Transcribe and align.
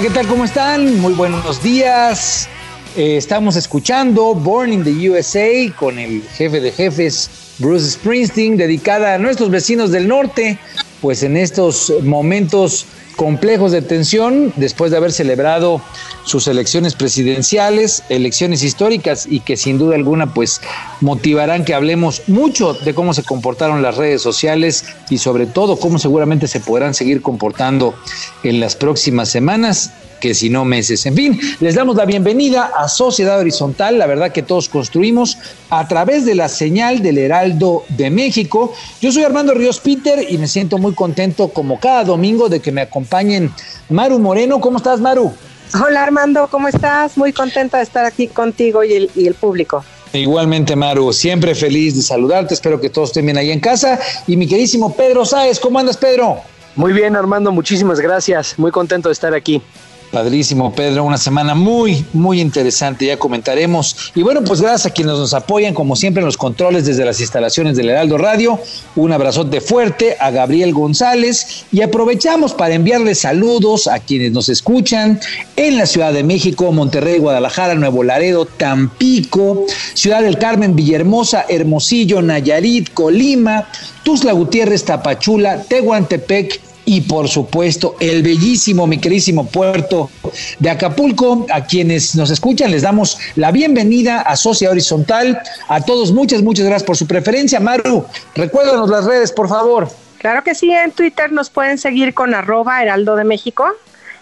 Hola, 0.00 0.08
¿qué 0.08 0.14
tal? 0.14 0.28
¿Cómo 0.28 0.44
están? 0.46 0.98
Muy 0.98 1.12
buenos 1.12 1.62
días. 1.62 2.48
Eh, 2.96 3.18
estamos 3.18 3.54
escuchando 3.56 4.34
Born 4.34 4.72
in 4.72 4.82
the 4.82 5.10
USA 5.10 5.70
con 5.76 5.98
el 5.98 6.22
jefe 6.22 6.58
de 6.58 6.72
jefes, 6.72 7.28
Bruce 7.58 7.90
Springsteen, 7.90 8.56
dedicada 8.56 9.12
a 9.12 9.18
nuestros 9.18 9.50
vecinos 9.50 9.90
del 9.90 10.08
norte, 10.08 10.58
pues 11.00 11.22
en 11.22 11.36
estos 11.36 11.92
momentos 12.02 12.86
complejos 13.16 13.72
de 13.72 13.82
tensión, 13.82 14.52
después 14.56 14.90
de 14.90 14.96
haber 14.96 15.12
celebrado 15.12 15.82
sus 16.24 16.46
elecciones 16.46 16.94
presidenciales, 16.94 18.02
elecciones 18.08 18.62
históricas 18.62 19.26
y 19.28 19.40
que 19.40 19.56
sin 19.56 19.78
duda 19.78 19.96
alguna 19.96 20.32
pues 20.32 20.60
motivarán 21.00 21.64
que 21.64 21.74
hablemos 21.74 22.22
mucho 22.28 22.72
de 22.72 22.94
cómo 22.94 23.12
se 23.12 23.22
comportaron 23.22 23.82
las 23.82 23.96
redes 23.96 24.22
sociales 24.22 24.84
y 25.10 25.18
sobre 25.18 25.46
todo 25.46 25.76
cómo 25.76 25.98
seguramente 25.98 26.48
se 26.48 26.60
podrán 26.60 26.94
seguir 26.94 27.20
comportando 27.20 27.94
en 28.42 28.60
las 28.60 28.76
próximas 28.76 29.28
semanas 29.28 29.92
que 30.20 30.34
si 30.34 30.50
no 30.50 30.64
meses. 30.64 31.06
En 31.06 31.16
fin, 31.16 31.40
les 31.60 31.74
damos 31.74 31.96
la 31.96 32.04
bienvenida 32.04 32.70
a 32.76 32.88
Sociedad 32.88 33.40
Horizontal, 33.40 33.98
la 33.98 34.06
verdad 34.06 34.32
que 34.32 34.42
todos 34.42 34.68
construimos 34.68 35.38
a 35.70 35.88
través 35.88 36.24
de 36.24 36.34
la 36.34 36.48
señal 36.48 37.02
del 37.02 37.18
Heraldo 37.18 37.84
de 37.88 38.10
México. 38.10 38.72
Yo 39.00 39.10
soy 39.10 39.24
Armando 39.24 39.54
Ríos 39.54 39.80
Peter 39.80 40.24
y 40.28 40.38
me 40.38 40.46
siento 40.46 40.78
muy 40.78 40.94
contento 40.94 41.48
como 41.48 41.80
cada 41.80 42.04
domingo 42.04 42.48
de 42.48 42.60
que 42.60 42.70
me 42.70 42.82
acompañen 42.82 43.50
Maru 43.88 44.18
Moreno. 44.18 44.60
¿Cómo 44.60 44.76
estás, 44.76 45.00
Maru? 45.00 45.32
Hola 45.74 46.02
Armando, 46.02 46.48
¿cómo 46.50 46.68
estás? 46.68 47.16
Muy 47.16 47.32
contenta 47.32 47.78
de 47.78 47.84
estar 47.84 48.04
aquí 48.04 48.26
contigo 48.26 48.82
y 48.84 48.92
el, 48.92 49.10
y 49.14 49.26
el 49.26 49.34
público. 49.34 49.84
Igualmente, 50.12 50.74
Maru, 50.74 51.12
siempre 51.12 51.54
feliz 51.54 51.94
de 51.94 52.02
saludarte. 52.02 52.54
Espero 52.54 52.80
que 52.80 52.90
todos 52.90 53.10
estén 53.10 53.26
bien 53.26 53.38
ahí 53.38 53.52
en 53.52 53.60
casa. 53.60 53.98
Y 54.26 54.36
mi 54.36 54.48
queridísimo 54.48 54.94
Pedro 54.94 55.24
Sáez, 55.24 55.60
¿cómo 55.60 55.78
andas, 55.78 55.96
Pedro? 55.96 56.38
Muy 56.74 56.92
bien, 56.92 57.14
Armando, 57.14 57.52
muchísimas 57.52 58.00
gracias. 58.00 58.58
Muy 58.58 58.72
contento 58.72 59.08
de 59.08 59.12
estar 59.12 59.34
aquí. 59.34 59.62
Padrísimo, 60.10 60.74
Pedro, 60.74 61.04
una 61.04 61.18
semana 61.18 61.54
muy, 61.54 62.04
muy 62.12 62.40
interesante, 62.40 63.06
ya 63.06 63.16
comentaremos. 63.16 64.10
Y 64.16 64.22
bueno, 64.22 64.42
pues 64.42 64.60
gracias 64.60 64.86
a 64.86 64.90
quienes 64.90 65.14
nos 65.14 65.34
apoyan, 65.34 65.72
como 65.72 65.94
siempre, 65.94 66.20
en 66.20 66.26
los 66.26 66.36
controles 66.36 66.84
desde 66.84 67.04
las 67.04 67.20
instalaciones 67.20 67.76
del 67.76 67.90
Heraldo 67.90 68.18
Radio. 68.18 68.58
Un 68.96 69.12
abrazote 69.12 69.60
fuerte 69.60 70.16
a 70.18 70.32
Gabriel 70.32 70.72
González 70.72 71.64
y 71.70 71.82
aprovechamos 71.82 72.54
para 72.54 72.74
enviarles 72.74 73.20
saludos 73.20 73.86
a 73.86 74.00
quienes 74.00 74.32
nos 74.32 74.48
escuchan 74.48 75.20
en 75.54 75.76
la 75.76 75.86
Ciudad 75.86 76.12
de 76.12 76.24
México, 76.24 76.72
Monterrey, 76.72 77.18
Guadalajara, 77.20 77.76
Nuevo 77.76 78.02
Laredo, 78.02 78.46
Tampico, 78.46 79.64
Ciudad 79.94 80.22
del 80.22 80.38
Carmen, 80.38 80.74
Villahermosa, 80.74 81.46
Hermosillo, 81.48 82.20
Nayarit, 82.20 82.92
Colima, 82.94 83.68
Tuzla 84.02 84.32
Gutiérrez, 84.32 84.84
Tapachula, 84.84 85.62
Tehuantepec, 85.62 86.69
y 86.90 87.02
por 87.02 87.28
supuesto 87.28 87.94
el 88.00 88.20
bellísimo, 88.24 88.84
mi 88.84 88.98
querísimo 88.98 89.46
puerto 89.46 90.10
de 90.58 90.70
Acapulco. 90.70 91.46
A 91.52 91.64
quienes 91.64 92.16
nos 92.16 92.30
escuchan 92.30 92.72
les 92.72 92.82
damos 92.82 93.16
la 93.36 93.52
bienvenida 93.52 94.22
a 94.22 94.34
Socia 94.34 94.70
Horizontal. 94.70 95.40
A 95.68 95.80
todos 95.82 96.10
muchas, 96.10 96.42
muchas 96.42 96.66
gracias 96.66 96.82
por 96.82 96.96
su 96.96 97.06
preferencia. 97.06 97.60
Maru, 97.60 98.04
recuérdanos 98.34 98.90
las 98.90 99.04
redes, 99.04 99.30
por 99.30 99.48
favor. 99.48 99.88
Claro 100.18 100.42
que 100.42 100.56
sí, 100.56 100.72
en 100.72 100.90
Twitter 100.90 101.30
nos 101.30 101.48
pueden 101.48 101.78
seguir 101.78 102.12
con 102.12 102.34
arroba 102.34 102.82
Heraldo 102.82 103.14
de 103.14 103.22
México, 103.22 103.68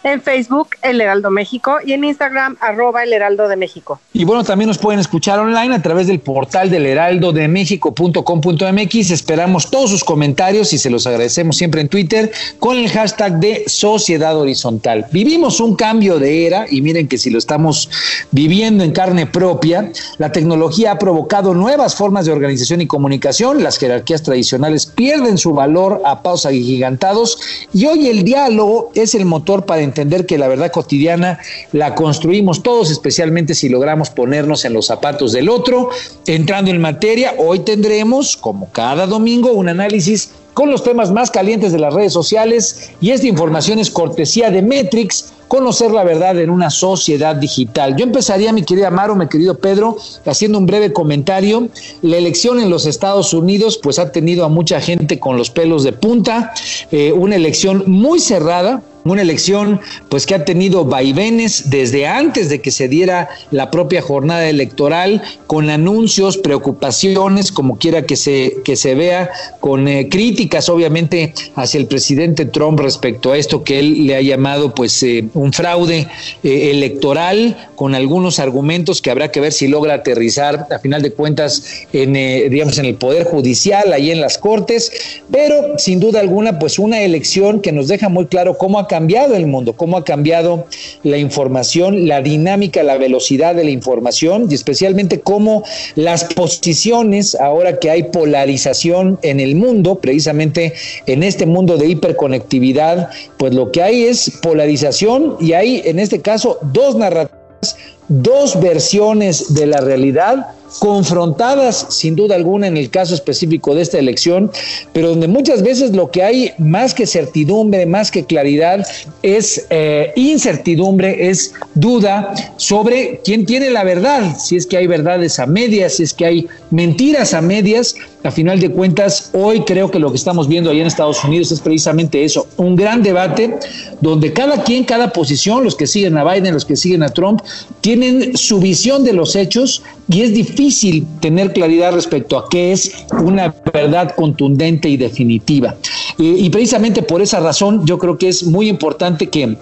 en 0.03 0.21
Facebook 0.23 0.71
El 0.83 1.01
Heraldo 1.01 1.31
México 1.31 1.77
y 1.85 1.93
en 1.93 2.03
Instagram 2.05 2.57
arroba 2.61 3.05
El 3.05 3.13
Heraldo 3.13 3.49
de 3.49 3.57
México. 3.57 4.01
Y 4.13 4.25
bueno, 4.25 4.45
también 4.45 4.69
nos 4.69 4.79
pueden 4.79 5.01
escuchar 5.01 5.39
online 5.39 5.75
a 5.75 5.83
través 5.83 6.07
del 6.07 6.21
portal 6.21 6.71
del 6.71 6.87
heraldodemexico.com.mx. 6.87 9.11
Esperamos 9.11 9.71
todos 9.71 9.91
sus 9.91 10.05
comentarios 10.05 10.73
y 10.73 10.79
se 10.79 10.89
los 10.91 11.07
agradecemos 11.07 11.57
siempre 11.57 11.81
en 11.81 11.89
Twitter 11.89 12.31
con 12.59 12.77
el 12.77 12.91
hashtag 12.91 13.39
de 13.39 13.65
Sociedad 13.67 14.37
Horizontal. 14.37 15.07
Vivimos 15.13 15.61
un 15.61 15.77
cambio 15.77 16.19
de 16.19 16.47
era 16.47 16.67
y 16.71 16.83
miren 16.83 17.09
que 17.09 17.19
si 17.19 17.31
lo 17.31 17.39
estamos 17.39 17.91
viviendo 18.31 18.85
en 18.85 18.93
carne 18.93 19.27
propia, 19.27 19.91
la 20.19 20.33
tecnología 20.33 20.93
ha 20.93 20.99
provocado 20.99 21.55
nuevas 21.55 21.95
formas 21.95 22.27
de 22.27 22.33
organización 22.33 22.81
y 22.81 22.87
comunicación. 22.87 23.63
Las 23.63 23.79
jerarquías 23.79 24.23
tradicionales 24.23 24.87
pierden 24.87 25.39
su 25.39 25.53
valor 25.53 26.03
a 26.05 26.23
pasos 26.23 26.47
agigantados 26.47 27.39
y 27.73 27.87
hoy 27.87 28.09
el 28.09 28.25
diálogo 28.25 28.91
es 28.95 29.15
el 29.15 29.25
motor 29.25 29.65
para 29.65 29.83
entender 29.89 30.27
que 30.27 30.39
la 30.39 30.49
verdad 30.49 30.71
cotidiana 30.71 31.39
la 31.73 31.95
construimos 31.95 32.63
todos, 32.63 32.91
especialmente 32.91 33.55
si 33.55 33.69
logramos 33.69 34.11
ponernos 34.11 34.65
en 34.65 34.73
los 34.73 34.87
zapatos 34.87 35.33
del 35.33 35.49
otro. 35.49 35.91
Entrando 36.27 36.71
en 36.71 36.81
materia, 36.81 37.35
hoy 37.39 37.61
tendremos, 37.61 38.37
como 38.37 38.71
cada 38.71 39.07
domingo, 39.07 39.53
un 39.53 39.69
análisis 39.69 40.31
con 40.59 40.73
los 40.73 40.83
temas 40.83 41.13
más 41.13 41.31
calientes 41.31 41.71
de 41.71 41.79
las 41.79 41.95
redes 41.95 42.13
sociales 42.13 42.91
y 43.01 43.11
esta 43.11 43.29
información 43.29 43.79
es 43.79 43.91
cortesía 43.91 44.51
de 44.51 44.61
Metrix, 44.61 45.33
conocer 45.47 45.93
la 45.93 46.03
verdad 46.03 46.37
en 46.41 46.51
una 46.51 46.69
sociedad 46.69 47.37
digital. 47.37 47.95
Yo 47.97 48.05
empezaría, 48.05 48.53
mi 48.53 48.63
querida 48.65 48.91
Maro, 48.91 49.15
mi 49.15 49.29
querido 49.29 49.59
Pedro, 49.59 49.97
haciendo 50.27 50.59
un 50.59 50.67
breve 50.67 50.93
comentario. 50.93 51.69
La 52.03 52.17
elección 52.17 52.59
en 52.59 52.71
los 52.71 52.87
Estados 52.87 53.33
Unidos, 53.33 53.79
pues 53.81 54.01
ha 54.01 54.11
tenido 54.11 54.45
a 54.45 54.49
mucha 54.49 54.81
gente 54.81 55.21
con 55.21 55.37
los 55.37 55.49
pelos 55.51 55.85
de 55.85 55.93
punta, 55.93 56.53
eh, 56.91 57.13
una 57.13 57.37
elección 57.37 57.85
muy 57.87 58.19
cerrada, 58.19 58.83
una 59.13 59.23
elección 59.23 59.81
pues 60.09 60.27
que 60.27 60.35
ha 60.35 60.45
tenido 60.45 60.85
vaivenes 60.85 61.71
desde 61.71 62.07
antes 62.07 62.49
de 62.49 62.61
que 62.61 62.71
se 62.71 62.89
diera 62.89 63.29
la 63.51 63.71
propia 63.71 64.03
jornada 64.03 64.49
electoral 64.49 65.23
con 65.47 65.71
anuncios, 65.71 66.37
preocupaciones, 66.37 67.53
como 67.53 67.79
quiera 67.79 68.03
que 68.03 68.17
se, 68.17 68.57
que 68.65 68.77
se 68.77 68.95
vea, 68.95 69.31
con 69.61 69.89
eh, 69.89 70.09
críticas 70.09 70.69
obviamente 70.69 71.35
hacia 71.55 71.79
el 71.79 71.87
presidente 71.87 72.47
Trump 72.47 72.81
respecto 72.81 73.33
a 73.33 73.39
esto 73.39 73.65
que 73.65 73.79
él 73.79 74.07
le 74.07 74.17
ha 74.17 74.21
llamado 74.21 74.75
pues 74.75 75.03
eh, 75.03 75.25
un 75.35 75.53
fraude 75.53 76.09
eh, 76.43 76.71
electoral 76.71 77.57
con 77.75 77.95
algunos 77.95 78.39
argumentos 78.39 79.01
que 79.03 79.11
habrá 79.11 79.31
que 79.31 79.41
ver 79.41 79.53
si 79.53 79.69
logra 79.69 79.95
aterrizar 79.95 80.67
a 80.71 80.79
final 80.79 81.03
de 81.03 81.13
cuentas 81.13 81.63
en 81.93 82.13
digamos 82.51 82.79
en 82.79 82.87
el 82.87 82.95
poder 82.97 83.25
judicial, 83.25 83.93
ahí 83.93 84.11
en 84.11 84.21
las 84.21 84.39
cortes, 84.39 84.91
pero 85.31 85.79
sin 85.79 86.01
duda 86.01 86.21
alguna 86.21 86.59
pues 86.59 86.79
una 86.79 87.01
elección 87.03 87.61
que 87.61 87.73
nos 87.73 87.89
deja 87.89 88.09
muy 88.09 88.27
claro 88.27 88.59
cómo 88.59 88.79
ha 88.79 88.89
cambiado 88.99 89.37
el 89.37 89.47
mundo, 89.47 89.75
cómo 89.75 89.97
ha 89.97 90.05
cambiado 90.05 90.67
la 91.05 91.19
información, 91.19 92.09
la 92.09 92.21
dinámica, 92.21 92.83
la 92.83 92.99
velocidad 92.99 93.55
de 93.55 93.63
la 93.63 93.71
información 93.71 94.49
y 94.51 94.55
especialmente 94.55 95.21
cómo 95.21 95.63
las 95.95 96.25
posiciones, 96.25 97.37
ahora 97.37 97.79
que 97.79 97.91
hay 97.91 98.03
polarización 98.03 99.17
en 99.23 99.39
el 99.39 99.55
mundo, 99.55 100.01
precisamente 100.01 100.73
en 101.07 101.23
este 101.23 101.47
mundo 101.47 101.77
de 101.77 101.87
hiperconectividad, 101.87 103.09
pues 103.37 103.55
lo 103.55 103.71
que 103.71 103.83
hay 103.83 104.03
es 104.03 104.33
polarización 104.43 105.37
y 105.39 105.53
hay 105.53 105.81
en 105.85 106.01
este 106.01 106.21
caso 106.21 106.59
dos 106.73 106.97
narrativas, 106.97 107.77
dos 108.09 108.61
versiones 108.61 109.55
de 109.55 109.67
la 109.67 109.81
realidad 109.81 110.58
confrontadas 110.79 111.87
sin 111.91 112.17
duda 112.17 112.35
alguna 112.35 112.67
en 112.67 112.77
el 112.77 112.91
caso 112.91 113.15
específico 113.15 113.75
de 113.75 113.83
esta 113.83 113.99
elección, 113.99 114.51
pero 114.93 115.11
donde 115.11 115.29
muchas 115.29 115.63
veces 115.63 115.93
lo 115.95 116.11
que 116.11 116.23
hay 116.23 116.53
más 116.59 116.95
que 116.95 117.07
certidumbre, 117.07 117.87
más 117.87 118.11
que 118.11 118.25
claridad, 118.25 118.87
es 119.23 119.67
eh, 119.71 120.13
incertidumbre, 120.17 121.29
es 121.29 121.55
duda 121.75 122.35
sobre 122.57 123.21
quién 123.25 123.47
tiene 123.47 123.71
la 123.71 123.85
verdad, 123.85 124.37
si 124.39 124.57
es 124.57 124.67
que 124.67 124.77
hay 124.77 124.87
verdades 124.87 125.39
a 125.39 125.47
medias, 125.47 125.95
si 125.95 126.03
es 126.03 126.15
que 126.15 126.27
hay 126.27 126.47
mentiras 126.71 127.35
a 127.35 127.41
medias. 127.41 127.95
A 128.25 128.33
final 128.33 128.59
de 128.59 128.71
cuentas, 128.71 129.31
hoy 129.33 129.61
creo 129.61 129.91
que 129.91 130.01
lo 130.01 130.11
que 130.11 130.17
estamos 130.17 130.49
viendo 130.49 130.71
allá 130.71 130.81
en 130.81 130.89
Estados 130.89 131.23
Unidos 131.25 131.53
es 131.53 131.61
precisamente 131.61 132.25
eso, 132.25 132.48
un 132.59 132.77
gran 132.77 133.03
debate 133.03 133.59
donde 134.01 134.33
cada 134.33 134.63
quien, 134.63 134.85
cada 134.85 135.13
posición, 135.13 135.65
los 135.65 135.75
que 135.75 135.87
siguen 135.87 136.19
a 136.19 136.25
Biden, 136.25 136.55
los 136.55 136.65
que 136.65 136.77
siguen 136.77 137.03
a 137.03 137.09
Trump, 137.09 137.41
tienen 137.81 138.37
su 138.37 138.61
visión 138.61 139.05
de 139.05 139.13
los 139.13 139.35
hechos 139.35 139.83
y 140.09 140.23
es 140.23 140.35
difícil 140.35 141.07
tener 141.21 141.53
claridad 141.53 141.93
respecto 141.93 142.37
a 142.37 142.49
qué 142.49 142.73
es 142.73 142.93
una 143.23 143.55
verdad 143.73 144.15
contundente 144.15 144.89
y 144.89 144.97
definitiva. 144.97 145.77
y 146.19 146.51
precisamente 146.51 147.03
por 147.03 147.23
esa 147.23 147.41
razón 147.41 147.87
yo 147.87 147.97
creo 147.97 148.19
que 148.19 148.29
es 148.29 148.43
muy 148.43 148.69
importante 148.69 149.29
que 149.29 149.57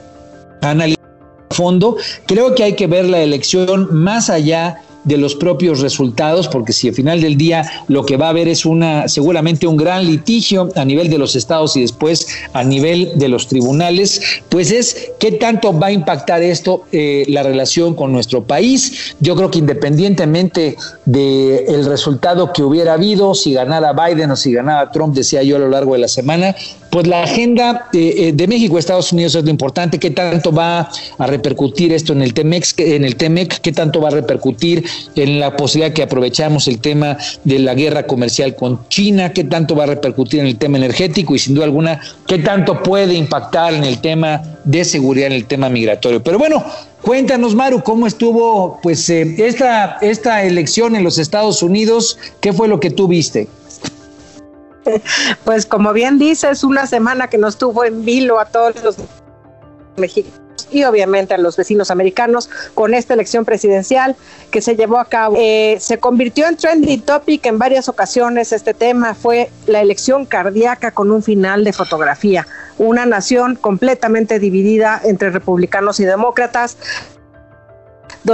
analicemos 0.63 1.07
a 1.51 1.55
fondo. 1.55 1.97
Creo 2.27 2.55
que 2.55 2.65
hay 2.65 2.75
que 2.75 2.87
ver 2.87 3.09
la 3.09 3.21
elección 3.21 3.89
más 3.95 4.31
allá 4.31 4.77
de 4.77 4.96
los 5.07 5.35
propios 5.35 5.81
resultados, 5.81 6.49
porque 6.49 6.73
si 6.73 6.89
al 6.89 6.95
final 6.95 7.21
del 7.21 7.37
día 7.37 7.65
lo 7.89 8.05
que 8.05 8.17
va 8.17 8.27
a 8.27 8.31
haber 8.31 8.49
es 8.49 8.67
una 8.67 9.09
seguramente 9.09 9.67
un 9.67 9.77
gran 9.77 10.05
litigio 10.05 10.69
a 10.75 10.85
nivel 10.85 11.09
de 11.09 11.19
los 11.19 11.37
estados 11.37 11.77
y 11.77 11.81
después 11.81 12.27
a 12.53 12.65
nivel 12.65 13.13
de 13.15 13.29
los 13.29 13.47
tribunales, 13.47 14.21
pues 14.49 14.71
es 14.71 15.11
qué 15.21 15.33
tanto 15.33 15.79
va 15.79 15.89
a 15.89 15.93
impactar 15.93 16.43
esto 16.43 16.85
eh, 16.93 17.25
la 17.29 17.43
relación 17.43 17.95
con 17.95 18.13
nuestro 18.13 18.45
país. 18.45 19.15
Yo 19.21 19.37
creo 19.37 19.51
que 19.51 19.59
independientemente 19.59 20.77
del 21.05 21.65
el 21.69 21.87
resultado 21.87 22.53
que 22.53 22.63
hubiera 22.63 22.95
habido, 22.95 23.35
si 23.35 23.53
ganara 23.53 23.93
Biden 23.93 24.31
o 24.31 24.37
si 24.37 24.53
ganara 24.53 24.91
Trump, 24.91 25.15
decía 25.15 25.43
yo 25.43 25.57
a 25.57 25.59
lo 25.61 25.69
largo 25.69 25.93
de 25.93 26.01
la 26.01 26.09
semana, 26.09 26.55
pues 26.91 27.07
la 27.07 27.23
agenda 27.23 27.89
eh, 27.93 28.15
eh, 28.17 28.33
de 28.33 28.47
México 28.47 28.79
Estados 28.79 29.13
Unidos 29.13 29.35
es 29.35 29.45
lo 29.45 29.51
importante, 29.51 29.99
qué 29.99 30.11
tanto 30.11 30.53
va 30.53 30.91
a 31.19 31.27
repercutir 31.27 31.93
esto 31.93 32.13
en 32.13 32.23
el 32.23 32.33
Temex, 32.33 32.75
en 32.79 33.05
el 33.05 33.17
Temec, 33.17 33.61
qué 33.61 33.73
tanto 33.73 34.01
va 34.01 34.09
a 34.09 34.13
repercutir 34.13 34.85
en 35.15 35.41
la 35.41 35.57
posibilidad 35.57 35.95
que 35.95 36.03
aprovechamos 36.03 36.69
el 36.69 36.81
tema 36.81 37.17
de 37.45 37.59
la 37.59 37.75
guerra 37.75 38.07
comercial 38.07 38.55
con 38.55 38.89
China, 38.89 39.33
qué 39.33 39.45
tanto 39.45 39.75
va 39.75 39.85
a 39.85 39.89
repercutir 39.89 40.41
en 40.41 40.47
el 40.47 40.59
tema 40.59 40.79
energético 40.79 41.35
y 41.35 41.39
sin 41.39 41.55
duda 41.55 41.65
alguna 41.65 42.01
qué 42.27 42.39
tanto 42.39 42.83
puede 42.83 43.15
impactar 43.15 43.75
en 43.75 43.85
el 43.85 44.01
tema 44.01 44.43
de 44.65 44.85
seguridad, 44.85 45.29
en 45.29 45.35
el 45.35 45.47
tema 45.47 45.69
migratorio. 45.69 46.23
Pero 46.23 46.39
bueno, 46.39 46.65
Cuéntanos, 47.03 47.55
Maru, 47.55 47.85
cómo 47.85 48.09
estuvo 48.09 48.81
pues 48.83 49.09
eh, 49.11 49.37
esta, 49.39 49.99
esta 50.01 50.43
elección 50.43 50.97
en 50.97 51.05
los 51.05 51.19
Estados 51.19 51.63
Unidos, 51.63 52.19
¿qué 52.41 52.53
fue 52.53 52.67
lo 52.67 52.81
que 52.81 52.91
tú 52.91 53.07
viste? 53.07 53.49
Pues 55.45 55.67
como 55.67 55.93
bien 55.93 56.19
dices, 56.19 56.65
una 56.65 56.87
semana 56.87 57.29
que 57.29 57.39
nos 57.39 57.59
tuvo 57.59 57.85
en 57.85 58.05
vilo 58.05 58.41
a 58.41 58.47
todos 58.47 58.83
los 58.83 58.97
mexicanos 59.97 60.46
y 60.71 60.85
obviamente 60.85 61.35
a 61.35 61.39
los 61.39 61.57
vecinos 61.57 61.91
americanos 61.91 62.49
con 62.75 62.95
esta 62.95 63.15
elección 63.15 63.45
presidencial 63.45 64.17
que 64.51 64.61
se 64.61 64.77
llevó 64.77 64.99
a 64.99 65.05
cabo. 65.05 65.37
Eh, 65.39 65.77
se 65.81 65.99
convirtió 65.99 66.47
en 66.47 66.57
trending 66.57 67.03
topic 67.03 67.45
en 67.47 67.59
varias 67.59 67.89
ocasiones. 67.89 68.53
Este 68.53 68.75
tema 68.75 69.15
fue 69.15 69.51
la 69.67 69.81
elección 69.81 70.27
cardíaca 70.27 70.91
con 70.91 71.11
un 71.11 71.23
final 71.23 71.65
de 71.65 71.73
fotografía. 71.73 72.47
Una 72.79 73.07
nación 73.07 73.57
completamente 73.57 74.39
dividida 74.39 75.01
entre 75.05 75.31
republicanos 75.31 76.01
y 76.01 76.05
demócratas 76.05 76.77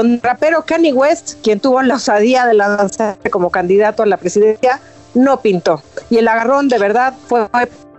el 0.01 0.21
rapero 0.23 0.63
Kanye 0.65 0.93
West, 0.93 1.35
quien 1.43 1.61
tuvo 1.61 1.83
la 1.83 1.97
osadía 1.97 2.47
de 2.47 2.55
lanzarse 2.55 3.31
como 3.31 3.51
candidato 3.51 4.03
a 4.03 4.07
la 4.07 4.17
presidencia, 4.17 4.81
no 5.15 5.41
pintó. 5.41 5.83
Y 6.09 6.19
el 6.19 6.29
agarrón 6.29 6.69
de 6.69 6.79
verdad 6.79 7.15
fue 7.27 7.47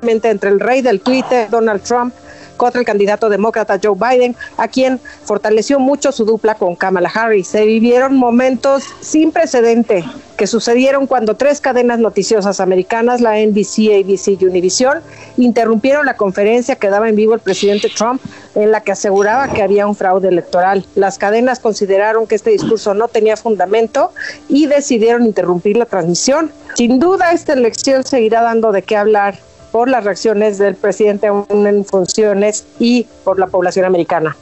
entre 0.02 0.50
el 0.50 0.60
rey 0.60 0.81
del 0.81 1.02
Twitter, 1.02 1.50
Donald 1.50 1.84
Trump, 1.84 2.14
contra 2.63 2.80
el 2.80 2.86
candidato 2.86 3.27
demócrata 3.27 3.77
Joe 3.83 3.94
Biden, 3.94 4.38
a 4.56 4.69
quien 4.69 4.98
fortaleció 5.25 5.81
mucho 5.81 6.13
su 6.13 6.24
dupla 6.24 6.56
con 6.56 6.77
Kamala 6.77 7.12
Harris. 7.13 7.50
Se 7.50 7.65
vivieron 7.65 8.15
momentos 8.15 8.86
sin 9.01 9.33
precedente 9.33 10.06
que 10.38 10.48
sucedieron 10.48 11.06
cuando 11.06 11.36
tres 11.36 11.60
cadenas 11.60 12.00
noticiosas 12.00 12.62
americanas, 12.62 13.19
la 13.19 13.36
NBC, 13.36 14.00
ABC 14.00 14.42
y 14.42 14.45
Univision, 14.45 15.00
interrumpieron 15.36 16.06
la 16.06 16.15
conferencia 16.15 16.77
que 16.77 16.89
daba 16.89 17.10
en 17.10 17.18
vivo 17.18 17.33
el 17.33 17.42
presidente 17.42 17.89
Trump 17.89 18.21
en 18.56 18.71
la 18.71 18.80
que 18.80 18.94
aseguraba 18.94 19.50
que 19.50 19.62
había 19.62 19.86
un 19.86 19.95
fraude 19.98 20.30
electoral. 20.30 20.86
Las 20.95 21.18
cadenas 21.18 21.59
consideraron 21.59 22.27
que 22.27 22.36
este 22.36 22.51
discurso 22.51 22.94
no 22.94 23.09
tenía 23.09 23.36
fundamento 23.36 24.13
y 24.48 24.68
decidieron 24.68 25.25
interrumpir 25.25 25.75
la 25.75 25.86
transmisión. 25.86 26.50
Sin 26.75 26.98
duda 26.98 27.33
esta 27.33 27.51
elección 27.51 28.06
seguirá 28.06 28.42
dando 28.42 28.71
de 28.71 28.83
qué 28.83 28.95
hablar 28.95 29.38
por 29.74 29.90
las 29.90 30.04
reacciones 30.04 30.60
del 30.60 30.75
presidente 30.75 31.25
aún 31.25 31.66
en 31.66 31.84
funciones 31.84 32.64
y 32.78 33.08
por 33.24 33.40
la 33.40 33.48
población 33.48 33.86
americana. 33.86 34.38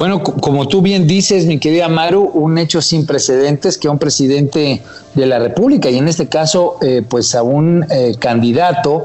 Bueno, 0.00 0.20
como 0.24 0.66
tú 0.66 0.82
bien 0.82 1.06
dices, 1.06 1.46
mi 1.46 1.60
querida 1.60 1.86
Maru, 1.88 2.22
un 2.22 2.58
hecho 2.58 2.82
sin 2.82 3.06
precedentes 3.06 3.78
que 3.78 3.88
un 3.88 4.00
presidente 4.00 4.82
de 5.14 5.26
la 5.26 5.38
República 5.38 5.90
y 5.90 5.98
en 5.98 6.08
este 6.08 6.26
caso, 6.26 6.76
eh, 6.82 7.02
pues 7.08 7.36
a 7.36 7.44
un 7.44 7.86
eh, 7.88 8.16
candidato 8.18 9.04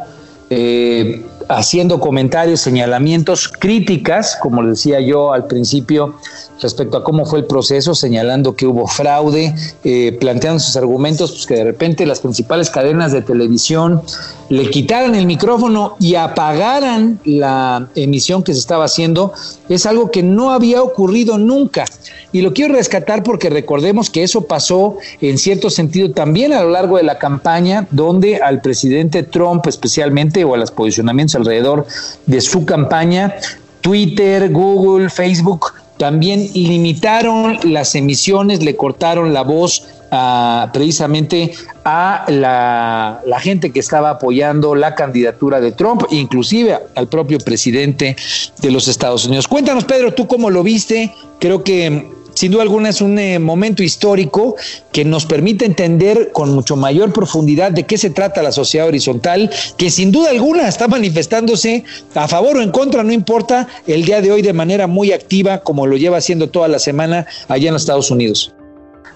eh, 0.50 1.24
haciendo 1.50 2.00
comentarios, 2.00 2.62
señalamientos, 2.62 3.48
críticas, 3.48 4.36
como 4.42 4.64
decía 4.64 5.02
yo 5.02 5.34
al 5.34 5.46
principio, 5.46 6.16
respecto 6.62 6.98
a 6.98 7.04
cómo 7.04 7.26
fue 7.26 7.40
el 7.40 7.46
proceso, 7.46 7.96
señalando 7.96 8.56
que 8.56 8.66
hubo 8.66 8.88
fraude, 8.88 9.54
eh, 9.84 10.18
planteando 10.20 10.60
sus 10.60 10.76
argumentos, 10.78 11.32
pues 11.32 11.46
que 11.46 11.56
de 11.56 11.64
repente 11.64 12.06
las 12.06 12.20
principales 12.20 12.70
cadenas 12.70 13.12
de 13.12 13.22
televisión 13.22 14.02
le 14.50 14.70
quitaran 14.70 15.16
el 15.16 15.26
micrófono 15.26 15.96
y 16.00 16.16
apagaran 16.16 17.20
la 17.26 17.88
emisión 17.96 18.44
que 18.44 18.54
se 18.54 18.60
estaba 18.60 18.86
haciendo, 18.86 19.34
es 19.70 19.86
algo 19.86 20.12
que 20.12 20.24
no 20.24 20.52
había 20.52 20.82
ocurrido 20.82 21.38
nunca. 21.38 21.86
Y 22.32 22.42
lo 22.42 22.54
quiero 22.54 22.76
rescatar 22.76 23.24
porque 23.24 23.50
recordemos 23.50 24.10
que 24.10 24.24
eso 24.24 24.42
pasó 24.42 24.98
en 25.22 25.38
cierto 25.38 25.70
sentido 25.70 26.12
también 26.12 26.54
a 26.54 26.62
lo 26.64 26.70
largo 26.70 26.98
de 26.98 27.04
la 27.04 27.18
campaña, 27.18 27.88
donde 27.92 28.38
al 28.38 28.62
presidente 28.62 29.24
Trump 29.24 29.66
especialmente, 29.68 30.44
o 30.44 30.54
a 30.54 30.58
los 30.58 30.72
posicionamientos 30.72 31.36
alrededor 31.36 31.86
de 32.26 32.42
su 32.42 32.66
campaña, 32.66 33.36
Twitter, 33.82 34.52
Google, 34.52 35.10
Facebook, 35.10 35.75
también 35.98 36.50
limitaron 36.54 37.58
las 37.64 37.96
emisiones, 37.96 38.64
le 38.64 38.76
cortaron 38.76 39.34
la 39.34 39.44
voz 39.44 39.88
a, 40.12 40.70
precisamente 40.74 41.54
a 41.84 42.26
la, 42.28 43.22
la, 43.26 43.40
gente 43.40 43.72
que 43.72 43.80
estaba 43.80 44.12
apoyando 44.12 44.76
la 44.76 44.96
candidatura 44.96 45.60
de 45.60 45.72
Trump, 45.72 46.04
inclusive 46.12 46.78
al 46.96 47.08
propio 47.08 47.38
presidente 47.40 48.16
de 48.62 48.72
los 48.72 48.88
Estados 48.88 49.26
Unidos. 49.26 49.48
Cuéntanos, 49.48 49.86
Pedro, 49.86 50.14
tú 50.14 50.28
cómo 50.28 50.50
lo 50.50 50.64
viste. 50.64 51.14
Creo 51.40 51.64
que 51.64 52.10
sin 52.36 52.52
duda 52.52 52.64
alguna 52.64 52.90
es 52.90 53.02
un 53.02 53.18
eh, 53.18 53.40
momento 53.40 53.82
histórico 53.82 54.56
que 54.92 55.04
nos 55.04 55.26
permite 55.26 55.66
entender 55.66 56.32
con 56.32 56.54
mucho 56.54 56.76
mayor 56.76 57.12
profundidad 57.12 57.72
de 57.72 57.84
qué 57.84 57.98
se 57.98 58.10
trata 58.10 58.44
la 58.44 58.52
sociedad 58.52 58.88
horizontal, 58.88 59.50
que 59.78 59.90
sin 59.90 60.12
duda 60.12 60.30
alguna 60.30 60.68
está 60.68 60.88
manifestándose 60.88 61.84
a 62.14 62.28
favor 62.28 62.58
o 62.58 62.62
en 62.62 62.72
contra, 62.72 63.04
no 63.04 63.12
importa, 63.12 63.68
el 63.88 64.06
día 64.06 64.22
de 64.22 64.32
hoy 64.32 64.42
de 64.42 64.54
manera 64.54 64.88
muy 64.88 65.12
activa, 65.12 65.60
como 65.60 65.88
lo 65.88 65.98
lleva 65.98 66.18
haciendo 66.18 66.50
toda 66.50 66.68
la 66.68 66.80
semana 66.80 67.26
allá 67.48 67.68
en 67.68 67.74
los 67.74 67.82
Estados 67.82 68.12
Unidos. 68.12 68.55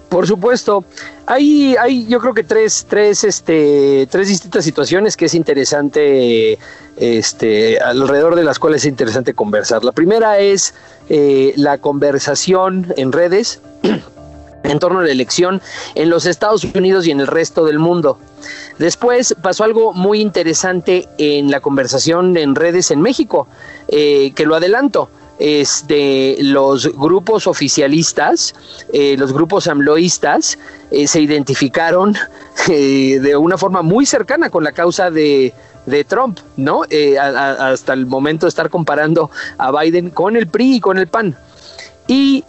Por 0.10 0.26
supuesto, 0.26 0.84
hay, 1.28 1.76
hay 1.80 2.08
yo 2.08 2.20
creo 2.20 2.34
que 2.34 2.44
tres, 2.44 2.88
tres, 2.90 3.24
este, 3.24 4.08
tres 4.10 4.28
distintas 4.28 4.66
situaciones 4.66 5.16
que 5.16 5.26
es 5.26 5.36
interesante, 5.36 6.58
este, 6.98 7.80
alrededor 7.80 8.36
de 8.36 8.44
las 8.44 8.58
cuales 8.58 8.82
es 8.82 8.88
interesante 8.90 9.36
conversar. 9.36 9.84
La 9.84 9.92
primera 9.92 10.40
es 10.40 10.74
eh, 11.10 11.54
la 11.58 11.78
conversación 11.78 12.92
en 12.98 13.12
redes 13.12 13.62
en 14.64 14.80
torno 14.80 15.00
a 15.00 15.04
la 15.04 15.12
elección 15.12 15.62
en 15.94 16.10
los 16.10 16.26
Estados 16.26 16.64
Unidos 16.64 17.06
y 17.06 17.12
en 17.12 17.20
el 17.20 17.28
resto 17.28 17.64
del 17.66 17.78
mundo. 17.78 18.18
Después 18.80 19.36
pasó 19.42 19.64
algo 19.64 19.94
muy 19.94 20.22
interesante 20.22 21.08
en 21.20 21.52
la 21.52 21.60
conversación 21.60 22.36
en 22.36 22.56
redes 22.56 22.90
en 22.90 23.02
México, 23.02 23.48
eh, 23.90 24.32
que 24.34 24.46
lo 24.46 24.56
adelanto 24.56 25.10
este, 25.40 26.36
los 26.42 26.86
grupos 26.96 27.48
oficialistas, 27.48 28.54
eh, 28.94 29.16
los 29.18 29.32
grupos 29.34 29.68
amloístas, 29.68 30.60
eh, 30.92 31.08
se 31.08 31.22
identificaron 31.22 32.16
eh, 32.70 33.20
de 33.22 33.36
una 33.38 33.58
forma 33.58 33.82
muy 33.82 34.06
cercana 34.06 34.50
con 34.50 34.64
la 34.64 34.74
causa 34.74 35.10
de, 35.10 35.54
de 35.86 36.04
Trump, 36.04 36.40
¿no? 36.58 36.82
Hasta 37.20 37.94
el 37.94 38.06
momento 38.06 38.46
de 38.46 38.50
estar 38.50 38.70
comparando 38.70 39.32
a 39.58 39.72
Biden 39.72 40.10
con 40.10 40.36
el 40.36 40.48
PRI 40.48 40.76
y 40.76 40.80
con 40.80 40.98
el 40.98 41.08
PAN. 41.08 41.38
Y, 42.08 42.44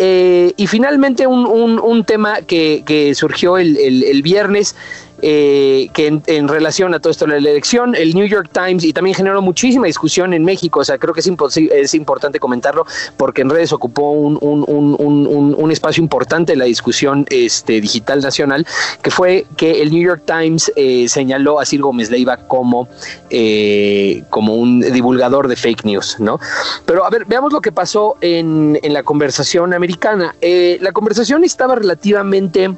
y 0.56 0.66
finalmente 0.66 1.26
un, 1.26 1.46
un- 1.46 2.04
tema 2.06 2.40
que, 2.40 2.82
que 2.86 3.14
surgió 3.14 3.58
el- 3.58 3.76
el 3.76 4.22
viernes, 4.22 4.74
eh, 5.22 5.88
que 5.92 6.20
en, 6.26 6.48
relación 6.48 6.94
a 6.94 7.00
todo 7.00 7.10
esto 7.10 7.26
de 7.26 7.32
la 7.40 7.50
elección, 7.50 7.94
el 7.94 8.14
New 8.14 8.26
York 8.26 8.50
Times, 8.52 8.84
y 8.84 8.92
también 8.92 9.14
generó 9.14 9.40
muchísima 9.42 9.86
discusión 9.86 10.32
en 10.34 10.44
México, 10.44 10.80
o 10.80 10.84
sea, 10.84 10.98
creo 10.98 11.14
que 11.14 11.20
es, 11.20 11.30
es 11.56 11.94
importante 11.94 12.38
comentarlo, 12.38 12.86
porque 13.16 13.42
en 13.42 13.50
redes 13.50 13.72
ocupó 13.72 14.12
un, 14.12 14.38
un- 14.40 14.64
un- 15.58 15.70
espacio 15.70 16.02
importante 16.02 16.52
en 16.54 16.58
la 16.58 16.64
discusión 16.64 17.24
este, 17.30 17.80
digital 17.80 18.20
nacional, 18.20 18.66
que 19.02 19.10
fue 19.10 19.46
que 19.56 19.82
el 19.82 19.92
New 19.92 20.02
York 20.02 20.22
Times 20.26 20.72
eh, 20.74 21.08
señaló 21.08 21.60
a 21.60 21.64
Ciro 21.64 21.86
Gómez 21.86 22.10
Leiva 22.10 22.36
como, 22.48 22.88
eh, 23.30 24.24
como 24.30 24.56
un 24.56 24.80
divulgador 24.80 25.46
de 25.46 25.54
fake 25.54 25.84
news, 25.84 26.16
¿no? 26.18 26.40
Pero 26.86 27.04
a 27.04 27.10
ver, 27.10 27.24
veamos 27.26 27.52
lo 27.52 27.60
que 27.60 27.70
pasó 27.70 28.16
en, 28.20 28.78
en 28.82 28.92
la 28.92 29.04
conversación 29.04 29.72
americana. 29.74 30.34
La 30.80 30.92
conversación 30.92 31.44
estaba 31.44 31.76
relativamente 31.76 32.70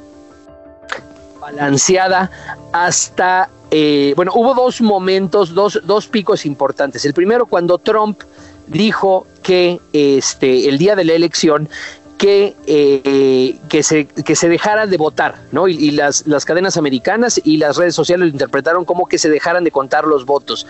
balanceada 1.43 2.31
hasta, 2.71 3.49
eh, 3.69 4.13
bueno, 4.15 4.31
hubo 4.33 4.53
dos 4.53 4.79
momentos, 4.81 5.53
dos, 5.53 5.81
dos 5.83 6.07
picos 6.07 6.45
importantes. 6.45 7.03
El 7.05 7.13
primero 7.13 7.45
cuando 7.45 7.77
Trump 7.77 8.21
dijo 8.67 9.27
que 9.41 9.81
este, 9.91 10.69
el 10.69 10.77
día 10.77 10.95
de 10.95 11.03
la 11.03 11.13
elección 11.13 11.67
que, 12.17 12.55
eh, 12.67 13.57
que, 13.69 13.83
se, 13.83 14.05
que 14.05 14.35
se 14.35 14.47
dejara 14.47 14.87
de 14.87 14.97
votar, 14.97 15.35
¿no? 15.51 15.67
Y, 15.67 15.73
y 15.75 15.91
las, 15.91 16.25
las 16.27 16.45
cadenas 16.45 16.77
americanas 16.77 17.41
y 17.43 17.57
las 17.57 17.75
redes 17.77 17.95
sociales 17.95 18.27
lo 18.27 18.31
interpretaron 18.31 18.85
como 18.85 19.07
que 19.07 19.17
se 19.17 19.29
dejaran 19.29 19.63
de 19.63 19.71
contar 19.71 20.05
los 20.05 20.25
votos. 20.25 20.65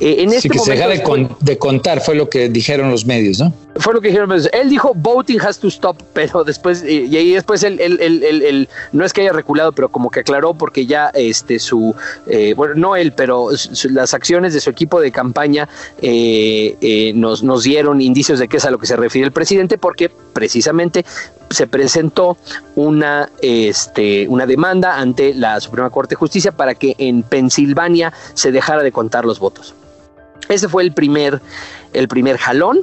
Eh, 0.00 0.16
en 0.20 0.30
Sí, 0.30 0.36
este 0.36 0.48
que 0.50 0.58
se 0.58 0.70
momento 0.70 0.88
deja 0.88 0.98
de, 0.98 1.02
con- 1.02 1.36
de 1.40 1.58
contar, 1.58 2.00
fue 2.00 2.14
lo 2.16 2.28
que 2.28 2.48
dijeron 2.48 2.90
los 2.90 3.04
medios, 3.06 3.38
¿no? 3.38 3.52
fue 3.78 3.92
lo 3.92 4.00
que 4.00 4.08
dijeron. 4.08 4.28
pues, 4.30 4.48
Él 4.54 4.70
dijo 4.70 4.92
voting 4.94 5.38
has 5.40 5.58
to 5.58 5.68
stop, 5.68 5.96
pero 6.14 6.42
después, 6.44 6.82
eh, 6.82 7.06
y 7.10 7.16
ahí 7.16 7.32
después 7.34 7.62
él, 7.62 7.78
él- 7.80 7.98
él- 8.00 8.68
no 8.92 9.04
es 9.04 9.12
que 9.12 9.20
haya 9.20 9.32
reculado, 9.32 9.72
pero 9.72 9.90
como 9.90 10.10
que 10.10 10.20
aclaró 10.20 10.54
porque 10.54 10.86
ya 10.86 11.10
este 11.14 11.58
su, 11.58 11.94
eh, 12.26 12.54
bueno, 12.56 12.74
no 12.74 12.96
él, 12.96 13.12
pero 13.12 13.54
su- 13.56 13.90
las 13.90 14.14
acciones 14.14 14.54
de 14.54 14.60
su 14.60 14.70
equipo 14.70 15.00
de 15.00 15.12
campaña 15.12 15.68
eh, 16.00 16.76
eh, 16.80 17.12
nos, 17.14 17.42
nos 17.42 17.64
dieron 17.64 18.00
indicios 18.00 18.38
de 18.38 18.48
que 18.48 18.56
es 18.56 18.64
a 18.64 18.70
lo 18.70 18.78
que 18.78 18.86
se 18.86 18.96
refiere 18.96 19.26
el 19.26 19.32
presidente, 19.32 19.76
porque 19.76 20.10
precisamente 20.32 20.85
se 21.50 21.66
presentó 21.66 22.36
una, 22.74 23.30
este, 23.40 24.26
una 24.28 24.46
demanda 24.46 24.98
ante 24.98 25.34
la 25.34 25.60
Suprema 25.60 25.90
Corte 25.90 26.10
de 26.10 26.16
Justicia 26.16 26.52
para 26.52 26.74
que 26.74 26.94
en 26.98 27.22
Pensilvania 27.22 28.12
se 28.34 28.52
dejara 28.52 28.82
de 28.82 28.92
contar 28.92 29.24
los 29.24 29.38
votos. 29.38 29.74
Ese 30.48 30.68
fue 30.68 30.82
el 30.82 30.92
primer, 30.92 31.40
el 31.92 32.08
primer 32.08 32.36
jalón. 32.38 32.80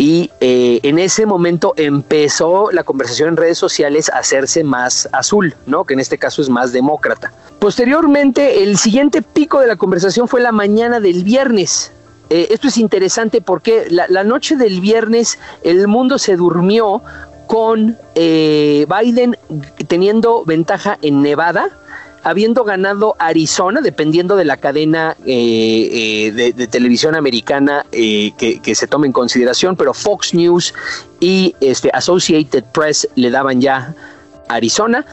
Y 0.00 0.30
eh, 0.40 0.78
en 0.84 1.00
ese 1.00 1.26
momento 1.26 1.74
empezó 1.76 2.70
la 2.70 2.84
conversación 2.84 3.30
en 3.30 3.36
redes 3.36 3.58
sociales 3.58 4.08
a 4.10 4.18
hacerse 4.18 4.62
más 4.62 5.08
azul, 5.10 5.56
¿no? 5.66 5.84
Que 5.84 5.94
en 5.94 6.00
este 6.00 6.18
caso 6.18 6.40
es 6.40 6.48
más 6.48 6.72
demócrata. 6.72 7.32
Posteriormente, 7.58 8.62
el 8.62 8.78
siguiente 8.78 9.22
pico 9.22 9.58
de 9.58 9.66
la 9.66 9.74
conversación 9.74 10.28
fue 10.28 10.40
la 10.40 10.52
mañana 10.52 11.00
del 11.00 11.24
viernes. 11.24 11.90
Eh, 12.30 12.46
esto 12.50 12.68
es 12.68 12.76
interesante 12.76 13.40
porque 13.40 13.86
la, 13.90 14.06
la 14.08 14.22
noche 14.22 14.54
del 14.54 14.80
viernes 14.80 15.36
el 15.64 15.88
mundo 15.88 16.18
se 16.18 16.36
durmió 16.36 17.02
con 17.48 17.96
eh, 18.14 18.86
Biden 18.86 19.36
teniendo 19.88 20.44
ventaja 20.44 20.98
en 21.02 21.22
Nevada, 21.22 21.70
habiendo 22.22 22.62
ganado 22.62 23.16
Arizona, 23.18 23.80
dependiendo 23.80 24.36
de 24.36 24.44
la 24.44 24.58
cadena 24.58 25.16
eh, 25.24 26.28
eh, 26.36 26.52
de, 26.52 26.66
televisión 26.66 27.14
americana 27.16 27.86
que, 27.90 28.60
que 28.62 28.74
se 28.74 28.86
tome 28.86 29.06
en 29.06 29.12
consideración, 29.12 29.76
pero 29.76 29.94
Fox 29.94 30.34
News 30.34 30.74
y 31.20 31.56
este, 31.60 31.90
Associated 31.94 32.64
Press 32.64 33.08
le 33.14 33.30
daban 33.30 33.62
ya 33.62 33.94
Arizona, 34.48 35.06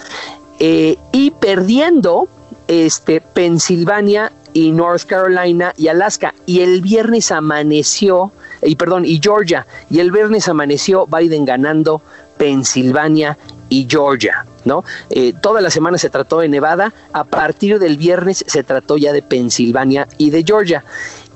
y 0.59 1.31
perdiendo 1.39 2.27
este, 2.67 3.21
Pensilvania 3.21 4.31
y 4.53 4.71
North 4.71 5.03
Carolina 5.03 5.73
y 5.77 5.87
Alaska. 5.87 6.33
Y 6.45 6.61
el 6.61 6.81
viernes 6.81 7.31
amaneció, 7.31 8.31
y 8.61 8.75
perdón, 8.75 9.05
y 9.05 9.19
Georgia, 9.21 9.67
y 9.89 9.99
el 9.99 10.11
viernes 10.11 10.47
amaneció 10.47 11.05
Biden 11.07 11.45
ganando 11.45 12.01
Pensilvania 12.37 13.37
y 13.69 13.87
Georgia, 13.89 14.45
¿no? 14.63 14.83
Eh, 15.09 15.33
toda 15.41 15.61
la 15.61 15.69
semana 15.69 15.97
se 15.97 16.09
trató 16.09 16.39
de 16.39 16.47
Nevada, 16.47 16.93
a 17.13 17.23
partir 17.23 17.79
del 17.79 17.97
viernes 17.97 18.43
se 18.47 18.63
trató 18.63 18.97
ya 18.97 19.13
de 19.13 19.21
Pensilvania 19.21 20.07
y 20.17 20.29
de 20.29 20.43
Georgia. 20.43 20.83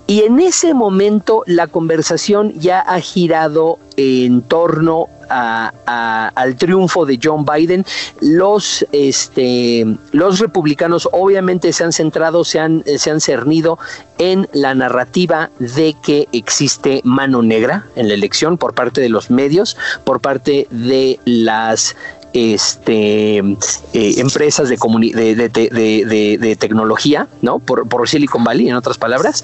Y 0.10 0.24
en 0.24 0.40
ese 0.40 0.74
momento 0.74 1.44
la 1.46 1.68
conversación 1.68 2.52
ya 2.56 2.80
ha 2.80 3.00
girado 3.00 3.78
en 3.96 4.42
torno 4.42 5.06
a- 5.30 6.32
al 6.34 6.56
triunfo 6.56 7.06
de 7.06 7.20
John 7.22 7.46
Biden. 7.46 7.86
Los, 8.20 8.84
este, 8.92 9.86
los 10.12 10.40
republicanos 10.40 11.08
obviamente 11.12 11.72
se 11.74 11.84
han 11.84 11.94
centrado, 11.94 12.44
se 12.44 12.60
han, 12.60 12.82
eh, 12.88 12.98
se 12.98 13.12
han 13.12 13.22
cernido 13.22 13.78
en 14.18 14.50
la 14.52 14.74
narrativa 14.74 15.52
de 15.60 15.96
que 16.02 16.28
existe 16.32 17.02
mano 17.04 17.44
negra 17.44 17.86
en 17.96 18.08
la 18.08 18.16
elección 18.16 18.58
por 18.58 18.74
parte 18.74 19.02
de 19.02 19.10
los 19.10 19.30
medios, 19.30 19.78
por 20.06 20.22
parte 20.22 20.66
de 20.72 21.20
las 21.26 21.96
este, 22.34 23.38
eh, 23.40 24.14
empresas 24.18 24.70
de, 24.70 24.78
de, 24.78 26.38
de- 26.40 26.56
tecnología, 26.56 27.28
¿no? 27.42 27.58
Por 27.60 28.08
Silicon 28.08 28.44
Valley, 28.44 28.70
en 28.70 28.76
otras 28.76 29.00
palabras, 29.00 29.44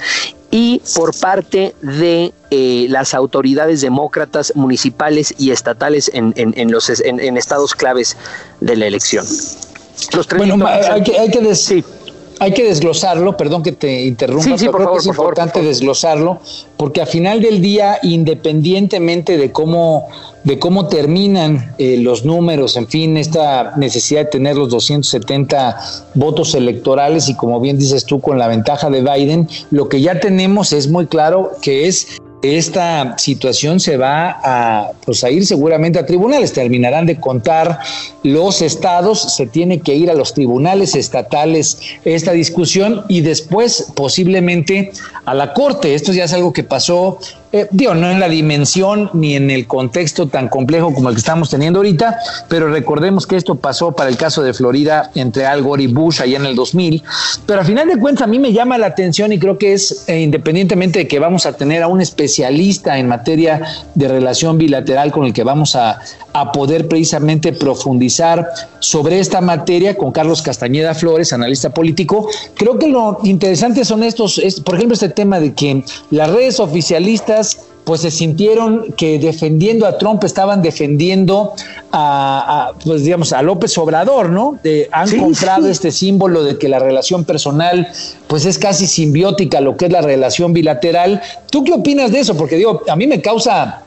y 0.52 0.82
por 0.96 1.18
parte 1.20 1.76
de 1.82 2.32
eh, 2.52 2.86
las 2.90 3.14
autoridades 3.14 3.82
demócratas 3.82 4.54
municipales 4.56 5.34
y 5.38 5.52
estatales 5.52 6.10
en, 6.14 6.34
en- 6.38 6.54
en 6.58 6.72
los, 6.72 6.90
en, 6.90 7.20
en 7.20 7.38
estados 7.38 7.74
claves 7.76 8.16
de 8.62 8.76
la 8.78 8.86
elección. 8.88 9.26
Los 10.14 10.28
tres 10.28 10.38
Bueno, 10.48 10.66
hay 10.68 11.04
que, 11.04 11.18
hay 11.20 11.30
que 11.30 11.40
des- 11.42 11.62
Sí. 11.64 11.84
hay 12.40 12.54
que 12.54 12.64
desglosarlo, 12.64 13.36
perdón 13.38 13.64
que 13.64 13.72
te 13.72 14.04
interrumpa, 14.04 14.44
Sí, 14.44 14.52
sí, 14.58 14.66
pero 14.66 14.72
por 14.72 14.78
creo 14.78 14.88
favor, 14.88 15.02
que 15.04 15.10
es 15.10 15.16
favor, 15.16 15.26
importante 15.32 15.60
por 15.60 15.68
desglosarlo, 15.68 16.40
porque 16.78 17.02
a 17.02 17.06
final 17.06 17.42
del 17.42 17.62
día, 17.62 17.98
independientemente 18.04 19.38
de 19.38 19.52
cómo, 19.52 20.08
de 20.46 20.60
cómo 20.60 20.88
terminan 20.88 21.74
eh, 21.78 21.98
los 21.98 22.24
números, 22.24 22.78
en 22.78 22.88
fin, 22.88 23.18
esta 23.18 23.74
necesidad 23.76 24.22
de 24.22 24.30
tener 24.30 24.56
los 24.56 24.70
270 24.70 25.78
votos 26.14 26.56
electorales 26.56 27.28
y 27.28 27.36
como 27.36 27.60
bien 27.60 27.78
dices 27.78 28.06
tú, 28.06 28.22
con 28.22 28.38
la 28.38 28.48
ventaja 28.48 28.90
de 28.90 29.02
Biden, 29.02 29.50
lo 29.72 29.90
que 29.90 30.02
ya 30.02 30.20
tenemos 30.20 30.72
es 30.72 30.88
muy 30.88 31.08
claro 31.08 31.52
que 31.62 31.88
es 31.88 32.20
esta 32.54 33.18
situación 33.18 33.80
se 33.80 33.98
va 33.98 34.40
a, 34.44 34.92
pues, 35.06 35.24
a 35.24 35.32
ir 35.32 35.46
seguramente 35.46 35.98
a 35.98 36.06
tribunales, 36.06 36.54
terminarán 36.54 37.06
de 37.06 37.20
contar 37.20 37.80
los 38.24 38.62
estados, 38.62 39.36
se 39.36 39.48
tiene 39.48 39.80
que 39.80 39.96
ir 39.96 40.12
a 40.12 40.14
los 40.14 40.34
tribunales 40.34 40.96
estatales 40.96 41.80
esta 42.04 42.34
discusión 42.34 43.04
y 43.08 43.22
después 43.22 43.92
posiblemente 43.96 44.92
a 45.26 45.34
la 45.34 45.54
corte. 45.54 45.96
Esto 45.96 46.14
ya 46.14 46.26
es 46.26 46.34
algo 46.34 46.54
que 46.54 46.64
pasó, 46.64 47.20
eh, 47.56 47.70
digo, 47.72 47.96
no 47.96 48.12
en 48.12 48.20
la 48.20 48.28
dimensión 48.28 49.10
ni 49.14 49.38
en 49.38 49.50
el 49.50 49.66
contexto 49.66 50.28
tan 50.28 50.50
complejo 50.50 50.94
como 50.94 51.08
el 51.08 51.16
que 51.16 51.20
estamos 51.20 51.50
teniendo 51.50 51.80
ahorita, 51.80 52.20
pero 52.50 52.68
recordemos 52.70 53.26
que 53.26 53.38
esto 53.38 53.56
pasó 53.56 53.94
para 53.94 54.10
el 54.10 54.18
caso 54.18 54.44
de 54.44 54.54
Florida 54.54 55.10
entre 55.16 55.46
Al 55.46 55.64
Gore 55.64 55.84
y 55.84 55.88
Bush 55.88 56.22
allá 56.22 56.36
en 56.36 56.48
el 56.48 56.56
2000, 56.56 57.02
pero 57.46 57.62
a 57.62 57.64
final 57.64 57.88
de 57.88 57.98
cuentas 57.98 58.24
a 58.24 58.28
mí 58.28 58.40
me 58.40 58.52
llama 58.52 58.78
la 58.78 58.88
atención 58.88 59.32
y 59.32 59.40
creo 59.40 59.58
que 59.58 59.72
es, 59.72 60.04
eh, 60.08 60.20
independientemente 60.20 61.00
de 61.00 61.08
que 61.08 61.18
vamos 61.18 61.46
a 61.46 61.54
tener 61.54 61.82
a 61.82 61.88
un 61.88 62.02
especialista 62.02 62.98
en 62.98 63.08
materia 63.08 63.62
de 63.94 64.10
relación 64.10 64.58
bilateral 64.58 65.14
con 65.14 65.24
el 65.24 65.32
que 65.32 65.46
vamos 65.46 65.78
a, 65.78 66.02
a 66.34 66.52
poder 66.52 66.90
precisamente 66.90 67.54
profundizar 67.54 68.46
sobre 68.80 69.22
esta 69.22 69.40
materia 69.40 69.96
con 69.96 70.12
Carlos 70.12 70.42
Castañeda 70.42 70.94
Flores, 70.94 71.32
analista 71.32 71.70
político. 71.70 72.30
Creo 72.56 72.78
que 72.78 72.90
lo 72.90 73.20
interesante 73.24 73.86
son 73.86 74.04
estos, 74.04 74.40
es, 74.40 74.60
por 74.60 74.76
ejemplo, 74.76 74.96
este 74.96 75.08
tema 75.08 75.40
de 75.40 75.54
que 75.54 75.86
las 76.12 76.30
redes 76.30 76.60
oficialistas 76.60 77.45
pues 77.84 78.02
se 78.02 78.10
sintieron 78.10 78.94
que 78.98 79.20
defendiendo 79.20 79.86
a 79.86 79.98
Trump 80.00 80.24
estaban 80.24 80.62
defendiendo 80.64 81.54
a, 81.92 82.70
a, 82.72 82.80
pues 82.80 83.04
digamos 83.04 83.32
a 83.32 83.42
López 83.44 83.78
Obrador, 83.78 84.30
¿no? 84.32 84.58
De- 84.64 84.90
han 84.92 85.08
Sí, 85.08 85.18
comprado 85.20 85.66
sí. 85.66 85.70
este 85.72 85.92
símbolo 85.92 86.44
de 86.44 86.58
que 86.58 86.68
la 86.68 86.80
relación 86.80 87.26
personal 87.26 87.88
pues 88.28 88.46
es 88.46 88.58
casi 88.58 88.88
simbiótica 88.88 89.62
lo 89.62 89.78
que 89.78 89.86
es 89.86 89.92
la 89.92 90.02
relación 90.02 90.52
bilateral. 90.54 91.22
¿Tú 91.52 91.64
qué 91.64 91.74
opinas 91.74 92.12
de 92.12 92.22
eso? 92.22 92.36
Porque 92.36 92.56
digo, 92.56 92.82
a 92.90 92.96
mí 92.96 93.06
me 93.06 93.22
causa 93.22 93.82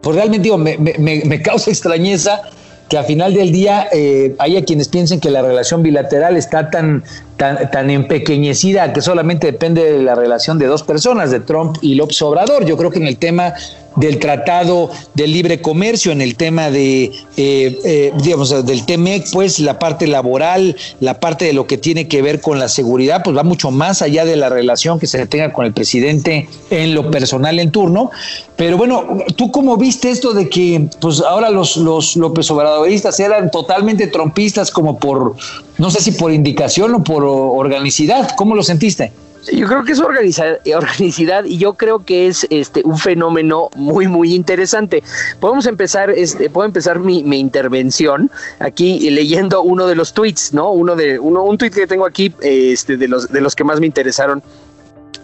pues 0.00 0.14
realmente 0.16 0.44
digo, 0.44 0.58
me, 0.58 0.76
me- 0.78 0.94
me- 0.98 1.22
me 1.24 1.40
causa 1.42 1.70
extrañeza 1.76 2.42
que 2.88 2.96
a 2.98 3.02
final 3.04 3.34
del 3.34 3.52
día 3.52 3.86
eh, 3.92 4.34
haya 4.38 4.64
quienes 4.64 4.88
piensen 4.88 5.20
que 5.20 5.30
la 5.30 5.42
relación 5.42 5.82
bilateral 5.82 6.36
está 6.36 6.70
tan 6.70 7.04
tan, 7.38 7.70
tan 7.70 7.88
empequeñecida 7.88 8.92
que 8.92 9.00
solamente 9.00 9.46
depende 9.46 9.90
de 9.90 10.02
la 10.02 10.14
relación 10.14 10.58
de 10.58 10.66
dos 10.66 10.82
personas, 10.82 11.30
de 11.30 11.40
Trump 11.40 11.78
y 11.80 11.94
López 11.94 12.20
Obrador. 12.20 12.66
Yo 12.66 12.76
creo 12.76 12.90
que 12.90 12.98
en 12.98 13.06
el 13.06 13.16
tema 13.16 13.54
del 13.96 14.18
Tratado 14.18 14.90
de 15.14 15.26
Libre 15.26 15.60
Comercio, 15.60 16.12
en 16.12 16.20
el 16.20 16.36
tema 16.36 16.70
de, 16.70 17.04
eh, 17.36 17.78
eh, 17.84 18.12
digamos, 18.22 18.64
del 18.64 18.86
TEMEC, 18.86 19.30
pues 19.32 19.58
la 19.58 19.78
parte 19.78 20.06
laboral, 20.06 20.76
la 21.00 21.18
parte 21.18 21.46
de 21.46 21.52
lo 21.52 21.66
que 21.66 21.78
tiene 21.78 22.06
que 22.06 22.22
ver 22.22 22.40
con 22.40 22.58
la 22.58 22.68
seguridad, 22.68 23.22
pues 23.24 23.36
va 23.36 23.42
mucho 23.42 23.70
más 23.70 24.02
allá 24.02 24.24
de 24.24 24.36
la 24.36 24.48
relación 24.48 24.98
que 24.98 25.06
se 25.06 25.26
tenga 25.26 25.52
con 25.52 25.66
el 25.66 25.72
presidente 25.72 26.48
en 26.70 26.94
lo 26.94 27.10
personal 27.10 27.58
en 27.58 27.70
turno. 27.70 28.10
Pero 28.56 28.76
bueno, 28.76 29.18
¿tú 29.36 29.50
cómo 29.50 29.76
viste 29.76 30.10
esto 30.10 30.32
de 30.32 30.48
que 30.48 30.88
pues 31.00 31.20
ahora 31.20 31.50
los, 31.50 31.76
los 31.76 32.16
López 32.16 32.50
Obradoristas 32.50 33.18
eran 33.20 33.50
totalmente 33.50 34.06
trompistas 34.06 34.70
como 34.70 34.98
por, 34.98 35.34
no 35.78 35.90
sé 35.90 36.00
si 36.00 36.12
por 36.12 36.32
indicación 36.32 36.94
o 36.94 37.04
por 37.04 37.24
organicidad? 37.24 38.30
¿Cómo 38.36 38.54
lo 38.54 38.62
sentiste? 38.62 39.12
Yo 39.52 39.66
creo 39.66 39.84
que 39.84 39.92
es 39.92 40.00
organicidad 40.00 41.44
y 41.44 41.58
yo 41.58 41.74
creo 41.74 42.04
que 42.04 42.26
es 42.26 42.46
este 42.50 42.82
un 42.84 42.98
fenómeno 42.98 43.70
muy 43.76 44.06
muy 44.06 44.34
interesante. 44.34 45.02
Podemos 45.40 45.66
empezar, 45.66 46.10
este, 46.10 46.50
puedo 46.50 46.66
empezar 46.66 46.98
mi, 46.98 47.24
mi, 47.24 47.38
intervención 47.38 48.30
aquí 48.58 49.08
leyendo 49.10 49.62
uno 49.62 49.86
de 49.86 49.94
los 49.94 50.12
tweets, 50.12 50.52
¿no? 50.52 50.70
Uno 50.72 50.96
de 50.96 51.18
uno, 51.18 51.44
un 51.44 51.56
tweet 51.56 51.70
que 51.70 51.86
tengo 51.86 52.04
aquí, 52.04 52.34
este, 52.40 52.96
de 52.96 53.08
los 53.08 53.28
de 53.32 53.40
los 53.40 53.54
que 53.54 53.64
más 53.64 53.80
me 53.80 53.86
interesaron 53.86 54.42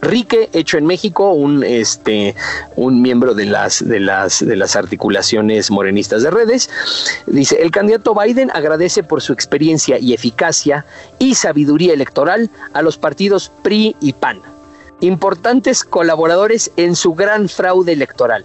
Rique, 0.04 0.50
hecho 0.52 0.78
en 0.78 0.86
México, 0.86 1.32
un, 1.32 1.64
este, 1.64 2.34
un 2.76 3.02
miembro 3.02 3.34
de 3.34 3.46
las, 3.46 3.86
de, 3.86 4.00
las, 4.00 4.44
de 4.44 4.56
las 4.56 4.76
articulaciones 4.76 5.70
morenistas 5.70 6.22
de 6.22 6.30
redes, 6.30 6.70
dice, 7.26 7.60
el 7.60 7.70
candidato 7.70 8.14
Biden 8.14 8.50
agradece 8.52 9.02
por 9.02 9.22
su 9.22 9.32
experiencia 9.32 9.98
y 9.98 10.12
eficacia 10.12 10.84
y 11.18 11.34
sabiduría 11.34 11.92
electoral 11.92 12.50
a 12.72 12.82
los 12.82 12.98
partidos 12.98 13.50
PRI 13.62 13.96
y 14.00 14.12
PAN, 14.12 14.40
importantes 15.00 15.84
colaboradores 15.84 16.70
en 16.76 16.94
su 16.94 17.14
gran 17.14 17.48
fraude 17.48 17.92
electoral 17.92 18.44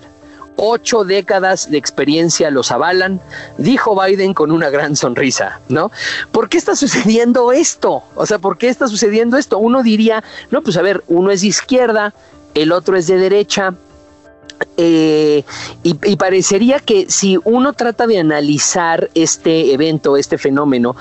ocho 0.60 1.04
décadas 1.06 1.72
de 1.72 1.78
experiencia 1.78 2.52
los 2.52 2.72
avalan, 2.72 3.22
dijo 3.58 4.00
Biden 4.00 4.34
con 4.34 4.52
una 4.52 4.70
gran 4.70 4.96
sonrisa, 4.96 5.60
¿no? 5.70 5.92
¿Por 6.32 6.50
qué 6.50 6.58
está 6.58 6.76
sucediendo 6.76 7.52
esto? 7.52 8.04
O 8.16 8.26
sea, 8.26 8.40
¿por 8.40 8.58
qué 8.58 8.70
está 8.70 8.88
sucediendo 8.88 9.38
esto? 9.38 9.58
Uno 9.58 9.84
diría, 9.84 10.24
no, 10.52 10.62
pues 10.62 10.78
a 10.78 10.82
ver, 10.82 11.04
uno 11.08 11.32
es 11.32 11.42
de 11.42 11.48
izquierda, 11.48 12.14
el 12.54 12.72
otro 12.72 12.98
es 12.98 13.08
de 13.08 13.18
derecha, 13.18 13.74
eh, 14.76 15.44
y, 15.84 15.98
y, 16.04 16.16
parecería 16.18 16.80
que 16.80 17.10
si 17.10 17.38
uno 17.46 17.72
trata 17.72 18.08
de 18.08 18.20
analizar 18.20 19.10
este 19.16 19.74
evento, 19.74 20.18
este 20.18 20.38
fenómeno, 20.38 20.98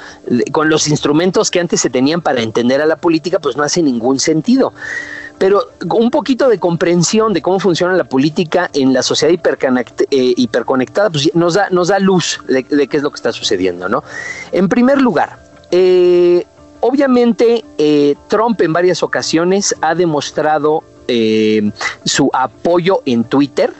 con 0.52 0.68
los 0.68 0.86
instrumentos 0.86 1.50
que 1.50 1.58
antes 1.58 1.80
se 1.80 1.90
tenían 1.90 2.20
para 2.20 2.42
entender 2.42 2.80
a 2.80 2.86
la 2.86 2.94
política, 2.96 3.40
pues 3.40 3.56
no 3.56 3.64
hace 3.64 3.82
ningún 3.82 4.20
sentido 4.20 4.72
pero 5.38 5.70
un 5.94 6.10
poquito 6.10 6.48
de 6.48 6.58
comprensión 6.58 7.32
de 7.32 7.40
cómo 7.40 7.60
funciona 7.60 7.94
la 7.94 8.04
política 8.04 8.68
en 8.72 8.92
la 8.92 9.02
sociedad 9.02 9.32
eh, 9.32 10.34
hiperconectada, 10.36 11.10
pues 11.10 11.30
nos 11.34 11.54
da, 11.54 11.98
luz 12.00 12.40
de, 12.48 12.64
qué 12.64 12.96
es 12.96 13.02
lo 13.02 13.10
que 13.10 13.16
está 13.16 13.32
sucediendo, 13.32 13.88
¿no? 13.88 14.02
En 14.52 14.68
primer 14.68 15.00
lugar, 15.00 15.38
eh, 15.70 16.44
obviamente 16.80 17.64
eh, 17.78 18.16
Trump 18.28 18.60
en 18.60 18.72
varias 18.72 19.02
ocasiones 19.02 19.74
ha 19.80 19.94
demostrado 19.94 20.82
su 22.04 22.28
apoyo 22.34 23.00
en 23.06 23.24
Twitter 23.24 23.72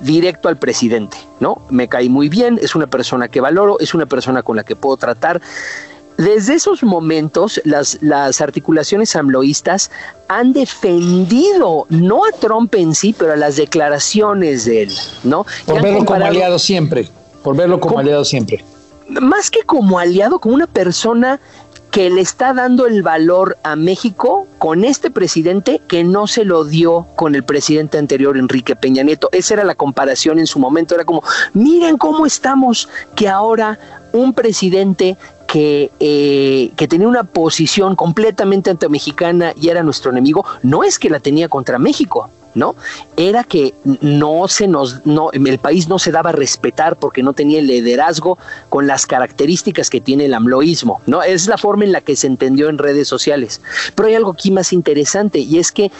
directo 0.00 0.48
al 0.48 0.56
presidente, 0.56 1.16
¿no? 1.40 1.62
Me 1.70 1.88
cae 1.88 2.08
muy 2.08 2.28
bien, 2.28 2.58
es 2.60 2.74
una 2.74 2.86
persona 2.86 3.28
que 3.28 3.40
valoro, 3.40 3.78
es 3.80 3.94
una 3.94 4.06
persona 4.06 4.42
con 4.42 4.56
la 4.56 4.64
que 4.64 4.76
puedo 4.76 4.96
tratar. 4.96 5.40
Desde 6.18 6.54
esos 6.54 6.82
momentos, 6.82 7.60
las, 7.64 7.96
las 8.00 8.40
articulaciones 8.40 9.14
amloístas 9.14 9.92
han 10.26 10.52
defendido, 10.52 11.86
no 11.90 12.24
a 12.24 12.32
Trump 12.32 12.74
en 12.74 12.92
sí, 12.92 13.14
pero 13.16 13.34
a 13.34 13.36
las 13.36 13.54
declaraciones 13.54 14.64
de 14.64 14.82
él, 14.82 14.92
¿no? 15.22 15.46
Por 15.64 15.80
verlo 15.80 16.04
como 16.04 16.24
aliado 16.24 16.58
siempre, 16.58 17.08
por 17.44 17.56
verlo 17.56 17.78
como, 17.78 18.00
aliado 18.00 18.24
siempre. 18.24 18.64
Más 19.08 19.48
que 19.48 19.62
como 19.62 20.00
aliado, 20.00 20.40
como 20.40 20.56
una 20.56 20.66
persona 20.66 21.38
que 21.92 22.10
le 22.10 22.20
está 22.20 22.52
dando 22.52 22.86
el 22.86 23.02
valor 23.02 23.56
a 23.62 23.76
México 23.76 24.48
con 24.58 24.82
este 24.84 25.10
presidente 25.10 25.80
que 25.86 26.02
no 26.02 26.26
se 26.26 26.44
lo 26.44 26.64
dio 26.64 27.06
con 27.14 27.36
el 27.36 27.44
presidente 27.44 27.96
anterior, 27.96 28.36
Enrique 28.36 28.74
Peña 28.74 29.04
Nieto. 29.04 29.28
Esa 29.30 29.54
era 29.54 29.64
la 29.64 29.76
comparación 29.76 30.40
en 30.40 30.48
su 30.48 30.58
momento. 30.58 30.96
Era 30.96 31.04
como, 31.04 31.22
miren 31.54 31.96
cómo 31.96 32.26
estamos, 32.26 32.88
que 33.14 33.28
ahora 33.28 33.78
un 34.12 34.34
presidente 34.34 35.16
que, 35.48 35.90
eh, 35.98 36.70
que 36.76 36.86
tenía 36.86 37.08
una 37.08 37.24
posición 37.24 37.96
completamente 37.96 38.70
anti-mexicana 38.70 39.54
y 39.56 39.70
era 39.70 39.82
nuestro 39.82 40.12
enemigo, 40.12 40.44
no 40.62 40.84
es 40.84 40.98
que 40.98 41.08
la 41.08 41.20
tenía 41.20 41.48
contra 41.48 41.78
México, 41.78 42.30
¿no? 42.54 42.76
Era 43.16 43.44
que 43.44 43.72
no 44.02 44.46
se 44.46 44.68
nos, 44.68 45.06
no, 45.06 45.30
el 45.32 45.58
país 45.58 45.88
no 45.88 45.98
se 45.98 46.12
daba 46.12 46.30
a 46.30 46.32
respetar 46.34 46.96
porque 46.96 47.22
no 47.22 47.32
tenía 47.32 47.60
el 47.60 47.66
liderazgo 47.66 48.38
con 48.68 48.86
las 48.86 49.06
características 49.06 49.88
que 49.88 50.02
tiene 50.02 50.26
el 50.26 50.34
amloísmo, 50.34 51.00
¿no? 51.06 51.22
Es 51.22 51.46
la 51.46 51.56
forma 51.56 51.84
en 51.84 51.92
la 51.92 52.02
que 52.02 52.14
se 52.14 52.26
entendió 52.26 52.68
en 52.68 52.76
redes 52.76 53.08
sociales. 53.08 53.62
Pero 53.94 54.08
hay 54.08 54.16
algo 54.16 54.32
aquí 54.32 54.50
más 54.50 54.74
interesante 54.74 55.38
y 55.38 55.58
es 55.58 55.72
que 55.72 55.90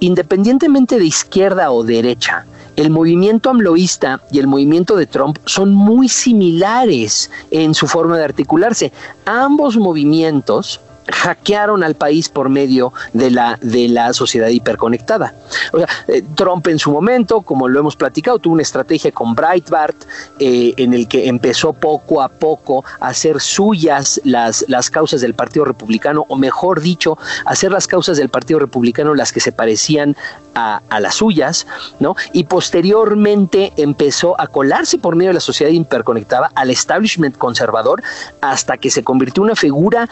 independientemente 0.00 0.98
de 0.98 1.04
izquierda 1.04 1.70
o 1.70 1.84
derecha, 1.84 2.46
el 2.76 2.90
movimiento 2.90 3.50
amloísta 3.50 4.20
y 4.30 4.38
el 4.38 4.46
movimiento 4.46 4.96
de 4.96 5.06
Trump 5.06 5.38
son 5.44 5.72
muy 5.72 6.08
similares 6.08 7.30
en 7.50 7.74
su 7.74 7.86
forma 7.86 8.18
de 8.18 8.24
articularse. 8.24 8.92
Ambos 9.24 9.76
movimientos 9.76 10.80
hackearon 11.10 11.82
al 11.82 11.94
país 11.94 12.28
por 12.28 12.48
medio 12.48 12.92
de 13.12 13.30
la, 13.30 13.58
de 13.60 13.88
la 13.88 14.12
sociedad 14.12 14.48
hiperconectada. 14.48 15.34
O 15.72 15.78
sea, 15.78 15.88
eh, 16.08 16.22
Trump 16.34 16.66
en 16.68 16.78
su 16.78 16.90
momento, 16.90 17.42
como 17.42 17.68
lo 17.68 17.80
hemos 17.80 17.96
platicado, 17.96 18.38
tuvo 18.38 18.54
una 18.54 18.62
estrategia 18.62 19.12
con 19.12 19.34
Breitbart 19.34 19.96
eh, 20.38 20.74
en 20.76 20.94
el 20.94 21.08
que 21.08 21.28
empezó 21.28 21.72
poco 21.72 22.22
a 22.22 22.28
poco 22.28 22.84
a 23.00 23.08
hacer 23.08 23.40
suyas 23.40 24.20
las, 24.24 24.64
las 24.68 24.90
causas 24.90 25.20
del 25.20 25.34
Partido 25.34 25.64
Republicano, 25.64 26.24
o 26.28 26.36
mejor 26.36 26.80
dicho, 26.80 27.18
hacer 27.44 27.72
las 27.72 27.86
causas 27.86 28.16
del 28.16 28.28
Partido 28.28 28.58
Republicano 28.58 29.14
las 29.14 29.32
que 29.32 29.40
se 29.40 29.52
parecían 29.52 30.16
a, 30.54 31.00
las 31.00 31.16
suyas, 31.16 31.66
¿no? 31.98 32.14
Y 32.32 32.44
posteriormente 32.44 33.72
empezó 33.76 34.40
a 34.40 34.46
colarse 34.46 34.98
por 34.98 35.16
medio 35.16 35.30
de 35.30 35.34
la 35.34 35.40
sociedad 35.40 35.72
hiperconectada 35.72 36.50
al 36.54 36.70
establishment 36.70 37.36
conservador 37.36 38.02
hasta 38.40 38.76
que 38.76 38.90
se 38.90 39.02
convirtió 39.02 39.42
en 39.42 39.46
una 39.46 39.56
figura 39.56 40.08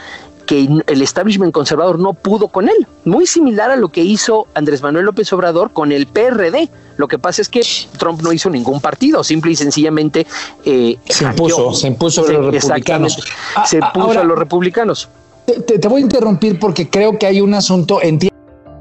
que 0.47 0.69
el 0.87 1.03
establishment 1.03 1.53
conservador 1.53 1.99
no 1.99 2.15
pudo 2.15 2.49
con 2.49 2.69
él. 2.69 2.87
Muy 3.05 3.27
similar 3.27 3.71
a 3.71 3.77
lo 3.77 3.91
que 3.91 4.03
hizo 4.03 4.47
Andrés 4.55 4.83
Manuel 4.83 5.05
López 5.05 5.33
Obrador 5.33 5.73
con 5.73 5.93
el 5.93 6.07
PRD. 6.07 6.69
Lo 6.97 7.09
que 7.09 7.19
pasa 7.19 7.43
es 7.43 7.49
que 7.49 7.63
Trump 7.99 8.23
no 8.23 8.33
hizo 8.33 8.51
ningún 8.51 8.81
partido, 8.81 9.25
simple 9.25 9.53
y 9.53 9.57
sencillamente 9.57 10.27
eh, 10.65 10.97
se, 11.09 11.25
impuso, 11.25 11.73
se 11.75 11.89
impuso, 11.89 12.27
a 12.27 12.33
los 12.33 12.53
republicanos. 12.53 13.19
se 13.67 13.81
puso 13.95 14.21
a 14.21 14.25
los 14.25 14.39
republicanos. 14.39 15.09
Te, 15.47 15.79
te, 15.79 15.89
voy 15.89 16.03
a 16.03 16.05
interrumpir 16.05 16.59
porque 16.59 16.89
creo 16.89 17.19
que 17.19 17.27
hay 17.27 17.41
un 17.41 17.55
asunto, 17.55 18.01
entiendo 18.01 18.37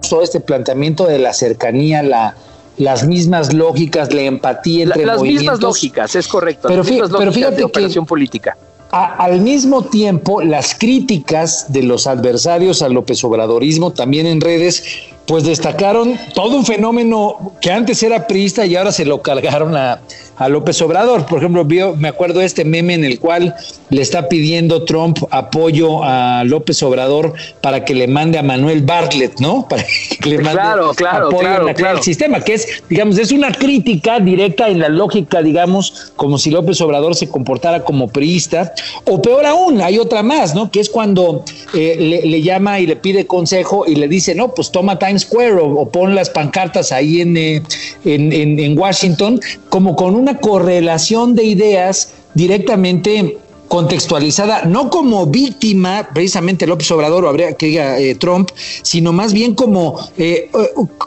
todo 0.10 0.22
este 0.22 0.40
planteamiento 0.42 1.08
de 1.08 1.20
la 1.20 1.34
cercanía, 1.34 2.04
la, 2.04 2.36
las 2.78 3.08
mismas 3.08 3.54
lógicas, 3.54 4.14
la 4.14 4.22
empatía 4.22 4.84
entre 4.84 5.06
la, 5.06 5.14
Las 5.14 5.24
mismas 5.24 5.62
lógicas, 5.62 6.16
es 6.16 6.28
correcto. 6.28 6.68
Pero, 6.68 6.84
fíjate, 6.84 7.14
pero 7.18 7.32
fíjate 7.32 7.56
de 7.56 7.64
operación 7.64 8.06
política 8.06 8.58
al 8.92 9.40
mismo 9.40 9.84
tiempo, 9.84 10.42
las 10.42 10.76
críticas 10.76 11.72
de 11.72 11.84
los 11.84 12.08
adversarios 12.08 12.82
al 12.82 12.94
López 12.94 13.24
Obradorismo, 13.24 13.92
también 13.92 14.28
en 14.28 14.42
redes, 14.42 14.84
pues 15.26 15.46
destacaron 15.46 16.18
todo 16.34 16.58
un 16.58 16.66
fenómeno 16.66 17.54
que 17.62 17.72
antes 17.72 18.04
era 18.04 18.28
priista 18.28 18.66
y 18.66 18.76
ahora 18.76 18.92
se 18.92 19.06
lo 19.06 19.22
cargaron 19.22 19.76
a, 19.76 20.02
a 20.38 20.50
López 20.50 20.82
Obrador. 20.82 21.26
Por 21.26 21.40
ejemplo, 21.40 21.66
vio, 21.66 21.96
me 21.96 22.08
acuerdo 22.08 22.40
de 22.40 22.46
este 22.46 22.66
meme 22.66 22.94
en 22.94 23.04
el 23.04 23.20
cual 23.20 23.56
le 23.90 24.02
está 24.02 24.30
pidiendo 24.30 24.86
Trump 24.86 25.18
apoyo 25.30 26.04
a 26.04 26.44
López 26.46 26.82
Obrador 26.84 27.34
para 27.62 27.86
que 27.86 27.94
le 27.94 28.08
mande 28.08 28.38
a 28.38 28.44
Manuel 28.44 28.82
Bartlett, 28.82 29.40
¿no? 29.40 29.68
Para 29.70 29.84
que 29.84 30.30
le 30.30 30.38
mande 30.38 30.62
claro, 30.62 30.94
claro, 30.94 31.28
apoyo 31.28 31.40
claro, 31.40 31.70
a 31.70 31.74
claro. 31.74 31.98
el 31.98 32.04
sistema, 32.04 32.40
que 32.40 32.54
es, 32.54 32.84
digamos, 32.90 33.18
es 33.18 33.32
una 33.32 33.52
crítica 33.52 34.20
directa 34.20 34.70
en 34.70 34.80
la 34.80 34.90
lógica, 34.90 35.42
digamos, 35.42 36.14
como 36.16 36.38
si 36.38 36.50
López 36.52 36.80
Obrador 36.82 37.16
se 37.16 37.30
comportara 37.30 37.84
como 37.84 38.08
priista. 38.08 38.74
O 39.06 39.22
peor 39.22 39.46
aún, 39.46 39.82
hay 39.82 40.00
otra 40.00 40.24
más, 40.24 40.56
¿no? 40.56 40.72
Que 40.72 40.80
es 40.80 40.90
cuando 40.90 41.44
eh, 41.74 41.96
le, 42.00 42.26
le, 42.26 42.42
llama 42.42 42.80
y 42.80 42.88
le 42.88 42.96
pide 42.96 43.28
consejo 43.28 43.86
y 43.88 43.96
le 43.96 44.08
dice, 44.08 44.36
no, 44.36 44.54
pues 44.54 44.72
toma 44.72 44.98
Times 44.98 45.24
Square 45.24 45.54
o, 45.54 45.66
o 45.82 45.90
pon 45.90 46.16
las 46.16 46.30
pancartas 46.30 46.92
ahí 46.92 47.22
en, 47.22 47.38
eh, 47.38 47.62
en, 48.06 48.32
en, 48.32 48.60
en 48.60 48.78
Washington, 48.78 49.40
como 49.70 49.96
con 49.96 50.16
una 50.22 50.38
correlación 50.38 51.36
de 51.36 51.44
ideas 51.44 52.14
directamente 52.34 53.38
contextualizada, 53.68 54.66
no 54.66 54.90
como 54.90 55.26
víctima, 55.28 56.10
precisamente 56.14 56.68
López 56.68 56.92
Obrador 56.92 57.24
o 57.24 57.30
habría 57.30 57.54
que 57.54 57.68
diga 57.68 57.98
eh, 58.00 58.16
Trump, 58.16 58.50
sino 58.82 59.14
más 59.14 59.32
bien 59.32 59.56
como 59.56 59.98
eh, 60.18 60.52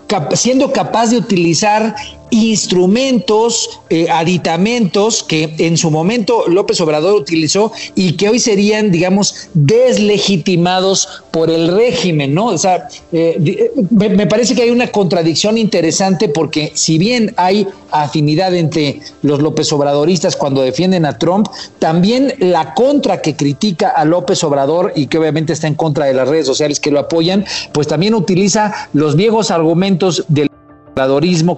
cap 0.07 0.35
siendo 0.35 0.73
capaz 0.73 1.11
de 1.11 1.19
utilizar 1.19 1.95
instrumentos, 2.31 3.81
eh, 3.91 4.09
aditamentos 4.11 5.23
que 5.23 5.55
en 5.59 5.77
su 5.77 5.91
momento 5.91 6.45
López 6.49 6.81
Obrador 6.81 7.15
utilizó 7.15 7.73
y 7.95 8.13
que 8.13 8.29
hoy 8.29 8.39
serían, 8.39 8.91
digamos, 8.91 9.49
deslegitimados 9.55 11.09
por 11.31 11.51
el 11.51 11.69
régimen, 11.69 12.35
¿no? 12.35 12.47
O 12.47 12.59
sea, 12.59 12.89
eh, 13.13 13.37
eh, 13.45 13.71
me, 13.91 14.27
parece 14.27 14.55
que 14.55 14.63
hay 14.63 14.71
una 14.71 14.89
contradicción 14.89 15.59
interesante 15.59 16.29
porque 16.29 16.73
si 16.75 16.99
bien 16.99 17.35
hay 17.37 17.67
afinidad 17.91 18.55
entre 18.55 19.01
los 19.23 19.41
López 19.41 19.73
Obradoristas 19.73 20.37
cuando 20.37 20.63
defienden 20.63 21.05
a 21.07 21.19
Trump, 21.19 21.49
también 21.79 22.35
la 22.39 22.75
contra 22.75 23.21
que 23.21 23.37
critica 23.37 23.91
a 23.91 24.05
López 24.05 24.43
Obrador 24.45 24.93
y 24.97 25.07
que 25.07 25.19
obviamente 25.19 25.53
está 25.53 25.67
en 25.67 25.75
contra 25.75 26.07
de 26.07 26.15
las 26.15 26.29
redes 26.29 26.47
sociales 26.47 26.81
que 26.81 26.91
lo 26.91 27.01
apoyan, 27.01 27.45
pues 27.73 27.87
también 27.87 28.15
utiliza 28.15 28.89
los 28.93 29.17
viejos 29.17 29.51
argumentos 29.51 30.25
del 30.29 30.51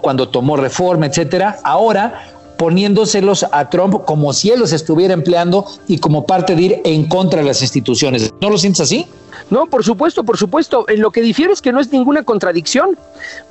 cuando 0.00 0.28
tomó 0.28 0.56
reforma, 0.56 1.06
etcétera. 1.06 1.58
Ahora 1.62 2.32
poniéndoselos 2.56 3.44
a 3.52 3.68
Trump 3.68 4.04
como 4.04 4.32
si 4.32 4.50
él 4.50 4.60
los 4.60 4.72
estuviera 4.72 5.14
empleando 5.14 5.66
y 5.88 5.98
como 5.98 6.26
parte 6.26 6.54
de 6.56 6.62
ir 6.62 6.80
en 6.84 7.06
contra 7.06 7.40
de 7.40 7.46
las 7.46 7.62
instituciones. 7.62 8.32
¿No 8.40 8.50
lo 8.50 8.58
sientes 8.58 8.80
así? 8.80 9.06
No, 9.48 9.66
por 9.66 9.84
supuesto, 9.84 10.24
por 10.24 10.36
supuesto. 10.36 10.86
En 10.88 11.00
lo 11.00 11.10
que 11.10 11.20
difiere 11.22 11.52
es 11.52 11.62
que 11.62 11.72
no 11.72 11.80
es 11.80 11.92
ninguna 11.92 12.24
contradicción, 12.24 12.98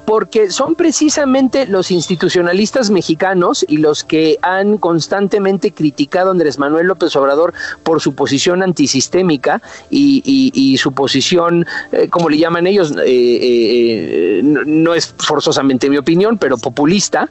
porque 0.05 0.51
son 0.51 0.75
precisamente 0.75 1.65
los 1.65 1.89
institucionalistas 1.89 2.89
mexicanos 2.89 3.65
y 3.67 3.77
los 3.77 4.03
que 4.03 4.37
han 4.41 4.77
constantemente 4.77 5.71
criticado 5.71 6.29
a 6.29 6.31
Andrés 6.31 6.59
Manuel 6.59 6.87
López 6.87 7.15
Obrador 7.15 7.53
por 7.83 8.01
su 8.01 8.13
posición 8.13 8.61
antisistémica 8.61 9.61
y, 9.89 10.21
y, 10.25 10.51
y 10.53 10.77
su 10.77 10.91
posición, 10.91 11.65
eh, 11.91 12.09
como 12.09 12.29
le 12.29 12.37
llaman 12.37 12.67
ellos, 12.67 12.91
eh, 12.91 13.03
eh, 13.05 14.41
no, 14.43 14.93
es 14.93 15.13
forzosamente 15.17 15.89
mi 15.89 15.97
opinión, 15.97 16.37
pero 16.37 16.57
populista, 16.57 17.29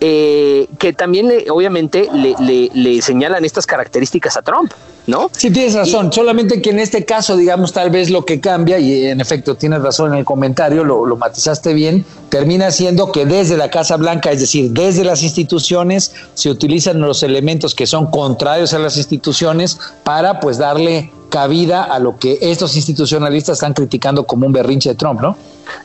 eh, 0.00 0.68
que 0.78 0.92
también 0.92 1.28
le, 1.28 1.50
obviamente 1.50 2.08
le, 2.12 3.02
señalan 3.02 3.44
estas 3.44 3.66
características 3.66 4.36
a 4.36 4.42
Trump, 4.42 4.72
¿no? 5.06 5.30
Sí, 5.36 5.50
tienes 5.50 5.74
razón, 5.74 6.08
y, 6.10 6.14
solamente 6.14 6.62
que 6.62 6.70
en 6.70 6.78
este 6.78 7.04
caso, 7.04 7.36
digamos, 7.36 7.72
tal 7.72 7.90
vez 7.90 8.10
lo 8.10 8.24
que 8.24 8.40
cambia, 8.40 8.78
y 8.78 9.06
en 9.06 9.20
efecto 9.20 9.54
tienes 9.54 9.82
razón 9.82 10.12
en 10.12 10.18
el 10.18 10.24
comentario, 10.24 10.84
lo, 10.84 11.04
lo 11.06 11.16
matizaste 11.16 11.74
bien, 11.74 12.04
termina 12.28 12.70
siendo 12.70 13.12
que 13.12 13.26
desde 13.26 13.56
la 13.56 13.70
Casa 13.70 13.96
Blanca, 13.96 14.30
es 14.30 14.40
decir, 14.40 14.70
desde 14.70 15.04
las 15.04 15.22
instituciones, 15.22 16.12
se 16.34 16.50
utilizan 16.50 17.00
los 17.00 17.22
elementos 17.22 17.74
que 17.74 17.86
son 17.86 18.10
contrarios 18.10 18.72
a 18.74 18.78
las 18.78 18.96
instituciones 18.96 19.78
para 20.02 20.40
pues 20.40 20.58
darle 20.58 21.10
cabida 21.28 21.82
a 21.82 21.98
lo 21.98 22.16
que 22.16 22.38
estos 22.40 22.76
institucionalistas 22.76 23.54
están 23.54 23.74
criticando 23.74 24.24
como 24.24 24.46
un 24.46 24.52
berrinche 24.52 24.90
de 24.90 24.94
Trump, 24.94 25.20
¿no? 25.20 25.36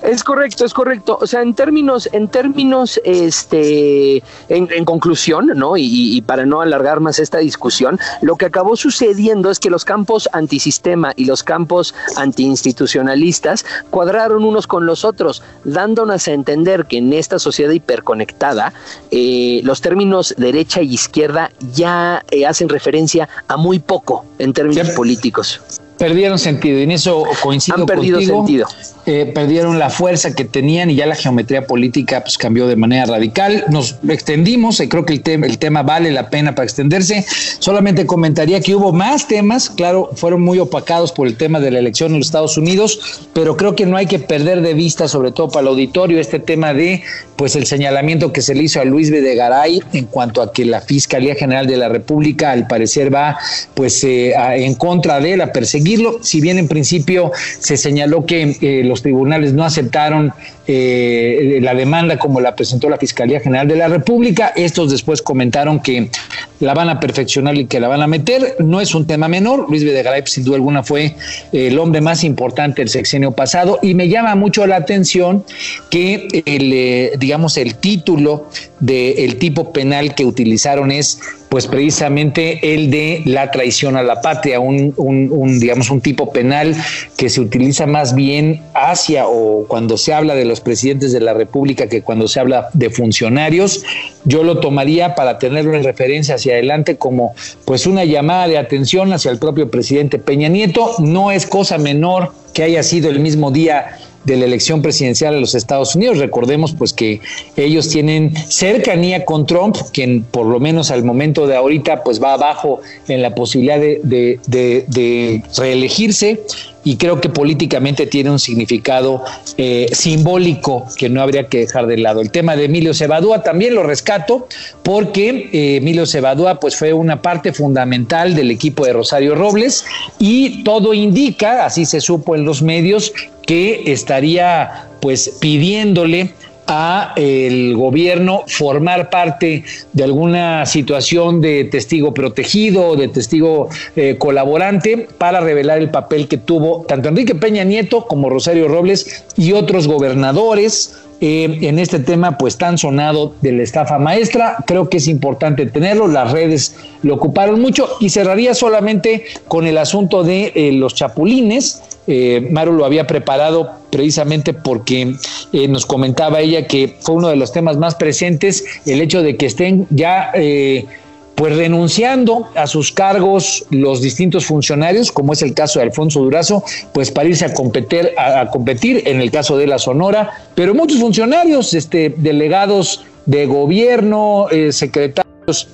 Es 0.01 0.23
correcto, 0.23 0.65
es 0.65 0.73
correcto. 0.73 1.17
O 1.21 1.27
sea, 1.27 1.41
en 1.41 1.53
términos, 1.53 2.09
en 2.11 2.27
términos, 2.27 2.99
este, 3.03 4.17
en, 4.49 4.69
en 4.71 4.85
conclusión, 4.85 5.47
¿no? 5.55 5.77
Y, 5.77 6.17
y, 6.17 6.21
para 6.21 6.45
no 6.45 6.61
alargar 6.61 6.99
más 6.99 7.19
esta 7.19 7.39
discusión, 7.39 7.99
lo 8.21 8.35
que 8.35 8.45
acabó 8.45 8.75
sucediendo 8.75 9.51
es 9.51 9.59
que 9.59 9.69
los 9.69 9.85
campos 9.85 10.29
antisistema 10.31 11.13
y 11.15 11.25
los 11.25 11.43
campos 11.43 11.93
antiinstitucionalistas 12.17 13.65
cuadraron 13.89 14.43
unos 14.43 14.67
con 14.67 14.85
los 14.85 15.05
otros, 15.05 15.43
dándonos 15.63 16.27
a 16.27 16.31
entender 16.31 16.85
que 16.85 16.97
en 16.97 17.13
esta 17.13 17.39
sociedad 17.39 17.71
hiperconectada, 17.71 18.73
eh, 19.11 19.61
los 19.63 19.81
términos 19.81 20.33
derecha 20.37 20.81
y 20.81 20.93
izquierda 20.93 21.51
ya 21.73 22.23
eh, 22.31 22.45
hacen 22.45 22.69
referencia 22.69 23.27
a 23.47 23.57
muy 23.57 23.79
poco 23.79 24.25
en 24.37 24.53
términos 24.53 24.87
¿Sí? 24.87 24.93
políticos 24.95 25.61
perdieron 25.99 26.39
sentido 26.39 26.79
y 26.79 26.83
en 26.83 26.91
eso 26.91 27.23
coincido 27.43 27.77
Han 27.77 27.85
perdido 27.85 28.17
contigo. 28.17 28.67
sentido. 28.67 28.67
Eh, 29.11 29.25
perdieron 29.25 29.79
la 29.79 29.89
fuerza 29.89 30.35
que 30.35 30.45
tenían 30.45 30.91
y 30.91 30.95
ya 30.95 31.07
la 31.07 31.15
geometría 31.15 31.65
política 31.65 32.21
pues 32.21 32.37
cambió 32.37 32.67
de 32.67 32.75
manera 32.75 33.07
radical. 33.07 33.65
Nos 33.67 33.95
extendimos 34.07 34.79
y 34.81 34.87
creo 34.87 35.03
que 35.03 35.13
el, 35.13 35.21
te 35.21 35.33
el 35.33 35.57
tema 35.57 35.81
vale 35.81 36.11
la 36.11 36.29
pena 36.29 36.53
para 36.53 36.65
extenderse. 36.65 37.25
Solamente 37.57 38.05
comentaría 38.05 38.61
que 38.61 38.75
hubo 38.75 38.93
más 38.93 39.27
temas, 39.27 39.71
claro, 39.71 40.11
fueron 40.13 40.43
muy 40.43 40.59
opacados 40.59 41.11
por 41.11 41.25
el 41.25 41.37
tema 41.37 41.59
de 41.59 41.71
la 41.71 41.79
elección 41.79 42.11
en 42.11 42.19
los 42.19 42.27
Estados 42.27 42.55
Unidos, 42.55 43.27
pero 43.33 43.57
creo 43.57 43.75
que 43.75 43.87
no 43.87 43.97
hay 43.97 44.05
que 44.05 44.19
perder 44.19 44.61
de 44.61 44.75
vista, 44.75 45.07
sobre 45.07 45.31
todo 45.31 45.49
para 45.49 45.61
el 45.61 45.69
auditorio, 45.69 46.19
este 46.19 46.37
tema 46.37 46.75
de 46.75 47.01
pues 47.35 47.55
el 47.55 47.65
señalamiento 47.65 48.31
que 48.33 48.41
se 48.41 48.53
le 48.53 48.63
hizo 48.63 48.81
a 48.81 48.85
Luis 48.85 49.09
Videgaray 49.09 49.81
en 49.93 50.05
cuanto 50.05 50.41
a 50.41 50.51
que 50.51 50.65
la 50.65 50.81
Fiscalía 50.81 51.35
General 51.35 51.65
de 51.65 51.77
la 51.77 51.87
República 51.87 52.51
al 52.51 52.67
parecer 52.67 53.11
va 53.15 53.39
pues 53.73 54.03
eh, 54.03 54.35
a, 54.35 54.57
en 54.57 54.75
contra 54.75 55.21
de 55.21 55.33
él 55.33 55.41
a 55.41 55.53
perseguirlo, 55.53 56.19
si 56.21 56.41
bien 56.41 56.59
en 56.59 56.67
principio 56.67 57.31
se 57.59 57.77
señaló 57.77 58.25
que 58.25 58.57
eh, 58.61 58.83
los 58.83 58.98
tribunales 59.01 59.53
no 59.53 59.63
aceptaron 59.63 60.31
eh, 60.71 61.58
la 61.63 61.73
demanda 61.73 62.19
como 62.19 62.39
la 62.39 62.55
presentó 62.55 62.91
la 62.91 62.99
Fiscalía 62.99 63.39
General 63.39 63.67
de 63.67 63.75
la 63.75 63.88
República. 63.88 64.53
Estos 64.55 64.91
después 64.91 65.19
comentaron 65.19 65.79
que 65.79 66.12
la 66.60 66.75
van 66.75 66.89
a 66.89 66.99
perfeccionar 66.99 67.58
y 67.58 67.65
que 67.65 67.79
la 67.79 67.88
van 67.88 68.03
a 68.03 68.08
meter. 68.08 68.55
No 68.60 68.79
es 68.79 68.93
un 68.93 69.08
tema 69.08 69.27
menor. 69.27 69.65
Luis 69.67 69.84
Videgaray, 69.84 70.21
sin 70.27 70.43
duda 70.43 70.58
alguna, 70.58 70.84
fue 70.84 71.15
el 71.51 71.79
hombre 71.79 72.01
más 72.01 72.23
importante 72.23 72.84
del 72.84 72.89
sexenio 72.89 73.32
pasado 73.32 73.79
y 73.82 73.95
me 73.95 74.10
llama 74.10 74.36
mucho 74.36 74.67
la 74.67 74.75
atención 74.75 75.43
que 75.89 76.27
el, 76.45 76.71
eh, 76.71 77.13
digamos, 77.17 77.58
el 77.58 77.73
título 77.73 78.47
del 78.79 79.38
tipo 79.38 79.73
penal 79.73 80.13
que 80.13 80.23
utilizaron 80.23 80.91
es 80.91 81.19
pues 81.49 81.65
precisamente 81.65 82.75
el 82.75 82.91
de 82.91 83.23
la 83.25 83.49
traición 83.49 83.97
a 83.97 84.03
la 84.03 84.21
patria, 84.21 84.60
un, 84.60 85.60
digamos 85.60 85.89
un 85.89 85.99
tipo 85.99 86.32
penal 86.32 86.75
que 87.17 87.27
se 87.29 87.41
utiliza 87.41 87.88
más 87.88 88.13
bien 88.13 88.62
hacia 88.75 89.27
o 89.27 89.65
cuando 89.67 89.97
se 89.97 90.13
habla 90.13 90.36
de 90.36 90.45
los 90.45 90.58
presidentes 90.59 91.11
de 91.11 91.19
la 91.19 91.33
República 91.33 91.87
que 91.87 92.01
cuando 92.01 92.27
se 92.27 92.39
habla 92.39 92.69
de 92.73 92.89
funcionarios. 92.89 93.83
Yo 94.25 94.43
lo 94.43 94.59
tomaría 94.59 95.15
para 95.15 95.39
tenerlo 95.39 95.75
en 95.75 95.83
referencia 95.83 96.35
hacia 96.35 96.53
adelante 96.53 96.97
como 96.97 97.33
pues 97.65 97.87
una 97.87 98.05
llamada 98.05 98.47
de 98.47 98.57
atención 98.57 99.11
hacia 99.13 99.31
el 99.31 99.39
propio 99.39 99.69
presidente 99.71 100.19
Peña 100.19 100.49
Nieto. 100.49 100.95
No 100.99 101.31
es 101.31 101.45
cosa 101.45 101.77
menor 101.77 102.33
que 102.53 102.63
haya 102.63 102.83
sido 102.83 103.09
el 103.09 103.19
mismo 103.19 103.51
día 103.51 103.97
de 104.25 104.37
la 104.37 104.45
elección 104.45 104.81
presidencial 104.81 105.33
de 105.33 105.41
los 105.41 105.55
Estados 105.55 105.95
Unidos. 105.95 106.17
Recordemos 106.17 106.73
pues 106.73 106.93
que 106.93 107.21
ellos 107.55 107.89
tienen 107.89 108.35
cercanía 108.35 109.25
con 109.25 109.45
Trump, 109.45 109.77
quien 109.93 110.23
por 110.23 110.45
lo 110.45 110.59
menos 110.59 110.91
al 110.91 111.03
momento 111.03 111.47
de 111.47 111.55
ahorita 111.55 112.03
pues 112.03 112.21
va 112.21 112.33
abajo 112.33 112.81
en 113.07 113.21
la 113.21 113.33
posibilidad 113.33 113.79
de, 113.79 115.41
reelegirse 115.57 116.41
y 116.83 116.97
creo 116.97 117.19
que 117.19 117.29
políticamente 117.29 118.05
tiene 118.07 118.31
un 118.31 118.39
significado 118.39 119.23
eh, 119.57 119.87
simbólico 119.91 120.87
que 120.97 121.09
no 121.09 121.21
habría 121.21 121.47
que 121.47 121.59
dejar 121.59 121.87
de 121.87 121.97
lado. 121.97 122.21
El 122.21 122.31
tema 122.31 122.55
de 122.55 122.65
Emilio 122.65 122.93
Cebadúa 122.93 123.43
también 123.43 123.75
lo 123.75 123.83
rescato 123.83 124.47
porque 124.83 125.49
eh, 125.51 125.77
Emilio 125.77 126.05
Cebadúa 126.05 126.59
pues 126.59 126.75
fue 126.75 126.93
una 126.93 127.21
parte 127.21 127.53
fundamental 127.53 128.35
del 128.35 128.51
equipo 128.51 128.85
de 128.85 128.93
Rosario 128.93 129.35
Robles 129.35 129.85
y 130.19 130.63
todo 130.63 130.93
indica, 130.93 131.65
así 131.65 131.85
se 131.85 132.01
supo 132.01 132.35
en 132.35 132.45
los 132.45 132.61
medios, 132.61 133.13
que 133.45 133.91
estaría 133.91 134.87
pues 135.01 135.37
pidiéndole 135.39 136.33
a 136.69 137.13
el 137.15 137.75
gobierno 137.75 138.43
formar 138.47 139.10
parte 139.10 139.63
de 139.91 140.03
alguna 140.03 140.65
situación 140.67 141.41
de 141.41 141.65
testigo 141.65 142.13
protegido 142.13 142.89
o 142.89 142.95
de 142.95 143.08
testigo 143.08 143.69
eh, 143.95 144.15
colaborante 144.19 145.08
para 145.17 145.41
revelar 145.41 145.79
el 145.79 145.89
papel 145.89 146.27
que 146.27 146.38
tuvo 146.38 146.86
tanto 146.88 147.10
Enrique 147.10 147.34
Peña 147.34 147.63
Nieto 147.63 148.05
como 148.05 148.29
Rosario 148.29 148.67
Robles 148.67 149.25
y 149.36 149.53
otros 149.53 149.88
gobernadores 149.88 150.95
eh, 151.21 151.58
en 151.63 151.79
este 151.79 151.99
tema 151.99 152.38
pues 152.38 152.58
tan 152.58 152.77
sonado 152.77 153.34
de 153.41 153.51
la 153.51 153.63
estafa 153.63 153.97
maestra. 153.97 154.55
Creo 154.65 154.88
que 154.89 154.97
es 154.97 155.08
importante 155.08 155.65
tenerlo, 155.65 156.08
las 156.08 156.32
redes 156.32 156.75
lo 157.01 157.15
ocuparon 157.15 157.60
mucho 157.60 157.89
y 157.99 158.10
cerraría 158.10 158.53
solamente 158.53 159.25
con 159.47 159.67
el 159.67 159.77
asunto 159.77 160.23
de 160.23 160.53
eh, 160.55 160.71
los 160.71 160.95
chapulines. 160.95 161.82
Eh, 162.11 162.47
Maru 162.49 162.73
lo 162.73 162.85
había 162.85 163.05
preparado 163.05 163.69
precisamente 163.91 164.51
porque 164.51 165.13
eh, 165.53 165.67
nos 165.67 165.85
comentaba 165.85 166.39
ella 166.39 166.65
que 166.65 166.95
fue 167.01 167.13
uno 167.13 167.27
de 167.27 167.35
los 167.35 167.51
temas 167.51 167.77
más 167.77 167.93
presentes 167.93 168.65
el 168.87 168.99
hecho 168.99 169.21
de 169.21 169.37
que 169.37 169.45
estén 169.45 169.85
ya 169.91 170.31
eh, 170.33 170.87
pues 171.35 171.55
renunciando 171.55 172.49
a 172.55 172.65
sus 172.65 172.91
cargos 172.91 173.63
los 173.69 174.01
distintos 174.01 174.45
funcionarios, 174.47 175.11
como 175.11 175.33
es 175.33 175.43
el 175.43 175.53
caso 175.53 175.77
de 175.77 175.85
Alfonso 175.85 176.19
Durazo, 176.21 176.63
pues 176.93 177.11
para 177.11 177.29
irse 177.29 177.45
a 177.45 177.53
competir, 177.53 178.09
a, 178.17 178.47
competir 178.49 179.03
en 179.05 179.21
el 179.21 179.29
caso 179.29 179.55
de 179.55 179.67
la 179.67 179.77
Sonora, 179.77 180.31
pero 180.55 180.73
muchos 180.73 180.99
funcionarios, 180.99 181.75
este, 181.75 182.13
delegados 182.17 183.05
de 183.27 183.45
gobierno, 183.45 184.47
eh, 184.49 184.71
secretarios 184.71 185.69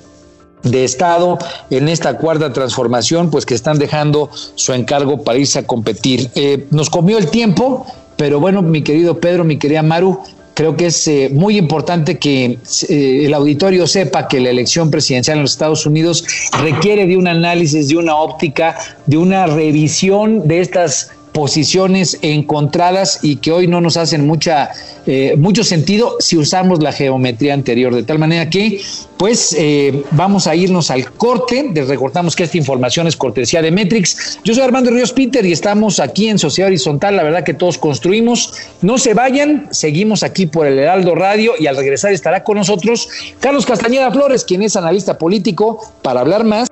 de 0.62 0.84
Estado 0.84 1.38
en 1.70 1.88
esta 1.88 2.16
cuarta 2.16 2.52
transformación, 2.52 3.30
pues 3.30 3.46
que 3.46 3.54
están 3.54 3.78
dejando 3.78 4.30
su 4.54 4.72
encargo 4.72 5.22
para 5.22 5.38
irse 5.38 5.58
a 5.58 5.66
competir. 5.66 6.30
Eh, 6.34 6.66
nos 6.70 6.90
comió 6.90 7.18
el 7.18 7.28
tiempo, 7.28 7.86
pero 8.16 8.40
bueno, 8.40 8.62
mi 8.62 8.82
querido 8.82 9.20
Pedro, 9.20 9.44
mi 9.44 9.58
querida 9.58 9.82
Maru, 9.82 10.20
creo 10.56 10.74
que 10.74 10.86
es 10.86 11.06
eh, 11.06 11.30
muy 11.32 11.58
importante 11.58 12.18
que 12.18 12.58
eh, 12.88 13.22
el 13.26 13.34
auditorio 13.34 13.86
sepa 13.86 14.26
que 14.26 14.40
la 14.40 14.48
elección 14.48 14.90
presidencial 14.90 15.36
en 15.36 15.42
los 15.42 15.52
Estados 15.52 15.84
Unidos 15.84 16.24
requiere 16.62 17.06
de 17.06 17.18
un 17.18 17.28
análisis, 17.28 17.88
de 17.88 17.96
una 17.98 18.16
óptica, 18.16 18.74
de 19.04 19.18
una 19.18 19.46
revisión 19.46 20.48
de 20.48 20.60
estas 20.62 21.10
posiciones 21.36 22.18
encontradas 22.22 23.18
y 23.20 23.36
que 23.36 23.52
hoy 23.52 23.66
no 23.66 23.82
nos 23.82 23.98
hacen 23.98 24.26
mucha, 24.26 24.70
eh, 25.04 25.34
mucho 25.36 25.64
sentido 25.64 26.16
si 26.18 26.38
usamos 26.38 26.82
la 26.82 26.92
geometría 26.92 27.52
anterior. 27.52 27.94
De 27.94 28.04
tal 28.04 28.18
manera 28.18 28.48
que, 28.48 28.80
pues, 29.18 29.54
eh, 29.58 30.02
vamos 30.12 30.46
a 30.46 30.56
irnos 30.56 30.90
al 30.90 31.12
corte. 31.12 31.70
Les 31.74 31.88
recordamos 31.88 32.34
que 32.34 32.44
esta 32.44 32.56
información 32.56 33.06
es 33.06 33.18
cortesía 33.18 33.60
de 33.60 33.70
Metrix. 33.70 34.38
Yo 34.44 34.54
soy 34.54 34.62
Armando 34.62 34.90
Ríos 34.90 35.12
Peter 35.12 35.44
y 35.44 35.52
estamos 35.52 36.00
aquí 36.00 36.30
en 36.30 36.38
Sociedad 36.38 36.68
Horizontal. 36.68 37.14
La 37.16 37.22
verdad 37.22 37.44
que 37.44 37.52
todos 37.52 37.76
construimos. 37.76 38.54
No 38.80 38.96
se 38.96 39.12
vayan, 39.12 39.68
seguimos 39.72 40.22
aquí 40.22 40.46
por 40.46 40.66
el 40.66 40.78
Heraldo 40.78 41.14
Radio 41.14 41.52
y 41.58 41.66
al 41.66 41.76
regresar 41.76 42.14
estará 42.14 42.44
con 42.44 42.56
nosotros 42.56 43.10
Carlos 43.40 43.66
Castañeda 43.66 44.10
Flores, 44.10 44.42
quien 44.42 44.62
es 44.62 44.74
analista 44.74 45.18
político, 45.18 45.82
para 46.00 46.20
hablar 46.20 46.44
más 46.44 46.66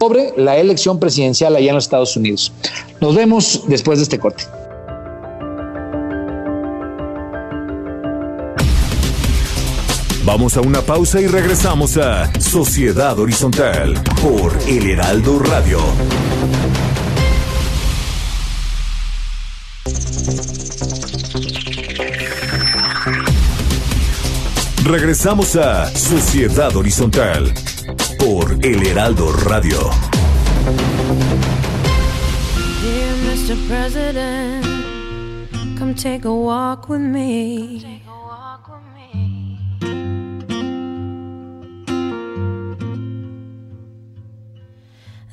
sobre 0.00 0.32
la 0.38 0.56
elección 0.56 0.98
presidencial 0.98 1.54
allá 1.54 1.68
en 1.68 1.74
los 1.74 1.84
Estados 1.84 2.16
Unidos. 2.16 2.52
Nos 3.02 3.14
vemos 3.14 3.64
después 3.66 3.98
de 3.98 4.04
este 4.04 4.18
corte. 4.18 4.44
Vamos 10.24 10.56
a 10.56 10.62
una 10.62 10.80
pausa 10.80 11.20
y 11.20 11.26
regresamos 11.26 11.98
a 11.98 12.32
Sociedad 12.40 13.18
Horizontal 13.18 13.94
por 14.22 14.56
El 14.66 14.90
Heraldo 14.90 15.38
Radio. 15.38 15.80
Regresamos 24.82 25.56
a 25.56 25.94
Sociedad 25.94 26.74
Horizontal 26.74 27.52
por 28.32 28.52
El 28.64 28.86
Heraldo 28.86 29.32
Radio. 29.32 29.90
Dear 32.80 33.14
Mr. 33.26 33.56
President, 33.66 34.64
come 35.76 35.94
take 35.96 36.24
a 36.24 36.32
walk 36.32 36.88
with 36.88 37.00
me. 37.00 38.00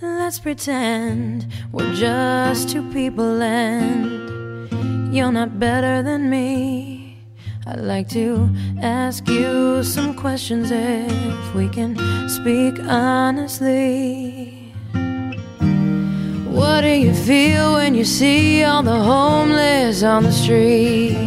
Let's 0.02 0.40
pretend 0.40 1.46
we're 1.72 1.94
just 1.94 2.70
two 2.70 2.84
people 2.92 3.44
and 3.44 5.14
you're 5.14 5.32
not 5.32 5.60
better 5.60 6.02
than 6.02 6.32
me. 6.32 6.97
I'd 7.70 7.82
like 7.82 8.08
to 8.10 8.50
ask 8.82 9.28
you 9.28 9.84
some 9.84 10.16
questions 10.16 10.72
if 10.72 11.54
we 11.54 11.68
can 11.68 11.98
speak 12.30 12.80
honestly. 12.88 14.72
What 16.50 16.82
do 16.82 16.88
you 16.88 17.14
feel 17.14 17.74
when 17.74 17.94
you 17.94 18.06
see 18.06 18.64
all 18.64 18.84
the 18.84 18.98
homeless 18.98 20.02
on 20.02 20.24
the 20.24 20.32
street? 20.32 21.18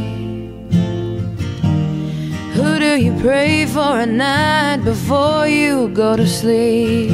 Who 2.54 2.78
do 2.78 2.96
you 2.96 3.12
pray 3.20 3.66
for 3.66 4.00
at 4.00 4.08
night 4.08 4.82
before 4.82 5.46
you 5.46 5.88
go 5.88 6.16
to 6.16 6.26
sleep? 6.26 7.10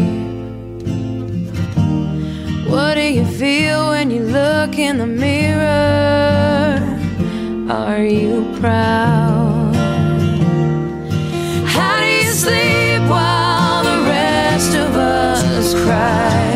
What 2.69 2.95
do 2.95 3.03
you 3.03 3.25
feel 3.25 3.89
when 3.89 4.13
you 4.13 4.23
look 4.23 4.79
in 4.79 4.99
the 4.99 5.07
mirror? 5.07 6.46
Are 7.69 8.05
you 8.05 8.57
proud? 8.61 9.75
How 11.67 12.01
do 12.01 12.07
you 12.07 12.31
sleep 12.31 13.03
while 13.11 13.83
the 13.83 14.09
rest 14.09 14.77
of 14.77 14.95
us 14.95 15.75
cry? 15.75 16.53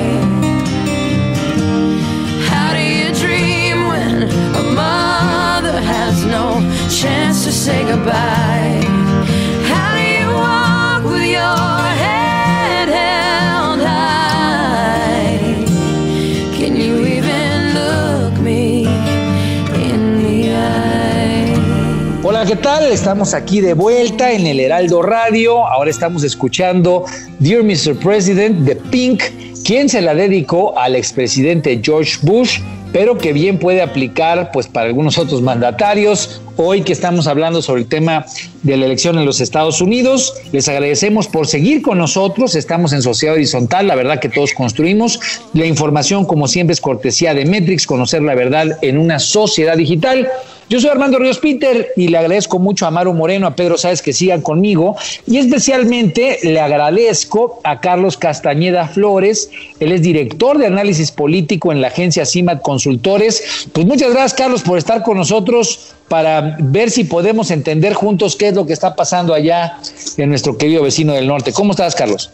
How 2.48 2.72
do 2.74 2.80
you 2.80 3.12
dream 3.12 3.88
when 3.88 4.22
a 4.54 4.62
mother 4.72 5.80
has 5.80 6.24
no 6.26 6.60
chance 6.88 7.44
to 7.44 7.50
say 7.50 7.82
goodbye? 7.84 8.49
¿Qué 22.50 22.56
tal? 22.56 22.90
Estamos 22.90 23.32
aquí 23.32 23.60
de 23.60 23.74
vuelta 23.74 24.32
en 24.32 24.44
el 24.44 24.58
Heraldo 24.58 25.02
Radio. 25.02 25.68
Ahora 25.68 25.88
estamos 25.88 26.24
escuchando 26.24 27.04
Dear 27.38 27.62
Mr. 27.62 27.94
President 27.94 28.66
de 28.66 28.74
Pink, 28.74 29.22
quien 29.64 29.88
se 29.88 30.00
la 30.00 30.16
dedicó 30.16 30.76
al 30.76 30.96
expresidente 30.96 31.80
George 31.80 32.18
Bush, 32.22 32.58
pero 32.92 33.16
que 33.16 33.32
bien 33.32 33.56
puede 33.56 33.82
aplicar 33.82 34.50
pues 34.50 34.66
para 34.66 34.88
algunos 34.88 35.16
otros 35.16 35.40
mandatarios. 35.42 36.42
Hoy 36.62 36.82
que 36.82 36.92
estamos 36.92 37.26
hablando 37.26 37.62
sobre 37.62 37.80
el 37.80 37.88
tema 37.88 38.26
de 38.62 38.76
la 38.76 38.84
elección 38.84 39.18
en 39.18 39.24
los 39.24 39.40
Estados 39.40 39.80
Unidos, 39.80 40.34
les 40.52 40.68
agradecemos 40.68 41.26
por 41.26 41.46
seguir 41.46 41.80
con 41.80 41.96
nosotros. 41.96 42.54
Estamos 42.54 42.92
en 42.92 43.00
Sociedad 43.00 43.36
Horizontal, 43.36 43.86
la 43.86 43.94
verdad 43.94 44.20
que 44.20 44.28
todos 44.28 44.52
construimos. 44.52 45.18
La 45.54 45.64
información, 45.64 46.26
como 46.26 46.48
siempre, 46.48 46.74
es 46.74 46.82
cortesía 46.82 47.32
de 47.32 47.46
Metrix, 47.46 47.86
conocer 47.86 48.20
la 48.20 48.34
verdad 48.34 48.76
en 48.82 48.98
una 48.98 49.20
sociedad 49.20 49.74
digital. 49.78 50.28
Yo 50.68 50.78
soy 50.78 50.90
Armando 50.90 51.18
Ríos 51.18 51.38
Peter 51.38 51.88
y 51.96 52.08
le 52.08 52.18
agradezco 52.18 52.58
mucho 52.58 52.86
a 52.86 52.90
Maru 52.90 53.14
Moreno, 53.14 53.46
a 53.46 53.56
Pedro 53.56 53.78
Sáez 53.78 54.02
que 54.02 54.12
sigan 54.12 54.42
conmigo 54.42 54.96
y 55.26 55.38
especialmente 55.38 56.40
le 56.42 56.60
agradezco 56.60 57.58
a 57.64 57.80
Carlos 57.80 58.18
Castañeda 58.18 58.86
Flores, 58.86 59.50
él 59.80 59.90
es 59.90 60.02
director 60.02 60.58
de 60.58 60.66
análisis 60.66 61.10
político 61.10 61.72
en 61.72 61.80
la 61.80 61.88
agencia 61.88 62.24
CIMAT 62.24 62.62
Consultores. 62.62 63.66
Pues 63.72 63.84
muchas 63.84 64.10
gracias 64.10 64.34
Carlos 64.34 64.62
por 64.62 64.78
estar 64.78 65.02
con 65.02 65.16
nosotros 65.16 65.96
para 66.10 66.56
ver 66.58 66.90
si 66.90 67.04
podemos 67.04 67.52
entender 67.52 67.94
juntos 67.94 68.34
qué 68.34 68.48
es 68.48 68.54
lo 68.56 68.66
que 68.66 68.72
está 68.72 68.96
pasando 68.96 69.32
allá 69.32 69.78
en 70.16 70.28
nuestro 70.28 70.58
querido 70.58 70.82
vecino 70.82 71.12
del 71.12 71.28
norte. 71.28 71.52
¿Cómo 71.52 71.70
estás 71.70 71.94
Carlos? 71.94 72.32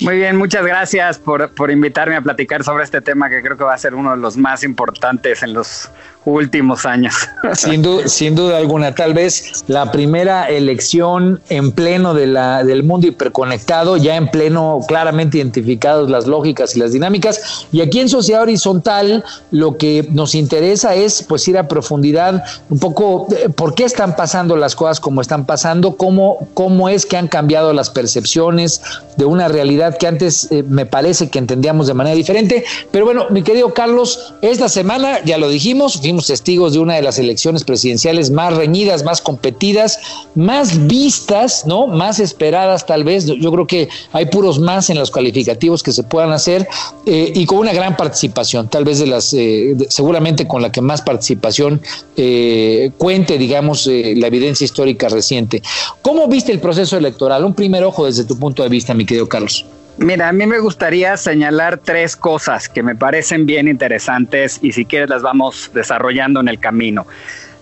Muy 0.00 0.16
bien, 0.16 0.36
muchas 0.36 0.66
gracias 0.66 1.20
por, 1.20 1.54
por, 1.54 1.70
invitarme 1.70 2.16
a 2.16 2.20
platicar 2.20 2.64
sobre 2.64 2.82
este 2.82 3.00
tema 3.00 3.30
que 3.30 3.42
creo 3.42 3.56
que 3.56 3.62
va 3.62 3.74
a 3.74 3.78
ser 3.78 3.94
uno 3.94 4.10
de 4.10 4.16
los 4.16 4.36
más 4.36 4.64
importantes 4.64 5.44
en 5.44 5.52
los 5.52 5.88
últimos 6.24 6.86
años. 6.86 7.14
Sin, 7.54 7.82
du 7.82 8.08
sin 8.08 8.34
duda 8.34 8.56
alguna, 8.56 8.94
tal 8.94 9.14
vez 9.14 9.64
la 9.66 9.90
primera 9.92 10.48
elección 10.48 11.40
en 11.48 11.72
pleno 11.72 12.14
del 12.14 12.82
mundo 12.82 13.06
hiperconectado, 13.06 13.96
ya 13.96 14.16
en 14.16 14.28
pleno, 14.28 14.80
claramente 14.86 15.38
identificados 15.38 16.10
las 16.10 16.26
lógicas 16.26 16.76
y 16.76 16.80
las 16.80 16.92
dinámicas. 16.92 17.66
Y 17.72 17.80
aquí 17.80 18.00
en 18.00 18.08
Sociedad 18.08 18.42
Horizontal 18.42 19.24
lo 19.50 19.76
que 19.76 20.06
nos 20.10 20.34
interesa 20.34 20.94
es 20.94 21.22
pues 21.22 21.46
ir 21.48 21.58
a 21.58 21.68
profundidad 21.68 22.44
un 22.70 22.78
poco 22.78 23.28
por 23.56 23.74
qué 23.74 23.84
están 23.84 24.16
pasando 24.16 24.56
las 24.56 24.74
cosas 24.74 25.00
como 25.00 25.20
están 25.20 25.46
pasando, 25.46 25.96
cómo, 25.96 26.48
cómo 26.54 26.88
es 26.88 27.06
que 27.06 27.16
han 27.16 27.28
cambiado 27.28 27.72
las 27.72 27.90
percepciones 27.90 28.80
de 29.16 29.24
una 29.24 29.48
realidad 29.48 29.96
que 29.98 30.06
antes 30.06 30.50
eh, 30.50 30.64
me 30.68 30.86
parece 30.86 31.28
que 31.28 31.38
entendíamos 31.38 31.86
de 31.86 31.94
manera 31.94 32.16
diferente. 32.16 32.64
Pero 32.90 33.04
bueno, 33.04 33.26
mi 33.30 33.42
querido 33.42 33.74
Carlos, 33.74 34.34
esta 34.42 34.68
semana, 34.68 35.22
ya 35.24 35.38
lo 35.38 35.48
dijimos, 35.48 36.00
fuimos 36.14 36.26
testigos 36.28 36.74
de 36.74 36.78
una 36.78 36.94
de 36.94 37.02
las 37.02 37.18
elecciones 37.18 37.64
presidenciales 37.64 38.30
más 38.30 38.54
reñidas, 38.54 39.02
más 39.02 39.20
competidas, 39.20 39.98
más 40.36 40.86
vistas, 40.86 41.64
¿no? 41.66 41.88
Más 41.88 42.20
esperadas 42.20 42.86
tal 42.86 43.02
vez. 43.02 43.26
Yo 43.26 43.50
creo 43.50 43.66
que 43.66 43.88
hay 44.12 44.26
puros 44.26 44.60
más 44.60 44.90
en 44.90 44.98
los 44.98 45.10
calificativos 45.10 45.82
que 45.82 45.90
se 45.90 46.04
puedan 46.04 46.30
hacer 46.30 46.68
eh, 47.04 47.32
y 47.34 47.46
con 47.46 47.58
una 47.58 47.72
gran 47.72 47.96
participación, 47.96 48.68
tal 48.68 48.84
vez 48.84 49.00
de 49.00 49.08
las, 49.08 49.34
eh, 49.34 49.74
seguramente 49.88 50.46
con 50.46 50.62
la 50.62 50.70
que 50.70 50.80
más 50.80 51.02
participación 51.02 51.82
eh, 52.16 52.92
cuente, 52.96 53.36
digamos, 53.36 53.86
la 53.86 54.28
evidencia 54.28 54.64
histórica 54.64 55.08
reciente. 55.08 55.62
¿Cómo 56.00 56.28
viste 56.28 56.52
el 56.52 56.60
proceso 56.60 56.96
electoral? 56.96 57.44
Un 57.44 57.54
primer 57.54 57.82
ojo 57.82 58.06
desde 58.06 58.22
tu 58.22 58.38
punto 58.38 58.62
de 58.62 58.68
vista, 58.68 58.94
mi 58.94 59.04
querido 59.04 59.28
Carlos. 59.28 59.66
Mira, 59.96 60.28
a 60.28 60.32
mí 60.32 60.44
me 60.46 60.58
gustaría 60.58 61.16
señalar 61.16 61.78
tres 61.78 62.16
cosas 62.16 62.68
que 62.68 62.82
me 62.82 62.96
parecen 62.96 63.46
bien 63.46 63.68
interesantes 63.68 64.58
y 64.60 64.72
si 64.72 64.84
quieres 64.84 65.08
las 65.08 65.22
vamos 65.22 65.70
desarrollando 65.72 66.40
en 66.40 66.48
el 66.48 66.58
camino. 66.58 67.06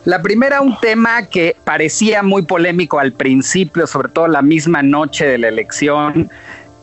La 0.04 0.22
primera, 0.22 0.62
un 0.62 0.76
tema 0.80 1.26
que 1.26 1.56
parecía 1.62 2.22
muy 2.22 2.42
polémico 2.42 2.98
al 2.98 3.12
principio, 3.12 3.86
sobre 3.86 4.08
todo 4.08 4.28
la 4.28 4.42
misma 4.42 4.82
noche 4.82 5.26
de 5.26 5.38
la 5.38 5.48
elección, 5.48 6.30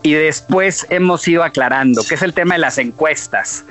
y 0.04 0.14
después 0.14 0.88
hemos 0.90 1.28
ido 1.28 1.44
aclarando, 1.44 2.04
que 2.08 2.16
es 2.16 2.22
el 2.22 2.34
tema 2.34 2.56
de 2.56 2.62
las 2.62 2.78
encuestas. 2.78 3.66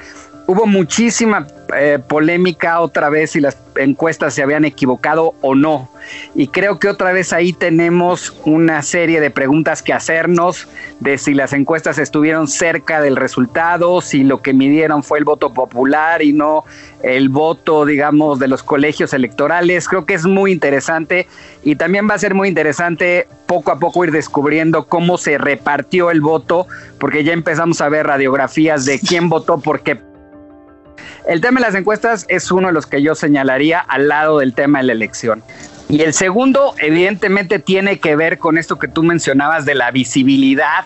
Hubo 0.51 0.65
muchísima 0.65 1.47
eh, 1.77 1.99
polémica 2.09 2.81
otra 2.81 3.11
vez 3.11 3.33
si 3.33 3.41
las 3.41 3.59
encuestas 3.77 4.33
se 4.33 4.43
habían 4.43 4.65
equivocado 4.65 5.35
o 5.43 5.55
no. 5.55 5.91
Y 6.35 6.49
creo 6.49 6.79
que 6.79 6.89
otra 6.89 7.13
vez 7.13 7.35
ahí 7.35 7.53
tenemos 7.53 8.35
una 8.47 8.81
serie 8.81 9.21
de 9.21 9.31
preguntas 9.31 9.83
que 9.83 9.93
hacernos 9.93 10.67
de 11.01 11.19
si 11.19 11.35
las 11.35 11.53
encuestas 11.53 11.99
estuvieron 11.99 12.49
cerca 12.49 13.03
del 13.03 13.17
resultado, 13.17 14.01
si 14.01 14.25
lo 14.25 14.41
que 14.41 14.55
midieron 14.55 15.03
fue 15.03 15.19
el 15.19 15.27
voto 15.27 15.53
popular 15.53 16.23
y 16.23 16.33
no 16.33 16.65
el 17.03 17.29
voto, 17.29 17.85
digamos, 17.85 18.39
de 18.39 18.49
los 18.49 18.63
colegios 18.63 19.13
electorales. 19.13 19.87
Creo 19.87 20.07
que 20.07 20.15
es 20.15 20.25
muy 20.25 20.51
interesante 20.51 21.29
y 21.63 21.77
también 21.77 22.09
va 22.09 22.15
a 22.15 22.19
ser 22.19 22.33
muy 22.33 22.49
interesante 22.49 23.29
poco 23.47 23.71
a 23.71 23.79
poco 23.79 24.03
ir 24.03 24.13
descubriendo 24.13 24.87
cómo 24.87 25.19
se 25.19 25.37
repartió 25.37 26.11
el 26.11 26.23
voto, 26.23 26.67
porque 26.99 27.23
ya 27.23 27.35
empezamos 27.35 27.83
a 27.83 27.91
ver 27.91 28.07
radiografías 28.07 28.87
de 28.87 28.99
quién 28.99 29.29
votó 29.29 29.61
por 29.61 29.81
qué 29.81 30.08
El 31.27 31.41
tema 31.41 31.61
de 31.61 31.67
las 31.67 31.75
encuestas 31.75 32.25
es 32.29 32.51
uno 32.51 32.69
de 32.69 32.73
los 32.73 32.87
que 32.87 33.03
yo 33.03 33.15
señalaría 33.15 33.81
al 33.81 34.09
lado 34.09 34.39
del 34.39 34.55
tema 34.55 34.79
de 34.79 34.85
la 34.85 34.93
elección. 34.93 35.43
Y 35.89 36.03
el 36.03 36.13
segundo, 36.13 36.75
evidentemente, 36.79 37.59
tiene 37.59 37.99
que 37.99 38.15
ver 38.15 38.39
con 38.39 38.59
esto 38.59 38.79
que 38.79 38.89
tú 38.89 39.03
mencionabas 39.03 39.65
de 39.65 39.75
la 39.75 39.91
visibilidad, 39.91 40.85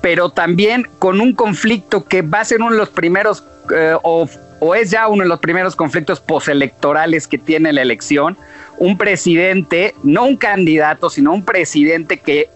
pero 0.00 0.30
también 0.30 0.86
con 1.00 1.20
un 1.20 1.34
conflicto 1.34 2.04
que 2.04 2.22
va 2.22 2.40
a 2.40 2.44
ser 2.44 2.60
uno 2.60 2.70
de 2.70 2.78
los 2.78 2.90
primeros, 2.90 3.42
eh, 3.74 3.96
o, 4.02 4.28
es 4.74 4.90
ya 4.90 5.08
uno 5.08 5.24
de 5.24 5.28
los 5.28 5.40
primeros 5.40 5.74
conflictos 5.74 6.20
postelectorales 6.20 7.26
que 7.26 7.38
tiene 7.38 7.72
la 7.72 7.82
elección. 7.82 8.36
Un 8.78 8.96
presidente, 8.98 9.94
no 10.04 10.24
un 10.24 10.36
candidato, 10.36 11.10
sino 11.10 11.32
un 11.32 11.44
presidente 11.44 12.18
que 12.18 12.48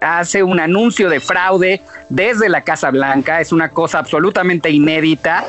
hace 0.00 0.42
un 0.42 0.58
anuncio 0.58 1.08
de 1.08 1.20
fraude 1.20 1.82
desde 2.08 2.48
la 2.48 2.62
Casa 2.62 2.90
Blanca, 2.90 3.40
es 3.40 3.52
una 3.52 3.70
cosa 3.70 4.00
absolutamente 4.00 4.70
inédita. 4.70 5.44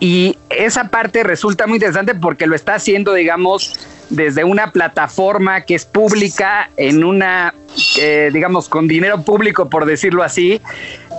Y 0.00 0.38
esa 0.48 0.88
parte 0.88 1.22
resulta 1.22 1.66
muy 1.66 1.76
interesante 1.76 2.14
porque 2.14 2.46
lo 2.46 2.56
está 2.56 2.74
haciendo, 2.74 3.12
digamos, 3.12 3.78
desde 4.08 4.44
una 4.44 4.72
plataforma 4.72 5.60
que 5.60 5.74
es 5.74 5.84
pública, 5.84 6.70
en 6.78 7.04
una, 7.04 7.54
eh, 7.98 8.30
digamos, 8.32 8.68
con 8.68 8.88
dinero 8.88 9.22
público, 9.22 9.68
por 9.68 9.84
decirlo 9.84 10.22
así, 10.22 10.60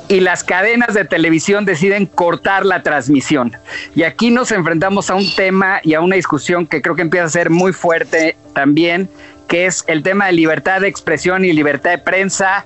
y 0.08 0.20
las 0.20 0.44
cadenas 0.44 0.96
de 0.96 1.06
televisión 1.06 1.64
deciden 1.64 2.08
cortar 2.08 2.66
la 2.66 2.84
transmisión. 2.84 3.56
Y 3.96 4.04
aquí 4.04 4.32
nos 4.32 4.52
enfrentamos 4.52 5.10
a 5.10 5.16
un 5.16 5.32
tema 5.36 5.80
y 5.84 5.94
a 5.94 6.02
una 6.02 6.16
discusión 6.16 6.66
que 6.68 6.82
creo 6.82 6.96
que 6.96 7.04
empieza 7.04 7.28
a 7.28 7.30
ser 7.30 7.50
muy 7.50 7.72
fuerte 7.72 8.36
también, 8.54 9.10
que 9.48 9.68
es 9.68 9.84
el 9.88 10.02
tema 10.02 10.26
de 10.26 10.34
libertad 10.34 10.82
de 10.82 10.88
expresión 10.88 11.46
y 11.46 11.54
libertad 11.54 11.92
de 11.92 11.98
prensa. 12.00 12.66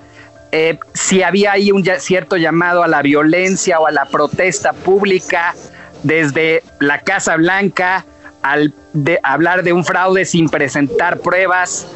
Eh, 0.52 0.80
si 0.94 1.22
había 1.24 1.52
ahí 1.52 1.72
un 1.72 1.84
cierto 2.00 2.38
llamado 2.38 2.84
a 2.84 2.88
la 2.88 3.02
violencia 3.02 3.80
o 3.80 3.86
a 3.86 3.92
la 3.92 4.06
protesta 4.06 4.72
pública 4.72 5.54
desde 6.06 6.64
la 6.80 7.00
Casa 7.00 7.36
Blanca, 7.36 8.06
al 8.44 8.74
de 8.94 9.20
hablar 9.24 9.64
de 9.64 9.74
un 9.74 9.84
fraude 9.84 10.24
sin 10.24 10.50
presentar 10.50 11.20
pruebas, 11.20 11.88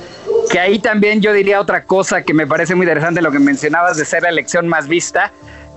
que 0.51 0.59
ahí 0.59 0.79
también 0.79 1.21
yo 1.21 1.31
diría 1.31 1.61
otra 1.61 1.83
cosa 1.83 2.23
que 2.23 2.33
me 2.33 2.47
parece 2.47 2.73
muy 2.73 2.85
interesante 2.85 3.21
lo 3.21 3.31
que 3.31 3.39
mencionabas 3.39 3.97
de 3.97 4.05
ser 4.05 4.23
la 4.23 4.29
elección 4.29 4.67
más 4.67 4.87
vista, 4.87 5.31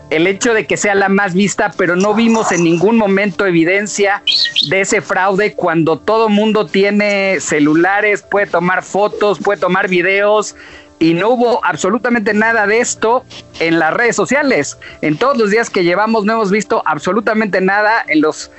el 0.09 0.27
hecho 0.27 0.55
de 0.55 0.66
que 0.66 0.79
sea 0.79 0.95
la 0.95 1.11
más 1.11 1.35
vista, 1.35 1.73
pero 1.77 1.95
no 1.95 2.14
vimos 2.14 2.53
en 2.53 2.64
ningún 2.64 2.97
momento 2.97 3.47
evidencia 3.47 4.23
de 4.68 4.81
ese 4.81 5.03
fraude 5.03 5.53
cuando 5.53 5.99
todo 5.99 6.31
mundo 6.31 6.66
tiene 6.66 7.38
celulares, 7.40 8.23
puede 8.23 8.47
tomar 8.47 8.83
fotos, 8.83 9.38
puede 9.38 9.61
tomar 9.61 9.88
videos 9.88 10.57
y 11.02 11.14
no 11.14 11.30
hubo 11.30 11.64
absolutamente 11.64 12.32
nada 12.32 12.64
de 12.68 12.78
esto 12.78 13.24
en 13.58 13.80
las 13.80 13.92
redes 13.92 14.14
sociales. 14.14 14.78
En 15.00 15.18
todos 15.18 15.36
los 15.36 15.50
días 15.50 15.68
que 15.68 15.82
llevamos 15.82 16.24
no 16.24 16.34
hemos 16.34 16.52
visto 16.52 16.80
absolutamente 16.86 17.60
nada 17.60 18.04
en 18.06 18.20
los, 18.20 18.52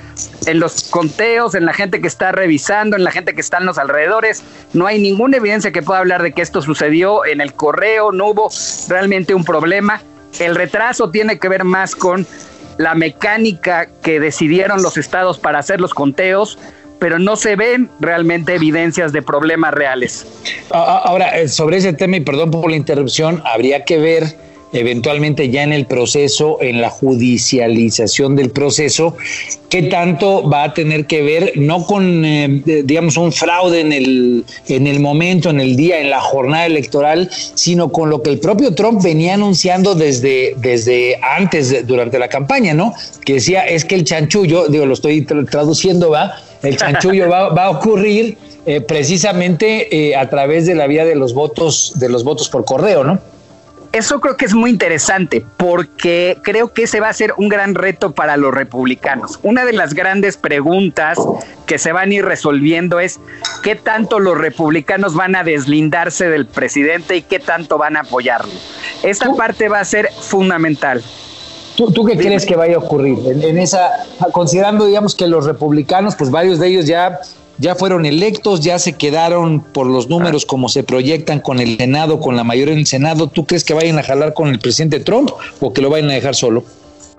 en 0.44 0.60
los 0.60 0.90
conteos, 0.90 1.54
en 1.54 1.64
la 1.64 1.72
gente 1.72 2.02
que 2.02 2.06
está 2.06 2.32
revisando, 2.32 2.96
en 2.96 3.04
la 3.04 3.12
gente 3.12 3.34
que 3.34 3.40
está 3.40 3.56
en 3.56 3.64
los 3.64 3.78
alrededores. 3.78 4.42
No 4.74 4.86
hay 4.86 5.00
ninguna 5.00 5.38
evidencia 5.38 5.72
que 5.72 5.80
pueda 5.80 6.00
hablar 6.00 6.22
de 6.22 6.32
que 6.32 6.42
esto 6.42 6.60
sucedió 6.60 7.24
en 7.24 7.40
el 7.40 7.54
correo, 7.54 8.12
no 8.12 8.26
hubo 8.26 8.50
realmente 8.90 9.32
un 9.32 9.44
problema. 9.44 10.02
El 10.38 10.54
retraso 10.54 11.08
tiene 11.10 11.38
que 11.38 11.48
ver 11.48 11.64
más 11.64 11.96
con 11.96 12.26
la 12.76 12.94
mecánica 12.94 13.86
que 14.02 14.20
decidieron 14.20 14.82
los 14.82 14.98
estados 14.98 15.38
para 15.38 15.60
hacer 15.60 15.80
los 15.80 15.94
conteos, 15.94 16.58
pero 17.04 17.18
no 17.18 17.36
se 17.36 17.54
ven 17.54 17.90
realmente 18.00 18.54
evidencias 18.54 19.12
de 19.12 19.20
problemas 19.20 19.74
reales. 19.74 20.26
Ahora, 20.70 21.38
eh, 21.38 21.48
sobre 21.48 21.76
ese 21.76 21.92
tema, 21.92 22.16
y 22.16 22.20
perdón 22.20 22.50
por 22.50 22.70
la 22.70 22.76
interrupción, 22.76 23.42
habría 23.44 23.84
que 23.84 23.98
ver 23.98 24.38
eventualmente 24.72 25.50
ya 25.50 25.62
en 25.62 25.74
el 25.74 25.84
proceso, 25.84 26.56
en 26.62 26.80
la 26.80 26.88
judicialización 26.88 28.36
del 28.36 28.50
proceso, 28.50 29.16
qué 29.68 29.82
tanto 29.82 30.48
va 30.48 30.64
a 30.64 30.72
tener 30.72 31.06
que 31.06 31.22
ver, 31.22 31.52
no 31.56 31.84
con, 31.84 32.24
eh, 32.24 32.62
digamos, 32.84 33.18
un 33.18 33.32
fraude 33.32 33.80
en 33.80 33.92
el, 33.92 34.44
en 34.68 34.86
el 34.86 34.98
momento, 34.98 35.50
en 35.50 35.60
el 35.60 35.76
día, 35.76 36.00
en 36.00 36.08
la 36.08 36.22
jornada 36.22 36.64
electoral, 36.64 37.28
sino 37.30 37.92
con 37.92 38.08
lo 38.08 38.22
que 38.22 38.30
el 38.30 38.40
propio 38.40 38.74
Trump 38.74 39.02
venía 39.02 39.34
anunciando 39.34 39.94
desde, 39.94 40.54
desde 40.56 41.20
antes, 41.22 41.86
durante 41.86 42.18
la 42.18 42.28
campaña, 42.28 42.72
¿no? 42.72 42.94
Que 43.26 43.34
decía, 43.34 43.60
es 43.66 43.84
que 43.84 43.94
el 43.94 44.04
chanchullo, 44.04 44.68
digo, 44.68 44.86
lo 44.86 44.94
estoy 44.94 45.20
traduciendo, 45.22 46.10
va, 46.10 46.34
el 46.64 46.76
chanchullo 46.76 47.28
va, 47.28 47.50
va 47.50 47.64
a 47.64 47.70
ocurrir 47.70 48.36
eh, 48.66 48.80
precisamente 48.80 49.94
eh, 49.94 50.16
a 50.16 50.28
través 50.30 50.66
de 50.66 50.74
la 50.74 50.86
vía 50.86 51.04
de 51.04 51.14
los 51.14 51.34
votos, 51.34 51.92
de 51.96 52.08
los 52.08 52.24
votos 52.24 52.48
por 52.48 52.64
correo, 52.64 53.04
¿no? 53.04 53.20
Eso 53.92 54.20
creo 54.20 54.36
que 54.36 54.46
es 54.46 54.54
muy 54.54 54.70
interesante 54.70 55.46
porque 55.56 56.36
creo 56.42 56.72
que 56.72 56.82
ese 56.82 56.98
va 56.98 57.10
a 57.10 57.12
ser 57.12 57.32
un 57.36 57.48
gran 57.48 57.76
reto 57.76 58.12
para 58.12 58.36
los 58.36 58.52
republicanos. 58.52 59.38
Una 59.44 59.64
de 59.64 59.72
las 59.72 59.94
grandes 59.94 60.36
preguntas 60.36 61.16
que 61.66 61.78
se 61.78 61.92
van 61.92 62.10
a 62.10 62.14
ir 62.14 62.24
resolviendo 62.24 62.98
es 62.98 63.20
qué 63.62 63.76
tanto 63.76 64.18
los 64.18 64.36
republicanos 64.36 65.14
van 65.14 65.36
a 65.36 65.44
deslindarse 65.44 66.28
del 66.28 66.46
presidente 66.46 67.16
y 67.18 67.22
qué 67.22 67.38
tanto 67.38 67.78
van 67.78 67.96
a 67.96 68.00
apoyarlo. 68.00 68.52
Esta 69.04 69.32
parte 69.34 69.68
va 69.68 69.78
a 69.78 69.84
ser 69.84 70.08
fundamental. 70.12 71.00
¿Tú, 71.76 71.90
tú 71.90 72.04
qué 72.04 72.16
crees 72.16 72.46
que 72.46 72.56
vaya 72.56 72.76
a 72.76 72.78
ocurrir? 72.78 73.18
En, 73.26 73.42
en, 73.42 73.58
esa, 73.58 73.90
considerando, 74.32 74.86
digamos, 74.86 75.14
que 75.14 75.26
los 75.26 75.44
republicanos, 75.44 76.14
pues 76.14 76.30
varios 76.30 76.58
de 76.58 76.68
ellos 76.68 76.86
ya 76.86 77.20
ya 77.58 77.74
fueron 77.74 78.04
electos, 78.04 78.60
ya 78.60 78.78
se 78.78 78.94
quedaron 78.94 79.60
por 79.60 79.86
los 79.86 80.08
números 80.08 80.44
como 80.44 80.68
se 80.68 80.82
proyectan 80.82 81.40
con 81.40 81.60
el 81.60 81.76
Senado, 81.76 82.20
con 82.20 82.36
la 82.36 82.44
mayoría 82.44 82.74
en 82.74 82.80
el 82.80 82.86
Senado. 82.86 83.28
¿Tú 83.28 83.46
crees 83.46 83.64
que 83.64 83.74
vayan 83.74 83.98
a 83.98 84.02
jalar 84.02 84.34
con 84.34 84.48
el 84.48 84.58
presidente 84.58 85.00
Trump 85.00 85.30
o 85.60 85.72
que 85.72 85.80
lo 85.80 85.90
vayan 85.90 86.10
a 86.10 86.14
dejar 86.14 86.34
solo? 86.34 86.64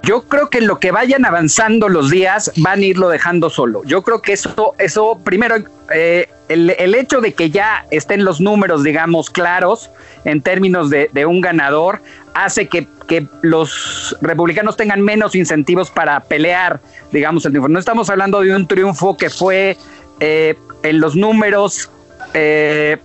Yo 0.05 0.21
creo 0.21 0.51
que 0.51 0.61
lo 0.61 0.79
que 0.79 0.91
vayan 0.91 1.25
avanzando 1.25 1.89
los 1.89 2.11
días 2.11 2.51
van 2.57 2.79
a 2.79 2.85
irlo 2.85 3.09
dejando 3.09 3.49
solo. 3.49 3.83
Yo 3.85 4.03
creo 4.03 4.21
que 4.21 4.33
eso, 4.33 4.75
eso 4.77 5.19
primero, 5.23 5.55
eh, 5.91 6.29
el, 6.47 6.69
el, 6.77 6.93
hecho 6.93 7.21
de 7.21 7.33
que 7.33 7.49
ya 7.49 7.87
estén 7.89 8.23
los 8.23 8.39
números, 8.39 8.83
digamos, 8.83 9.31
claros 9.31 9.89
en 10.23 10.41
términos 10.41 10.91
de, 10.91 11.09
de 11.11 11.25
un 11.25 11.41
ganador, 11.41 12.01
hace 12.35 12.67
que, 12.67 12.87
que, 13.07 13.25
los 13.41 14.15
republicanos 14.21 14.77
tengan 14.77 15.01
menos 15.01 15.33
incentivos 15.33 15.89
para 15.89 16.19
pelear, 16.19 16.81
digamos, 17.11 17.43
el 17.45 17.53
triunfo. 17.53 17.69
No 17.69 17.79
estamos 17.79 18.07
hablando 18.11 18.41
de 18.41 18.55
un 18.55 18.67
triunfo 18.67 19.17
que 19.17 19.31
fue 19.31 19.75
eh, 20.19 20.55
en 20.83 20.99
los 20.99 21.15
números 21.15 21.89
eh, 22.35 22.97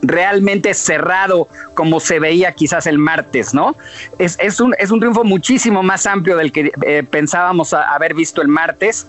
realmente 0.00 0.74
cerrado 0.74 1.48
como 1.74 2.00
se 2.00 2.18
veía 2.18 2.52
quizás 2.52 2.86
el 2.86 2.98
martes, 2.98 3.54
¿no? 3.54 3.76
Es, 4.18 4.38
es, 4.40 4.60
un, 4.60 4.74
es 4.78 4.90
un 4.90 5.00
triunfo 5.00 5.24
muchísimo 5.24 5.82
más 5.82 6.06
amplio 6.06 6.36
del 6.36 6.52
que 6.52 6.72
eh, 6.82 7.02
pensábamos 7.08 7.74
haber 7.74 8.14
visto 8.14 8.42
el 8.42 8.48
martes. 8.48 9.06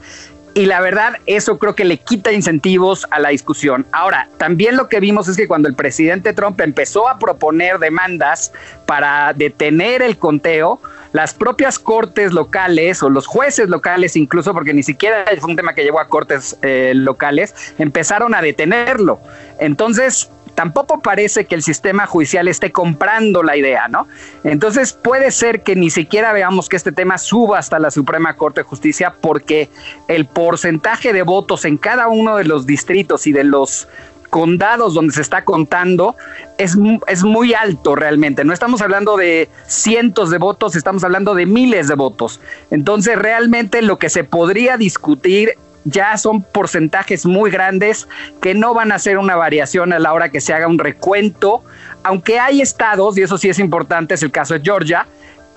Y 0.55 0.67
la 0.67 0.81
verdad, 0.81 1.17
eso 1.25 1.57
creo 1.57 1.73
que 1.73 1.83
le 1.83 1.97
quita 1.97 2.31
incentivos 2.31 3.07
a 3.09 3.19
la 3.19 3.29
discusión. 3.29 3.87
Ahora, 3.91 4.29
también 4.37 4.77
lo 4.77 4.87
que 4.87 4.99
vimos 4.99 5.27
es 5.27 5.35
que 5.35 5.47
cuando 5.47 5.67
el 5.67 5.73
presidente 5.73 6.31
Trump 6.33 6.61
empezó 6.61 7.09
a 7.09 7.17
proponer 7.17 7.79
demandas 7.79 8.53
para 8.85 9.33
detener 9.33 10.03
el 10.03 10.19
conteo, 10.19 10.79
las 11.11 11.33
propias 11.33 11.79
cortes 11.79 12.33
locales 12.33 13.01
o 13.01 13.09
los 13.09 13.25
jueces 13.25 13.67
locales 13.67 14.15
incluso, 14.15 14.53
porque 14.53 14.75
ni 14.75 14.83
siquiera 14.83 15.25
fue 15.39 15.49
un 15.49 15.55
tema 15.55 15.73
que 15.73 15.83
llegó 15.83 15.99
a 15.99 16.07
cortes 16.07 16.55
eh, 16.61 16.91
locales, 16.95 17.73
empezaron 17.79 18.35
a 18.35 18.41
detenerlo. 18.43 19.19
Entonces, 19.59 20.29
tampoco 20.55 21.01
parece 21.01 21.45
que 21.45 21.55
el 21.55 21.63
sistema 21.63 22.05
judicial 22.05 22.47
esté 22.47 22.71
comprando 22.71 23.43
la 23.43 23.57
idea, 23.57 23.87
¿no? 23.87 24.07
Entonces 24.43 24.93
puede 24.93 25.31
ser 25.31 25.63
que 25.63 25.75
ni 25.75 25.89
siquiera 25.89 26.33
veamos 26.33 26.69
que 26.69 26.75
este 26.75 26.91
tema 26.91 27.17
suba 27.17 27.59
hasta 27.59 27.79
la 27.79 27.91
Suprema 27.91 28.35
Corte 28.35 28.61
de 28.61 28.65
Justicia 28.65 29.15
porque 29.19 29.69
el 30.07 30.25
porcentaje 30.25 31.13
de 31.13 31.23
votos 31.23 31.65
en 31.65 31.77
cada 31.77 32.07
uno 32.07 32.37
de 32.37 32.45
los 32.45 32.65
distritos 32.65 33.27
y 33.27 33.31
de 33.31 33.43
los 33.43 33.87
condados 34.33 34.95
donde 34.95 35.13
se 35.13 35.21
está 35.21 35.45
contando 35.45 36.15
es, 36.57 36.75
es 37.07 37.23
muy 37.23 37.53
alto 37.53 37.95
realmente. 37.95 38.43
No 38.43 38.51
estamos 38.51 38.81
hablando 38.81 39.15
de 39.15 39.47
cientos 39.67 40.31
de 40.31 40.39
votos, 40.39 40.75
estamos 40.75 41.03
hablando 41.03 41.35
de 41.35 41.45
miles 41.45 41.87
de 41.87 41.93
votos. 41.93 42.39
Entonces 42.71 43.15
realmente 43.15 43.83
lo 43.83 43.99
que 43.99 44.09
se 44.09 44.23
podría 44.23 44.75
discutir 44.75 45.53
ya 45.85 46.17
son 46.17 46.41
porcentajes 46.41 47.25
muy 47.25 47.51
grandes 47.51 48.07
que 48.41 48.53
no 48.53 48.73
van 48.73 48.91
a 48.91 48.95
hacer 48.95 49.17
una 49.17 49.35
variación 49.35 49.93
a 49.93 49.99
la 49.99 50.13
hora 50.13 50.29
que 50.29 50.41
se 50.41 50.53
haga 50.53 50.67
un 50.67 50.79
recuento, 50.79 51.63
aunque 52.03 52.39
hay 52.39 52.61
estados, 52.61 53.17
y 53.17 53.21
eso 53.21 53.37
sí 53.37 53.49
es 53.49 53.59
importante, 53.59 54.13
es 54.13 54.23
el 54.23 54.31
caso 54.31 54.53
de 54.53 54.61
Georgia, 54.61 55.07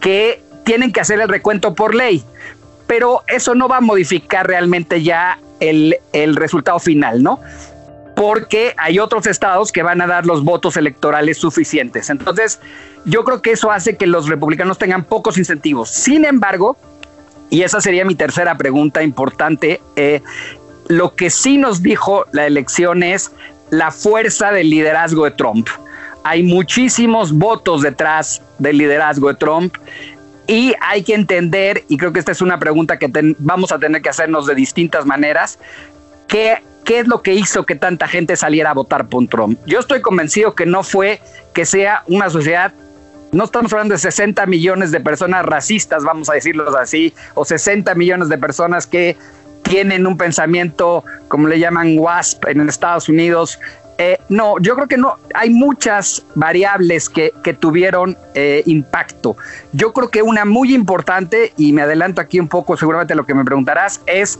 que 0.00 0.42
tienen 0.64 0.92
que 0.92 1.00
hacer 1.00 1.20
el 1.20 1.28
recuento 1.28 1.74
por 1.74 1.94
ley, 1.94 2.22
pero 2.86 3.22
eso 3.26 3.54
no 3.54 3.68
va 3.68 3.78
a 3.78 3.80
modificar 3.80 4.46
realmente 4.46 5.02
ya 5.02 5.38
el, 5.60 5.96
el 6.12 6.36
resultado 6.36 6.78
final, 6.78 7.22
¿no? 7.22 7.40
porque 8.16 8.74
hay 8.78 8.98
otros 8.98 9.26
estados 9.26 9.70
que 9.70 9.82
van 9.82 10.00
a 10.00 10.06
dar 10.06 10.24
los 10.24 10.42
votos 10.42 10.78
electorales 10.78 11.36
suficientes. 11.36 12.08
Entonces, 12.08 12.58
yo 13.04 13.24
creo 13.24 13.42
que 13.42 13.52
eso 13.52 13.70
hace 13.70 13.98
que 13.98 14.06
los 14.06 14.26
republicanos 14.26 14.78
tengan 14.78 15.04
pocos 15.04 15.36
incentivos. 15.36 15.90
Sin 15.90 16.24
embargo, 16.24 16.78
y 17.50 17.62
esa 17.62 17.80
sería 17.80 18.04
mi 18.04 18.14
tercera 18.14 18.56
pregunta 18.56 19.02
importante, 19.02 19.80
eh, 19.96 20.22
lo 20.88 21.14
que 21.14 21.30
sí 21.30 21.58
nos 21.58 21.82
dijo 21.82 22.26
la 22.32 22.46
elección 22.46 23.02
es 23.02 23.32
la 23.70 23.90
fuerza 23.90 24.52
del 24.52 24.70
liderazgo 24.70 25.24
de 25.24 25.32
Trump. 25.32 25.68
Hay 26.24 26.42
muchísimos 26.42 27.32
votos 27.32 27.82
detrás 27.82 28.42
del 28.58 28.78
liderazgo 28.78 29.28
de 29.28 29.34
Trump 29.34 29.76
y 30.46 30.74
hay 30.80 31.02
que 31.02 31.14
entender, 31.14 31.84
y 31.88 31.96
creo 31.96 32.12
que 32.12 32.20
esta 32.20 32.32
es 32.32 32.40
una 32.40 32.58
pregunta 32.58 32.98
que 32.98 33.10
vamos 33.38 33.72
a 33.72 33.78
tener 33.78 34.02
que 34.02 34.08
hacernos 34.08 34.46
de 34.46 34.54
distintas 34.54 35.04
maneras, 35.06 35.58
¿qué, 36.28 36.62
¿qué 36.84 37.00
es 37.00 37.08
lo 37.08 37.22
que 37.22 37.34
hizo 37.34 37.64
que 37.64 37.74
tanta 37.74 38.06
gente 38.06 38.36
saliera 38.36 38.70
a 38.70 38.74
votar 38.74 39.08
por 39.08 39.26
Trump? 39.28 39.58
Yo 39.66 39.80
estoy 39.80 40.00
convencido 40.00 40.54
que 40.54 40.66
no 40.66 40.82
fue 40.82 41.20
que 41.52 41.64
sea 41.64 42.02
una 42.06 42.30
sociedad 42.30 42.72
no 43.36 43.44
estamos 43.44 43.72
hablando 43.72 43.92
de 43.92 43.98
60 43.98 44.46
millones 44.46 44.90
de 44.90 45.00
personas 45.00 45.44
racistas, 45.44 46.02
vamos 46.04 46.30
a 46.30 46.34
decirlo 46.34 46.76
así, 46.78 47.12
o 47.34 47.44
60 47.44 47.94
millones 47.94 48.28
de 48.28 48.38
personas 48.38 48.86
que 48.86 49.16
tienen 49.62 50.06
un 50.06 50.16
pensamiento, 50.16 51.04
como 51.28 51.46
le 51.46 51.58
llaman 51.58 51.98
WASP 51.98 52.46
en 52.48 52.66
Estados 52.68 53.08
Unidos. 53.08 53.58
Eh, 53.98 54.18
no, 54.28 54.58
yo 54.60 54.74
creo 54.74 54.88
que 54.88 54.96
no, 54.96 55.16
hay 55.34 55.50
muchas 55.50 56.24
variables 56.34 57.08
que, 57.08 57.32
que 57.44 57.52
tuvieron 57.52 58.16
eh, 58.34 58.62
impacto. 58.66 59.36
Yo 59.72 59.92
creo 59.92 60.08
que 60.08 60.22
una 60.22 60.44
muy 60.44 60.74
importante, 60.74 61.52
y 61.58 61.72
me 61.72 61.82
adelanto 61.82 62.20
aquí 62.20 62.40
un 62.40 62.48
poco 62.48 62.76
seguramente 62.76 63.14
lo 63.14 63.26
que 63.26 63.34
me 63.34 63.44
preguntarás, 63.44 64.00
es 64.06 64.38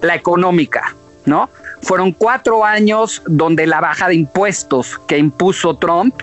la 0.00 0.14
económica, 0.14 0.94
¿no? 1.26 1.50
Fueron 1.82 2.12
cuatro 2.12 2.64
años 2.64 3.22
donde 3.26 3.66
la 3.66 3.80
baja 3.80 4.08
de 4.08 4.14
impuestos 4.14 4.98
que 5.06 5.18
impuso 5.18 5.76
Trump 5.76 6.14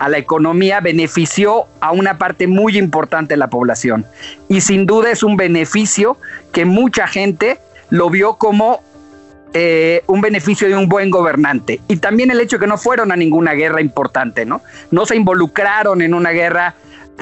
a 0.00 0.08
la 0.08 0.18
economía 0.18 0.80
benefició 0.80 1.66
a 1.80 1.92
una 1.92 2.18
parte 2.18 2.46
muy 2.46 2.76
importante 2.78 3.34
de 3.34 3.38
la 3.38 3.50
población. 3.50 4.06
Y 4.48 4.62
sin 4.62 4.86
duda 4.86 5.10
es 5.10 5.22
un 5.22 5.36
beneficio 5.36 6.16
que 6.52 6.64
mucha 6.64 7.06
gente 7.06 7.58
lo 7.90 8.10
vio 8.10 8.34
como 8.34 8.82
eh, 9.52 10.02
un 10.06 10.20
beneficio 10.20 10.68
de 10.68 10.76
un 10.76 10.88
buen 10.88 11.10
gobernante. 11.10 11.80
Y 11.86 11.96
también 11.96 12.30
el 12.30 12.40
hecho 12.40 12.56
de 12.56 12.60
que 12.60 12.66
no 12.66 12.78
fueron 12.78 13.12
a 13.12 13.16
ninguna 13.16 13.52
guerra 13.52 13.80
importante, 13.80 14.46
¿no? 14.46 14.62
No 14.90 15.04
se 15.06 15.16
involucraron 15.16 16.00
en 16.02 16.14
una 16.14 16.30
guerra 16.30 16.74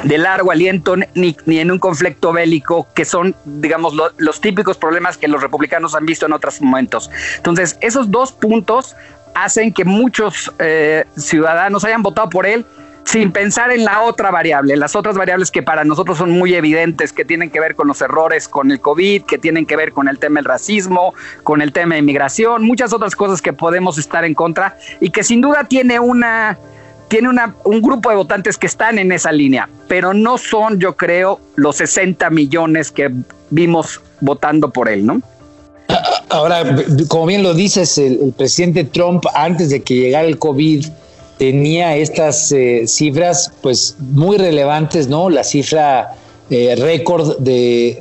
de 0.05 0.17
largo 0.17 0.53
aliento 0.53 0.95
ni, 0.97 1.37
ni 1.47 1.59
en 1.59 1.73
un 1.73 1.81
conflicto 1.81 2.33
bélico, 2.33 2.87
que 2.95 3.05
son, 3.05 3.35
digamos, 3.45 3.95
lo- 3.95 4.13
los 4.19 4.41
típicos 4.41 4.77
problemas 4.77 5.19
que 5.19 5.27
los 5.27 5.43
republicanos 5.43 5.97
han 5.97 6.07
visto 6.07 6.27
en 6.27 6.33
otros 6.33 6.61
momentos. 6.61 7.11
Entonces, 7.39 7.77
esos 7.81 8.09
dos 8.13 8.31
puntos 8.31 8.95
hacen 9.45 9.73
que 9.73 9.85
muchos 9.85 10.53
eh, 10.59 11.05
ciudadanos 11.17 11.85
hayan 11.85 12.03
votado 12.03 12.29
por 12.29 12.47
él 12.47 12.65
sin 13.05 13.33
pensar 13.33 13.71
en 13.71 13.87
la 13.87 14.03
otra 14.03 14.31
variable, 14.31 14.77
las 14.77 14.95
otras 14.95 15.17
variables 15.17 15.51
que 15.51 15.63
para 15.63 15.83
nosotros 15.83 16.19
son 16.19 16.31
muy 16.31 16.55
evidentes, 16.55 17.15
que 17.15 17.25
tienen 17.25 17.49
que 17.49 17.59
ver 17.59 17.75
con 17.75 17.89
los 17.89 18.03
errores 18.03 18.49
con 18.49 18.71
el 18.71 18.81
COVID, 18.81 19.23
que 19.23 19.39
tienen 19.39 19.65
que 19.65 19.77
ver 19.77 19.93
con 19.93 20.09
el 20.09 20.19
tema 20.19 20.41
del 20.41 20.45
racismo, 20.45 21.15
con 21.43 21.63
el 21.63 21.73
tema 21.73 21.95
de 21.95 22.01
inmigración, 22.01 22.65
muchas 22.65 22.93
otras 22.93 23.17
cosas 23.17 23.41
que 23.41 23.55
podemos 23.55 23.97
estar 23.97 24.27
en 24.27 24.35
contra 24.35 24.77
y 25.01 25.09
que 25.09 25.25
sin 25.25 25.41
duda 25.41 25.65
tiene 25.65 25.99
una 25.99 26.59
tiene 27.09 27.31
una, 27.31 27.55
un 27.65 27.81
grupo 27.81 28.11
de 28.11 28.17
votantes 28.17 28.59
que 28.59 28.67
están 28.67 28.99
en 28.99 29.11
esa 29.11 29.33
línea, 29.33 29.71
pero 29.89 30.13
no 30.13 30.37
son, 30.37 30.79
yo 30.79 30.95
creo, 30.95 31.41
los 31.57 31.77
60 31.77 32.29
millones 32.29 32.91
que 32.91 33.11
vimos 33.49 34.03
votando 34.21 34.71
por 34.71 34.91
él, 34.91 35.07
¿no? 35.07 35.23
Ahora, 36.31 36.77
como 37.09 37.27
bien 37.27 37.43
lo 37.43 37.55
dices, 37.55 37.97
el, 37.99 38.33
presidente 38.37 38.85
Trump, 38.85 39.25
antes 39.35 39.71
de 39.71 39.81
que 39.83 39.95
llegara 39.95 40.27
el 40.29 40.39
COVID, 40.39 40.87
tenía 41.39 41.97
estas 41.97 42.51
eh, 42.53 42.85
cifras 42.87 43.51
pues 43.63 43.97
muy 44.01 44.37
relevantes, 44.37 45.09
¿no? 45.09 45.31
La 45.31 45.45
cifra 45.45 46.15
eh, 46.51 46.75
récord 46.77 47.39
de- 47.39 47.99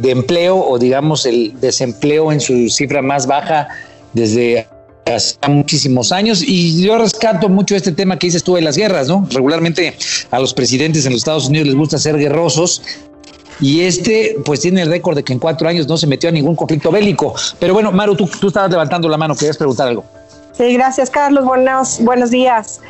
de 0.00 0.10
empleo 0.10 0.58
o 0.58 0.78
digamos 0.78 1.26
el 1.26 1.54
desempleo 1.60 2.30
en 2.32 2.40
su 2.40 2.68
cifra 2.68 3.00
más 3.02 3.26
baja 3.26 3.68
desde 4.12 4.66
hace 5.06 5.34
muchísimos 5.48 6.12
años 6.12 6.42
y 6.46 6.80
yo 6.82 6.96
rescato 6.98 7.48
mucho 7.48 7.74
este 7.74 7.90
tema 7.92 8.18
que 8.18 8.28
dices 8.28 8.44
tú 8.44 8.54
de 8.54 8.62
las 8.62 8.76
guerras, 8.76 9.08
¿no? 9.08 9.26
Regularmente 9.30 9.94
a 10.30 10.38
los 10.38 10.54
presidentes 10.54 11.04
en 11.06 11.12
los 11.12 11.22
Estados 11.22 11.48
Unidos 11.48 11.66
les 11.66 11.76
gusta 11.76 11.98
ser 11.98 12.16
guerrosos 12.18 12.82
y 13.60 13.82
este, 13.82 14.36
pues 14.44 14.60
tiene 14.60 14.82
el 14.82 14.90
récord 14.90 15.16
de 15.16 15.22
que 15.22 15.32
en 15.32 15.38
cuatro 15.38 15.68
años 15.68 15.86
no 15.86 15.96
se 15.96 16.06
metió 16.06 16.28
a 16.28 16.32
ningún 16.32 16.56
conflicto 16.56 16.90
bélico. 16.90 17.34
Pero 17.58 17.74
bueno, 17.74 17.92
Maru, 17.92 18.16
tú, 18.16 18.28
estabas 18.46 18.70
levantando 18.70 19.08
la 19.08 19.16
mano, 19.16 19.34
querías 19.34 19.56
preguntar 19.56 19.88
algo. 19.88 20.04
Sí, 20.52 20.72
gracias 20.74 21.10
Carlos, 21.10 21.44
buenos, 21.44 21.98
buenos 22.02 22.30
días. 22.30 22.80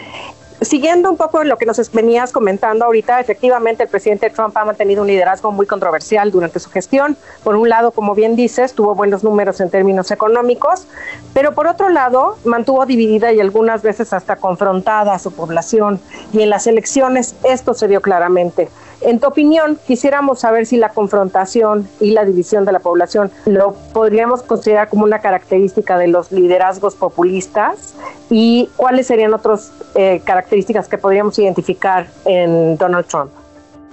Siguiendo 0.62 1.10
un 1.10 1.16
poco 1.16 1.42
lo 1.42 1.58
que 1.58 1.66
nos 1.66 1.90
venías 1.90 2.30
comentando 2.30 2.84
ahorita, 2.84 3.18
efectivamente 3.18 3.82
el 3.82 3.88
presidente 3.88 4.30
Trump 4.30 4.56
ha 4.56 4.64
mantenido 4.64 5.02
un 5.02 5.08
liderazgo 5.08 5.50
muy 5.50 5.66
controversial 5.66 6.30
durante 6.30 6.60
su 6.60 6.70
gestión. 6.70 7.16
Por 7.42 7.56
un 7.56 7.68
lado, 7.68 7.90
como 7.90 8.14
bien 8.14 8.36
dices, 8.36 8.72
tuvo 8.72 8.94
buenos 8.94 9.24
números 9.24 9.60
en 9.60 9.70
términos 9.70 10.12
económicos, 10.12 10.86
pero 11.34 11.52
por 11.52 11.66
otro 11.66 11.88
lado, 11.88 12.36
mantuvo 12.44 12.86
dividida 12.86 13.32
y 13.32 13.40
algunas 13.40 13.82
veces 13.82 14.12
hasta 14.12 14.36
confrontada 14.36 15.14
a 15.14 15.18
su 15.18 15.32
población. 15.32 16.00
Y 16.32 16.42
en 16.42 16.50
las 16.50 16.68
elecciones 16.68 17.34
esto 17.42 17.74
se 17.74 17.88
vio 17.88 18.00
claramente. 18.00 18.68
En 19.04 19.18
tu 19.20 19.26
opinión, 19.26 19.78
quisiéramos 19.86 20.40
saber 20.40 20.66
si 20.66 20.76
la 20.76 20.90
confrontación 20.90 21.88
y 22.00 22.12
la 22.12 22.24
división 22.24 22.64
de 22.64 22.72
la 22.72 22.78
población 22.80 23.30
lo 23.46 23.74
podríamos 23.92 24.42
considerar 24.42 24.88
como 24.88 25.04
una 25.04 25.18
característica 25.20 25.98
de 25.98 26.08
los 26.08 26.30
liderazgos 26.30 26.94
populistas 26.94 27.94
y 28.30 28.68
cuáles 28.76 29.06
serían 29.08 29.34
otras 29.34 29.72
eh, 29.94 30.20
características 30.24 30.88
que 30.88 30.98
podríamos 30.98 31.38
identificar 31.38 32.06
en 32.24 32.76
Donald 32.76 33.06
Trump. 33.06 33.30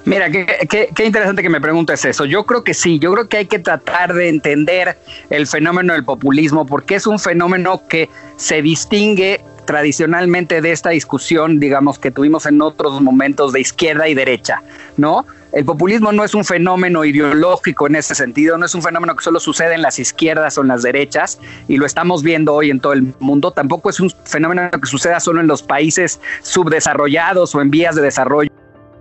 Mira, 0.05 0.29
qué, 0.31 0.45
qué- 0.69 0.89
qué 0.95 1.05
interesante 1.05 1.41
que 1.41 1.49
me 1.49 1.59
preguntes 1.59 2.05
eso. 2.05 2.23
Yo 2.25 2.45
creo 2.45 2.63
que 2.63 2.73
sí, 2.73 2.99
yo 2.99 3.11
creo 3.11 3.27
que 3.27 3.37
hay 3.37 3.45
que 3.47 3.59
tratar 3.59 4.13
de 4.13 4.29
entender 4.29 4.97
el 5.29 5.45
fenómeno 5.45 5.93
del 5.93 6.05
populismo 6.05 6.65
porque 6.65 6.95
es 6.95 7.05
un 7.05 7.19
fenómeno 7.19 7.81
que 7.87 8.09
se 8.37 8.61
distingue 8.61 9.41
tradicionalmente 9.69 10.61
de 10.61 10.71
esta 10.71 10.89
discusión, 10.89 11.59
digamos, 11.59 11.99
que 11.99 12.09
tuvimos 12.09 12.47
en 12.47 12.59
otros 12.59 12.99
momentos 13.01 13.53
de 13.53 13.61
izquierda 13.61 14.07
y 14.07 14.15
derecha, 14.15 14.63
¿no? 14.97 15.27
El 15.51 15.63
populismo 15.63 16.11
no 16.11 16.23
es 16.23 16.33
un 16.33 16.43
fenómeno 16.43 17.05
ideológico 17.05 17.85
en 17.85 17.95
ese 17.95 18.15
sentido, 18.15 18.57
no 18.57 18.65
es 18.65 18.73
un 18.73 18.81
fenómeno 18.81 19.15
que 19.15 19.23
solo 19.23 19.39
sucede 19.39 19.75
en 19.75 19.83
las 19.83 19.99
izquierdas 19.99 20.57
o 20.57 20.61
en 20.61 20.69
las 20.69 20.81
derechas, 20.81 21.37
y 21.67 21.77
lo 21.77 21.85
estamos 21.85 22.23
viendo 22.23 22.55
hoy 22.55 22.71
en 22.71 22.79
todo 22.79 22.93
el 22.93 23.13
mundo, 23.19 23.51
tampoco 23.51 23.91
es 23.91 23.99
un 23.99 24.11
fenómeno 24.25 24.71
que 24.71 24.87
suceda 24.87 25.19
solo 25.19 25.39
en 25.39 25.45
los 25.45 25.61
países 25.61 26.19
subdesarrollados 26.41 27.53
o 27.53 27.61
en 27.61 27.69
vías 27.69 27.93
de 27.93 28.01
desarrollo 28.01 28.49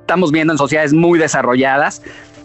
estamos 0.02 0.32
viendo 0.32 0.52
en 0.52 0.58
sociedades 0.58 0.92
muy 0.92 1.18
desarrolladas. 1.18 2.02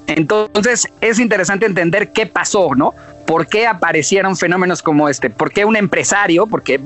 Entonces 0.07 0.88
es 1.01 1.19
interesante 1.19 1.65
entender 1.65 2.13
qué 2.13 2.26
pasó, 2.26 2.74
¿no? 2.74 2.93
¿Por 3.28 3.47
qué 3.47 3.67
aparecieron 3.67 4.38
fenómenos 4.38 4.82
como 4.82 5.09
este? 5.09 5.30
¿Por 5.30 5.51
qué 5.51 5.65
un 5.65 5.76
empresario? 5.76 6.47
Porque 6.47 6.80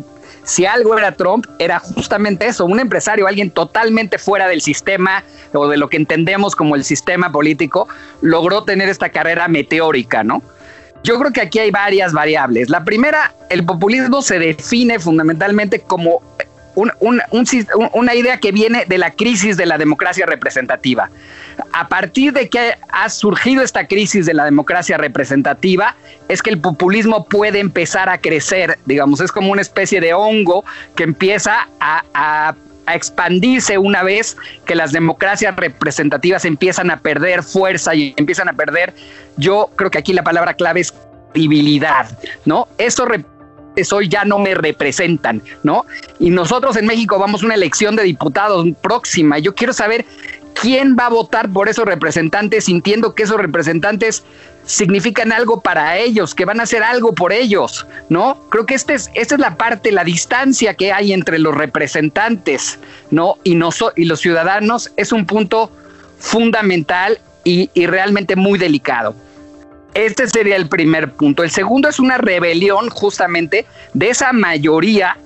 si 0.48 0.66
algo 0.66 0.98
era 0.98 1.12
Trump, 1.12 1.46
era 1.60 1.78
justamente 1.80 2.48
eso, 2.48 2.66
un 2.66 2.80
empresario, 2.80 3.28
alguien 3.28 3.52
totalmente 3.52 4.18
fuera 4.18 4.48
del 4.48 4.62
sistema 4.62 5.24
o 5.54 5.68
de 5.68 5.76
lo 5.76 5.90
que 5.90 5.98
entendemos 5.98 6.56
como 6.56 6.76
el 6.76 6.86
sistema 6.86 7.34
político, 7.34 7.90
logró 8.22 8.64
tener 8.64 8.88
esta 8.88 9.10
carrera 9.10 9.50
meteórica, 9.50 10.24
¿no? 10.24 10.42
Yo 11.04 11.20
creo 11.20 11.34
que 11.34 11.42
aquí 11.42 11.60
hay 11.60 11.70
varias 11.70 12.14
variables. 12.14 12.70
La 12.70 12.86
primera, 12.86 13.34
el 13.50 13.66
populismo 13.66 14.22
se 14.22 14.40
define 14.40 15.00
fundamentalmente 15.00 15.82
como 15.82 16.22
una 16.78 18.16
idea 18.16 18.38
que 18.40 18.52
viene 18.52 18.86
de 18.86 18.98
la 18.98 19.12
crisis 19.12 19.58
de 19.58 19.66
la 19.66 19.78
democracia 19.78 20.26
representativa. 20.26 21.10
A 21.74 21.88
partir 21.88 22.34
de 22.34 22.50
que 22.50 22.76
ha 22.90 23.10
surgido 23.10 23.64
esta 23.64 23.88
crisis 23.88 24.26
de 24.26 24.34
la 24.34 24.46
democracia 24.46 24.98
representativa, 24.98 25.96
es 26.28 26.42
que 26.42 26.52
el 26.52 26.60
populismo 26.60 27.26
puede 27.26 27.60
empezar 27.60 28.10
a 28.10 28.20
crecer, 28.20 28.78
digamos, 28.86 29.22
es 29.22 29.32
como 29.32 29.52
una 29.52 29.62
especie 29.62 30.00
de 30.00 30.14
hongo 30.14 30.64
que 30.96 31.04
empieza 31.04 31.68
a, 31.80 32.56
expandirse 32.90 33.78
una 33.78 34.02
vez 34.02 34.38
que 34.66 34.74
las 34.74 34.94
democracias 34.94 35.54
representativas 35.58 36.46
empiezan 36.46 36.90
a 36.90 37.02
perder 37.02 37.44
fuerza 37.44 37.94
y 37.94 38.14
empiezan 38.16 38.48
a 38.48 38.54
perder, 38.54 38.94
yo 39.36 39.70
creo 39.76 39.92
que 39.92 39.98
aquí 39.98 40.14
la 40.14 40.24
palabra 40.24 40.54
clave 40.54 40.80
es 40.80 40.94
credibilidad, 41.34 42.08
¿no? 42.46 42.70
Eso 42.78 43.06
hoy 43.92 44.08
ya 44.10 44.26
no 44.26 44.40
me 44.40 44.54
representan, 44.56 45.42
¿no? 45.64 45.86
Y 46.20 46.30
nosotros 46.30 46.76
en 46.78 46.86
México 46.86 47.20
vamos 47.20 47.44
a 47.44 47.46
una 47.46 47.56
elección 47.56 47.96
de 47.96 48.04
diputados 48.04 48.66
próxima. 48.82 49.40
Yo 49.40 49.54
quiero 49.56 49.74
saber 49.74 50.06
quién 50.60 50.96
va 51.00 51.06
a 51.06 51.10
votar 51.10 51.50
por 51.50 51.70
esos 51.70 51.86
representantes 51.86 52.66
sintiendo 52.66 53.14
que 53.14 53.24
esos 53.24 53.38
representantes 53.38 54.24
significan 54.66 55.32
algo 55.32 55.62
para 55.62 55.98
ellos, 55.98 56.36
que 56.36 56.44
van 56.44 56.60
a 56.60 56.64
hacer 56.64 56.84
algo 56.84 57.14
por 57.14 57.32
ellos, 57.32 57.86
¿no? 58.10 58.38
Creo 58.50 58.66
que 58.66 58.74
este 58.74 58.96
es, 58.96 59.10
esta 59.14 59.36
es 59.36 59.40
la 59.42 59.56
parte, 59.56 59.92
la 59.94 60.04
distancia 60.04 60.74
que 60.74 60.92
hay 60.92 61.14
entre 61.14 61.40
los 61.40 61.56
representantes, 61.56 62.78
¿no? 63.12 63.38
Y, 63.44 63.56
noso- 63.56 63.94
y 63.96 64.06
los 64.06 64.20
ciudadanos 64.20 64.92
es 64.98 65.12
un 65.14 65.26
punto 65.26 65.72
fundamental 66.20 67.20
y, 67.44 67.70
y 67.74 67.86
realmente 67.88 68.36
muy 68.36 68.60
delicado. 68.60 69.16
Este 69.98 70.28
sería 70.28 70.58
el 70.58 70.70
primer 70.70 71.14
punto. 71.14 71.42
El 71.44 71.50
segundo 71.50 71.90
es 71.90 71.98
una 71.98 72.20
rebelión 72.20 72.92
justamente 72.92 73.66
de 73.96 74.12
esa 74.12 74.32
mayoría 74.32 75.18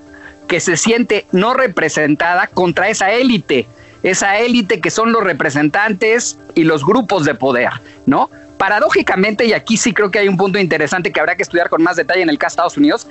que 0.47 0.61
se 0.61 0.77
siente 0.77 1.25
no 1.33 1.53
representada 1.53 2.47
contra 2.47 2.87
esa 2.87 3.11
élite, 3.11 3.67
esa 4.01 4.37
élite 4.37 4.79
que 4.79 4.89
son 4.89 5.11
los 5.11 5.25
representantes 5.25 6.37
y 6.55 6.63
los 6.63 6.85
grupos 6.85 7.25
de 7.25 7.35
poder, 7.35 7.69
¿no? 8.05 8.29
Paradójicamente, 8.57 9.43
y 9.43 9.51
aquí 9.51 9.75
sí 9.75 9.91
creo 9.93 10.09
que 10.09 10.19
hay 10.19 10.29
un 10.29 10.37
punto 10.37 10.57
interesante 10.57 11.11
que 11.11 11.19
habrá 11.19 11.35
que 11.35 11.43
estudiar 11.43 11.67
con 11.67 11.83
más 11.83 11.97
detalle 11.97 12.21
en 12.21 12.29
el 12.29 12.37
caso 12.37 12.53
de 12.53 12.55
Estados 12.55 12.77
Unidos, 12.77 13.07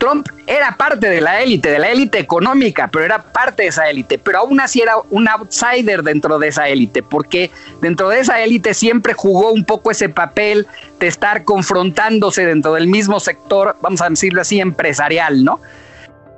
Trump 0.00 0.28
era 0.46 0.76
parte 0.76 1.08
de 1.08 1.20
la 1.20 1.42
élite, 1.42 1.70
de 1.70 1.78
la 1.78 1.90
élite 1.90 2.18
económica, 2.18 2.88
pero 2.88 3.04
era 3.04 3.22
parte 3.22 3.64
de 3.64 3.68
esa 3.68 3.88
élite, 3.90 4.18
pero 4.18 4.38
aún 4.38 4.58
así 4.58 4.80
era 4.80 4.94
un 5.10 5.28
outsider 5.28 6.02
dentro 6.02 6.38
de 6.38 6.48
esa 6.48 6.68
élite, 6.68 7.02
porque 7.02 7.50
dentro 7.82 8.08
de 8.08 8.20
esa 8.20 8.40
élite 8.40 8.72
siempre 8.72 9.12
jugó 9.12 9.52
un 9.52 9.64
poco 9.64 9.90
ese 9.90 10.08
papel 10.08 10.66
de 10.98 11.06
estar 11.06 11.44
confrontándose 11.44 12.46
dentro 12.46 12.72
del 12.72 12.86
mismo 12.86 13.20
sector, 13.20 13.76
vamos 13.82 14.00
a 14.00 14.08
decirlo 14.08 14.40
así, 14.40 14.58
empresarial, 14.58 15.44
¿no? 15.44 15.60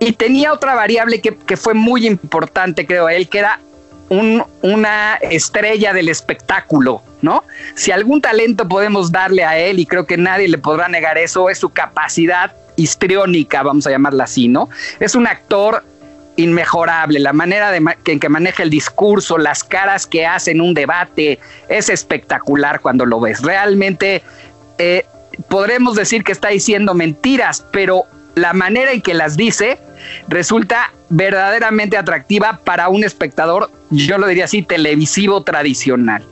Y 0.00 0.14
tenía 0.14 0.52
otra 0.52 0.74
variable 0.74 1.20
que, 1.20 1.56
fue 1.56 1.74
muy 1.74 2.08
importante, 2.08 2.84
creo 2.84 3.08
él, 3.08 3.28
que 3.28 3.38
era 3.38 3.60
un, 4.08 4.44
una 4.62 5.14
estrella 5.20 5.92
del 5.92 6.08
espectáculo, 6.08 7.02
¿no? 7.20 7.44
Si 7.76 7.92
algún 7.92 8.20
talento 8.20 8.68
podemos 8.68 9.12
darle 9.12 9.44
a 9.44 9.56
él, 9.56 9.78
y 9.78 9.86
creo 9.86 10.04
que 10.04 10.16
nadie 10.16 10.48
le 10.48 10.58
podrá 10.58 10.88
negar 10.88 11.16
eso, 11.16 11.48
es 11.48 11.58
su 11.58 11.70
capacidad 11.70 12.52
histriónica, 12.76 13.62
vamos 13.62 13.86
a 13.86 13.90
llamarla 13.90 14.24
así, 14.24 14.48
¿no? 14.48 14.68
Es 15.00 15.14
un 15.14 15.26
actor 15.26 15.82
inmejorable, 16.36 17.20
la 17.20 17.32
manera 17.32 17.76
en 17.76 18.20
que 18.20 18.28
maneja 18.28 18.62
el 18.62 18.70
discurso, 18.70 19.36
las 19.38 19.62
caras 19.62 20.06
que 20.06 20.26
hace 20.26 20.52
en 20.52 20.60
un 20.60 20.74
debate, 20.74 21.38
es 21.68 21.88
espectacular 21.90 22.80
cuando 22.80 23.04
lo 23.04 23.20
ves. 23.20 23.42
Realmente 23.42 24.22
eh, 24.78 25.04
podremos 25.48 25.94
decir 25.94 26.24
que 26.24 26.32
está 26.32 26.48
diciendo 26.48 26.94
mentiras, 26.94 27.64
pero 27.70 28.04
la 28.34 28.52
manera 28.52 28.92
en 28.92 29.02
que 29.02 29.14
las 29.14 29.36
dice 29.36 29.78
resulta 30.28 30.92
verdaderamente 31.10 31.96
atractiva 31.96 32.60
para 32.64 32.88
un 32.88 33.04
espectador, 33.04 33.70
yo 33.90 34.16
lo 34.18 34.26
diría 34.26 34.46
así, 34.46 34.62
televisivo 34.62 35.42
tradicional. 35.42 36.24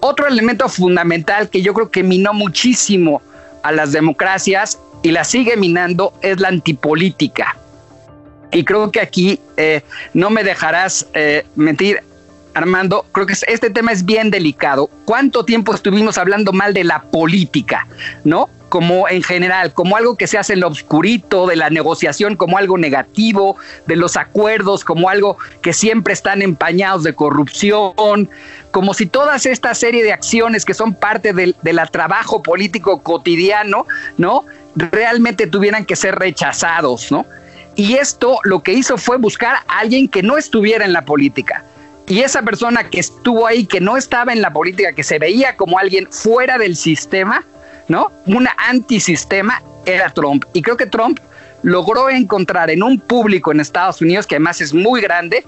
Otro 0.00 0.26
elemento 0.26 0.68
fundamental 0.68 1.48
que 1.50 1.62
yo 1.62 1.74
creo 1.74 1.90
que 1.90 2.02
minó 2.02 2.32
muchísimo 2.32 3.22
a 3.62 3.72
las 3.72 3.92
democracias 3.92 4.78
y 5.04 5.10
la 5.10 5.22
sigue 5.22 5.56
minando 5.56 6.14
es 6.22 6.40
la 6.40 6.48
antipolítica. 6.48 7.56
Y 8.50 8.64
creo 8.64 8.90
que 8.90 9.00
aquí 9.00 9.38
eh, 9.58 9.82
no 10.14 10.30
me 10.30 10.42
dejarás 10.42 11.06
eh, 11.12 11.44
mentir, 11.56 12.00
Armando, 12.54 13.04
creo 13.12 13.26
que 13.26 13.34
este 13.34 13.68
tema 13.68 13.92
es 13.92 14.06
bien 14.06 14.30
delicado. 14.30 14.88
¿Cuánto 15.04 15.44
tiempo 15.44 15.74
estuvimos 15.74 16.16
hablando 16.16 16.52
mal 16.52 16.72
de 16.72 16.84
la 16.84 17.02
política, 17.02 17.86
no? 18.24 18.48
Como 18.70 19.06
en 19.06 19.22
general, 19.22 19.74
como 19.74 19.96
algo 19.96 20.16
que 20.16 20.26
se 20.26 20.38
hace 20.38 20.54
en 20.54 20.60
lo 20.60 20.68
oscurito, 20.68 21.46
de 21.46 21.56
la 21.56 21.68
negociación 21.68 22.34
como 22.34 22.56
algo 22.56 22.78
negativo, 22.78 23.56
de 23.86 23.96
los 23.96 24.16
acuerdos 24.16 24.84
como 24.84 25.10
algo 25.10 25.36
que 25.60 25.74
siempre 25.74 26.14
están 26.14 26.40
empañados 26.40 27.02
de 27.02 27.12
corrupción, 27.12 28.30
como 28.70 28.94
si 28.94 29.04
todas 29.04 29.44
esta 29.44 29.74
serie 29.74 30.02
de 30.02 30.14
acciones 30.14 30.64
que 30.64 30.72
son 30.72 30.94
parte 30.94 31.34
del, 31.34 31.54
del 31.60 31.78
trabajo 31.90 32.42
político 32.42 33.02
cotidiano, 33.02 33.86
¿no? 34.16 34.46
Realmente 34.74 35.46
tuvieran 35.46 35.84
que 35.84 35.96
ser 35.96 36.16
rechazados, 36.16 37.10
¿no? 37.10 37.26
Y 37.76 37.94
esto 37.94 38.38
lo 38.44 38.62
que 38.62 38.72
hizo 38.72 38.96
fue 38.96 39.16
buscar 39.16 39.56
a 39.66 39.78
alguien 39.78 40.08
que 40.08 40.22
no 40.22 40.36
estuviera 40.36 40.84
en 40.84 40.92
la 40.92 41.04
política. 41.04 41.64
Y 42.06 42.20
esa 42.20 42.42
persona 42.42 42.88
que 42.88 43.00
estuvo 43.00 43.46
ahí, 43.46 43.66
que 43.66 43.80
no 43.80 43.96
estaba 43.96 44.32
en 44.32 44.42
la 44.42 44.52
política, 44.52 44.92
que 44.92 45.02
se 45.02 45.18
veía 45.18 45.56
como 45.56 45.78
alguien 45.78 46.06
fuera 46.10 46.58
del 46.58 46.76
sistema, 46.76 47.44
¿no? 47.88 48.12
Una 48.26 48.54
antisistema, 48.58 49.62
era 49.86 50.10
Trump. 50.10 50.44
Y 50.52 50.62
creo 50.62 50.76
que 50.76 50.86
Trump 50.86 51.18
logró 51.62 52.10
encontrar 52.10 52.70
en 52.70 52.82
un 52.82 53.00
público 53.00 53.52
en 53.52 53.60
Estados 53.60 54.00
Unidos, 54.00 54.26
que 54.26 54.36
además 54.36 54.60
es 54.60 54.72
muy 54.72 55.00
grande, 55.00 55.44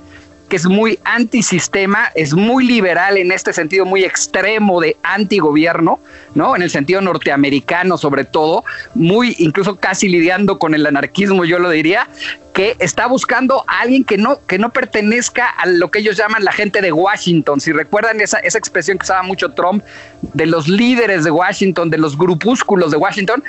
que 0.49 0.57
es 0.57 0.67
muy 0.67 0.99
antisistema, 1.05 2.11
es 2.15 2.35
muy 2.35 2.67
liberal 2.67 3.17
en 3.17 3.33
este 3.33 3.53
sentido 3.53 3.85
muy 3.85 4.05
extremo 4.05 4.81
de 4.81 4.97
antigobierno, 5.03 5.99
¿no? 6.35 6.55
En 6.55 6.63
el 6.63 6.71
sentido 6.71 7.01
norteamericano 7.01 7.99
sobre 7.99 8.25
todo, 8.25 8.65
muy 8.95 9.35
incluso 9.39 9.77
casi 9.77 10.09
lidiando 10.09 10.59
con 10.59 10.75
el 10.75 10.87
anarquismo, 10.87 11.45
yo 11.45 11.59
lo 11.59 11.71
diría, 11.71 12.09
que 12.53 12.77
está 12.79 13.07
buscando 13.07 13.65
a 13.67 13.81
alguien 13.81 14.05
que 14.05 14.17
no, 14.17 14.41
que 14.47 14.59
no 14.59 14.71
pertenezca 14.71 15.49
a 15.49 15.67
lo 15.67 15.91
que 15.91 15.99
ellos 15.99 16.17
llaman 16.17 16.45
la 16.45 16.53
gente 16.53 16.81
de 16.81 16.91
Washington. 16.91 17.61
Si 17.61 17.73
recuerdan 17.73 18.21
esa, 18.21 18.39
esa 18.39 18.59
expresión 18.59 18.99
que 18.99 19.05
usaba 19.05 19.23
mucho 19.23 19.51
Trump 19.51 19.85
de 20.23 20.47
los 20.47 20.67
líderes 20.67 21.25
de 21.25 21.31
Washington, 21.31 21.91
de 21.91 21.99
los 21.99 22.17
grupúsculos 22.17 22.91
de 22.91 22.97
Washington, 22.97 23.45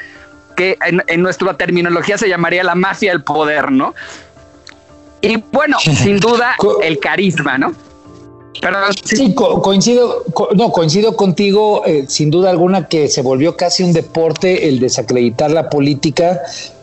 que 0.58 0.78
en, 0.86 1.04
en 1.08 1.22
nuestra 1.22 1.54
terminología 1.54 2.18
se 2.18 2.28
llamaría 2.28 2.64
la 2.64 2.76
mafia 2.76 3.12
del 3.12 3.24
poder, 3.24 3.72
¿no? 3.72 3.94
Y 5.22 5.44
bueno, 5.52 5.78
sin 5.80 6.20
duda, 6.20 6.56
el 6.84 7.00
carisma, 7.00 7.58
¿no? 7.58 7.74
Pero, 8.60 8.78
sí, 9.04 9.36
coincido, 9.36 10.24
no, 10.56 10.72
coincido 10.72 11.16
contigo, 11.16 11.84
eh, 11.86 12.06
sin 12.08 12.32
duda 12.32 12.50
alguna, 12.50 12.88
que 12.88 13.08
se 13.08 13.22
volvió 13.22 13.56
casi 13.56 13.84
un 13.84 13.94
deporte 13.94 14.68
el 14.68 14.80
desacreditar 14.80 15.52
la 15.52 15.70
política 15.70 16.42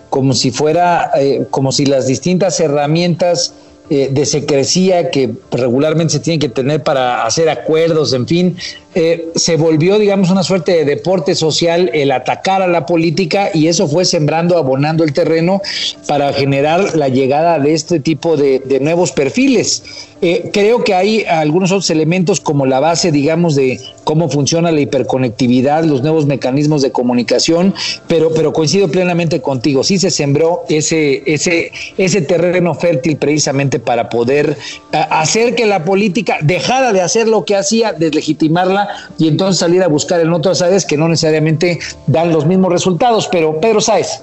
como 0.08 0.32
si 0.34 0.52
fuera, 0.52 1.10
eh, 1.18 1.44
como 1.50 1.72
si 1.72 1.86
las 1.86 2.06
distintas 2.06 2.60
herramientas 2.60 3.54
eh, 3.90 4.08
de 4.12 4.24
secrecía 4.24 5.10
que 5.10 5.34
regularmente 5.50 6.12
se 6.12 6.20
tienen 6.20 6.38
que 6.38 6.48
tener 6.48 6.84
para 6.84 7.26
hacer 7.26 7.50
acuerdos, 7.50 8.12
en 8.12 8.26
fin, 8.26 8.56
eh, 8.94 9.32
se 9.34 9.56
volvió, 9.56 9.98
digamos, 9.98 10.30
una 10.30 10.42
suerte 10.42 10.72
de 10.72 10.84
deporte 10.84 11.34
social 11.34 11.90
el 11.92 12.12
atacar 12.12 12.62
a 12.62 12.68
la 12.68 12.86
política 12.86 13.50
y 13.52 13.66
eso 13.66 13.88
fue 13.88 14.04
sembrando, 14.04 14.56
abonando 14.56 15.02
el 15.02 15.12
terreno 15.12 15.60
para 16.06 16.32
generar 16.32 16.94
la 16.94 17.08
llegada 17.08 17.58
de 17.58 17.74
este 17.74 17.98
tipo 17.98 18.36
de, 18.36 18.62
nuevos 18.80 19.12
perfiles. 19.12 19.82
Eh, 20.20 20.50
creo 20.52 20.84
que 20.84 20.94
hay 20.94 21.24
algunos 21.24 21.70
otros 21.70 21.90
elementos 21.90 22.40
como 22.40 22.66
la 22.66 22.80
base, 22.80 23.12
digamos, 23.12 23.56
de 23.56 23.80
cómo 24.04 24.30
funciona 24.30 24.70
la 24.70 24.80
hiperconectividad, 24.80 25.84
los 25.84 26.02
nuevos 26.02 26.26
mecanismos 26.26 26.80
de 26.82 26.92
comunicación, 26.92 27.74
pero, 28.06 28.32
pero 28.32 28.52
coincido 28.52 28.88
plenamente 28.88 29.40
contigo, 29.40 29.82
sí 29.84 29.98
se 29.98 30.10
sembró 30.10 30.62
ese, 30.68 31.22
ese, 31.26 31.72
ese 31.98 32.22
terreno 32.22 32.74
fértil 32.74 33.16
precisamente 33.16 33.78
para 33.78 34.08
poder 34.08 34.56
hacer 34.92 35.54
que 35.54 35.66
la 35.66 35.84
política 35.84 36.38
dejara 36.42 36.92
de 36.92 37.00
hacer 37.00 37.28
lo 37.28 37.44
que 37.44 37.56
hacía, 37.56 37.92
deslegitimarla 37.92 38.83
y 39.18 39.28
entonces 39.28 39.58
salir 39.58 39.82
a 39.82 39.88
buscar 39.88 40.20
en 40.20 40.32
otras 40.32 40.62
áreas 40.62 40.84
que 40.84 40.96
no 40.96 41.08
necesariamente 41.08 41.78
dan 42.06 42.32
los 42.32 42.46
mismos 42.46 42.72
resultados. 42.72 43.28
Pero 43.30 43.60
Pedro 43.60 43.80
Sáez. 43.80 44.22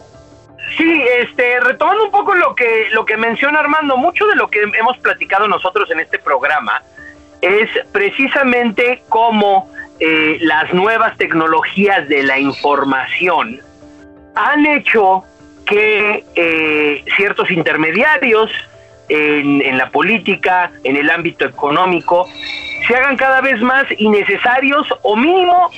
Sí, 0.77 1.03
este, 1.19 1.59
retomando 1.59 2.05
un 2.05 2.11
poco 2.11 2.33
lo 2.33 2.55
que, 2.55 2.87
lo 2.91 3.05
que 3.05 3.17
menciona 3.17 3.59
Armando, 3.59 3.97
mucho 3.97 4.25
de 4.27 4.35
lo 4.35 4.49
que 4.49 4.61
hemos 4.61 4.97
platicado 4.99 5.47
nosotros 5.47 5.89
en 5.91 5.99
este 5.99 6.17
programa 6.19 6.81
es 7.41 7.69
precisamente 7.91 9.03
cómo 9.09 9.69
eh, 9.99 10.37
las 10.41 10.73
nuevas 10.73 11.17
tecnologías 11.17 12.07
de 12.07 12.23
la 12.23 12.39
información 12.39 13.59
han 14.35 14.65
hecho 14.65 15.23
que 15.65 16.23
eh, 16.35 17.03
ciertos 17.15 17.51
intermediarios 17.51 18.51
en, 19.11 19.61
en, 19.61 19.77
la 19.77 19.89
política, 19.89 20.71
en 20.83 20.95
el 20.95 21.09
ámbito 21.09 21.45
económico, 21.45 22.27
se 22.87 22.95
hagan 22.95 23.17
cada 23.17 23.41
vez 23.41 23.61
más 23.61 23.85
innecesarios 23.97 24.87
o 25.01 25.15
mínimo 25.15 25.69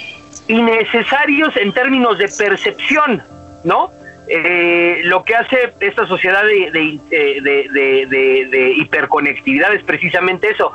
innecesarios 0.47 1.55
en 1.57 1.71
términos 1.71 2.17
de 2.17 2.27
percepción, 2.27 3.23
¿no? 3.63 3.91
Eh, 4.27 5.01
lo 5.03 5.23
que 5.23 5.35
hace 5.35 5.73
esta 5.79 6.07
sociedad 6.07 6.43
de, 6.43 6.71
de, 6.71 8.47
de, 8.49 8.71
hiperconectividad 8.77 9.73
es 9.73 9.83
precisamente 9.83 10.49
eso. 10.49 10.71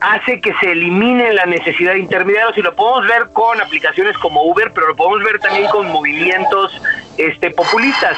Hace 0.00 0.40
que 0.40 0.52
se 0.54 0.72
elimine 0.72 1.32
la 1.32 1.46
necesidad 1.46 1.92
de 1.92 2.00
intermediarios 2.00 2.58
y 2.58 2.62
lo 2.62 2.74
podemos 2.74 3.06
ver 3.06 3.28
con 3.32 3.60
aplicaciones 3.60 4.18
como 4.18 4.42
Uber, 4.42 4.72
pero 4.74 4.88
lo 4.88 4.96
podemos 4.96 5.22
ver 5.22 5.38
también 5.38 5.68
con 5.70 5.86
movimientos 5.92 6.82
este, 7.16 7.50
populistas. 7.50 8.16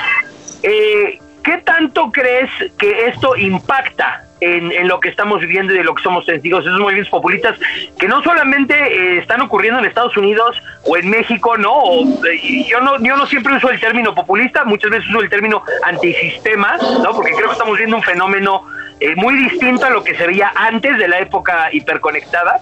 Eh, 0.63 1.19
¿Qué 1.45 1.59
tanto 1.59 2.11
crees 2.11 2.51
que 2.79 3.07
esto 3.07 3.37
impacta 3.37 4.25
en, 4.41 4.89
lo 4.89 5.01
que 5.01 5.09
estamos 5.09 5.41
viviendo 5.41 5.73
y 5.73 5.79
de 5.79 5.85
lo 5.85 5.95
que 5.95 6.03
somos 6.03 6.27
testigos, 6.27 6.65
esos 6.65 6.81
movimientos 6.81 7.11
populistas 7.11 7.59
que 7.99 8.09
no 8.09 8.23
solamente 8.23 8.75
eh, 8.75 9.19
están 9.19 9.41
ocurriendo 9.41 9.79
en 9.79 9.87
Estados 9.87 10.17
Unidos 10.17 10.63
o 10.85 10.97
en 10.97 11.09
México, 11.09 11.57
no, 11.57 12.01
eh, 12.27 12.67
yo 12.69 12.81
no, 12.81 12.99
yo 12.99 13.17
no 13.17 13.27
siempre 13.27 13.57
uso 13.57 13.71
el 13.71 13.81
término 13.81 14.15
populista, 14.15 14.65
muchas 14.65 14.91
veces 14.91 15.09
uso 15.11 15.21
el 15.21 15.31
término 15.31 15.63
antisistema, 15.85 16.77
¿no? 17.03 17.13
porque 17.13 17.33
creo 17.33 17.47
que 17.47 17.53
estamos 17.53 17.79
viendo 17.79 17.97
un 17.97 18.03
fenómeno 18.03 18.65
eh, 19.01 19.15
muy 19.17 19.35
distinto 19.35 19.87
a 19.87 19.91
lo 19.91 20.03
que 20.03 20.15
se 20.17 20.27
veía 20.27 20.53
antes 20.55 20.97
de 20.99 21.09
la 21.09 21.19
época 21.19 21.69
hiperconectada. 21.73 22.61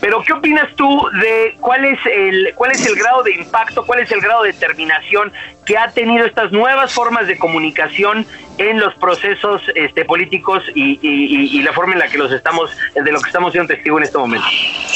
Pero 0.00 0.22
¿qué 0.22 0.32
opinas 0.32 0.68
tú 0.76 1.08
de 1.20 1.56
cuál 1.60 1.84
es 1.84 1.98
el 2.06 2.52
cuál 2.54 2.72
es 2.72 2.84
el 2.86 2.96
grado 2.96 3.22
de 3.22 3.32
impacto, 3.32 3.84
cuál 3.86 4.00
es 4.00 4.10
el 4.12 4.20
grado 4.20 4.42
de 4.42 4.52
determinación 4.52 5.32
que 5.64 5.78
ha 5.78 5.90
tenido 5.90 6.26
estas 6.26 6.52
nuevas 6.52 6.92
formas 6.92 7.26
de 7.26 7.38
comunicación 7.38 8.26
en 8.58 8.80
los 8.80 8.94
procesos 8.94 9.62
este, 9.74 10.04
políticos 10.04 10.62
y, 10.74 11.62
la 11.62 11.72
forma 11.72 11.92
en 11.92 12.00
la 12.00 12.08
que 12.08 12.18
los 12.18 12.32
estamos 12.32 12.70
de 12.94 13.12
lo 13.12 13.20
que 13.20 13.28
estamos 13.28 13.52
siendo 13.52 13.72
testigo 13.72 13.98
en 13.98 14.04
este 14.04 14.18
momento? 14.18 14.46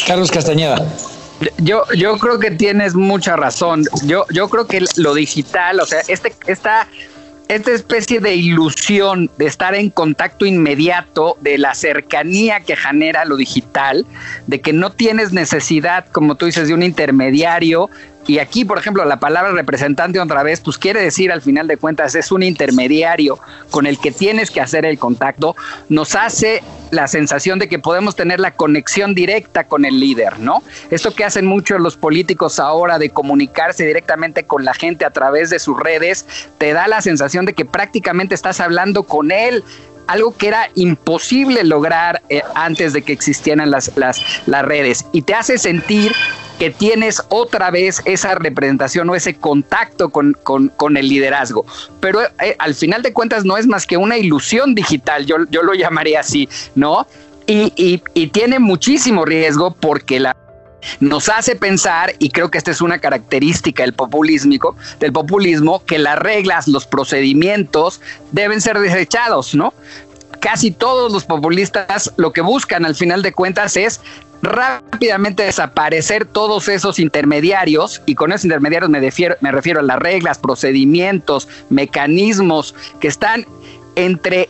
Carlos 0.06 0.30
Castañeda. 0.30 0.76
Yo, 1.58 1.84
yo 1.94 2.16
creo 2.18 2.38
que 2.38 2.50
tienes 2.50 2.94
mucha 2.94 3.36
razón. 3.36 3.84
Yo, 4.04 4.24
yo 4.30 4.48
creo 4.48 4.66
que 4.66 4.84
lo 4.96 5.14
digital, 5.14 5.80
o 5.80 5.86
sea, 5.86 6.00
este, 6.08 6.32
esta 6.46 6.88
esta 7.48 7.72
especie 7.72 8.20
de 8.20 8.34
ilusión 8.34 9.30
de 9.38 9.46
estar 9.46 9.74
en 9.74 9.90
contacto 9.90 10.46
inmediato, 10.46 11.36
de 11.40 11.58
la 11.58 11.74
cercanía 11.74 12.60
que 12.60 12.76
genera 12.76 13.24
lo 13.24 13.36
digital, 13.36 14.04
de 14.46 14.60
que 14.60 14.72
no 14.72 14.90
tienes 14.90 15.32
necesidad, 15.32 16.06
como 16.10 16.34
tú 16.34 16.46
dices, 16.46 16.68
de 16.68 16.74
un 16.74 16.82
intermediario, 16.82 17.88
y 18.26 18.38
aquí, 18.38 18.64
por 18.64 18.78
ejemplo, 18.78 19.04
la 19.04 19.20
palabra 19.20 19.52
representante 19.52 20.18
otra 20.20 20.42
vez, 20.42 20.60
pues 20.60 20.78
quiere 20.78 21.00
decir 21.00 21.30
al 21.30 21.42
final 21.42 21.68
de 21.68 21.76
cuentas 21.76 22.14
es 22.14 22.32
un 22.32 22.42
intermediario 22.42 23.38
con 23.70 23.86
el 23.86 23.98
que 23.98 24.10
tienes 24.10 24.50
que 24.50 24.60
hacer 24.60 24.84
el 24.84 24.98
contacto, 24.98 25.54
nos 25.88 26.14
hace 26.14 26.62
la 26.90 27.08
sensación 27.08 27.58
de 27.58 27.68
que 27.68 27.78
podemos 27.78 28.16
tener 28.16 28.40
la 28.40 28.52
conexión 28.52 29.14
directa 29.14 29.64
con 29.64 29.84
el 29.84 30.00
líder, 30.00 30.38
¿no? 30.38 30.62
Esto 30.90 31.14
que 31.14 31.24
hacen 31.24 31.46
muchos 31.46 31.80
los 31.80 31.96
políticos 31.96 32.58
ahora 32.58 32.98
de 32.98 33.10
comunicarse 33.10 33.86
directamente 33.86 34.44
con 34.44 34.64
la 34.64 34.74
gente 34.74 35.04
a 35.04 35.10
través 35.10 35.50
de 35.50 35.58
sus 35.58 35.78
redes, 35.78 36.26
te 36.58 36.72
da 36.72 36.88
la 36.88 37.02
sensación 37.02 37.44
de 37.44 37.54
que 37.54 37.64
prácticamente 37.64 38.34
estás 38.34 38.60
hablando 38.60 39.04
con 39.04 39.30
él, 39.30 39.64
algo 40.06 40.36
que 40.36 40.48
era 40.48 40.70
imposible 40.74 41.64
lograr 41.64 42.22
eh, 42.28 42.42
antes 42.54 42.92
de 42.92 43.02
que 43.02 43.12
existieran 43.12 43.70
las, 43.70 43.90
las, 43.96 44.20
las 44.46 44.64
redes 44.64 45.04
y 45.12 45.22
te 45.22 45.34
hace 45.34 45.58
sentir 45.58 46.12
que 46.58 46.70
tienes 46.70 47.22
otra 47.28 47.70
vez 47.70 48.00
esa 48.04 48.34
representación 48.34 49.10
o 49.10 49.14
ese 49.14 49.34
contacto 49.34 50.08
con, 50.08 50.32
con, 50.42 50.68
con 50.68 50.96
el 50.96 51.08
liderazgo. 51.08 51.66
Pero 52.00 52.20
eh, 52.22 52.56
al 52.58 52.74
final 52.74 53.02
de 53.02 53.12
cuentas 53.12 53.44
no 53.44 53.56
es 53.56 53.66
más 53.66 53.86
que 53.86 53.96
una 53.96 54.16
ilusión 54.16 54.74
digital, 54.74 55.26
yo, 55.26 55.36
yo 55.50 55.62
lo 55.62 55.74
llamaría 55.74 56.20
así, 56.20 56.48
¿no? 56.74 57.06
Y, 57.46 57.72
y, 57.76 58.02
y 58.14 58.28
tiene 58.28 58.58
muchísimo 58.58 59.24
riesgo 59.24 59.72
porque 59.72 60.18
la 60.18 60.34
nos 61.00 61.28
hace 61.28 61.56
pensar, 61.56 62.14
y 62.18 62.30
creo 62.30 62.50
que 62.50 62.58
esta 62.58 62.70
es 62.70 62.80
una 62.80 62.98
característica 62.98 63.82
del 63.82 63.92
populismo, 63.92 64.76
del 65.00 65.12
populismo, 65.12 65.84
que 65.84 65.98
las 65.98 66.18
reglas, 66.18 66.68
los 66.68 66.86
procedimientos 66.86 68.00
deben 68.32 68.60
ser 68.60 68.78
desechados, 68.78 69.54
¿no? 69.54 69.72
Casi 70.40 70.70
todos 70.70 71.12
los 71.12 71.24
populistas 71.24 72.12
lo 72.16 72.32
que 72.32 72.40
buscan 72.40 72.84
al 72.84 72.94
final 72.94 73.22
de 73.22 73.32
cuentas 73.32 73.76
es 73.76 74.00
rápidamente 74.42 75.44
desaparecer 75.44 76.26
todos 76.26 76.68
esos 76.68 76.98
intermediarios, 76.98 78.02
y 78.06 78.14
con 78.14 78.32
esos 78.32 78.44
intermediarios 78.44 78.90
me 78.90 79.00
refiero, 79.00 79.80
a 79.80 79.82
las 79.82 79.98
reglas, 79.98 80.38
procedimientos, 80.38 81.48
mecanismos 81.70 82.74
que 83.00 83.08
están 83.08 83.46
entre 83.94 84.48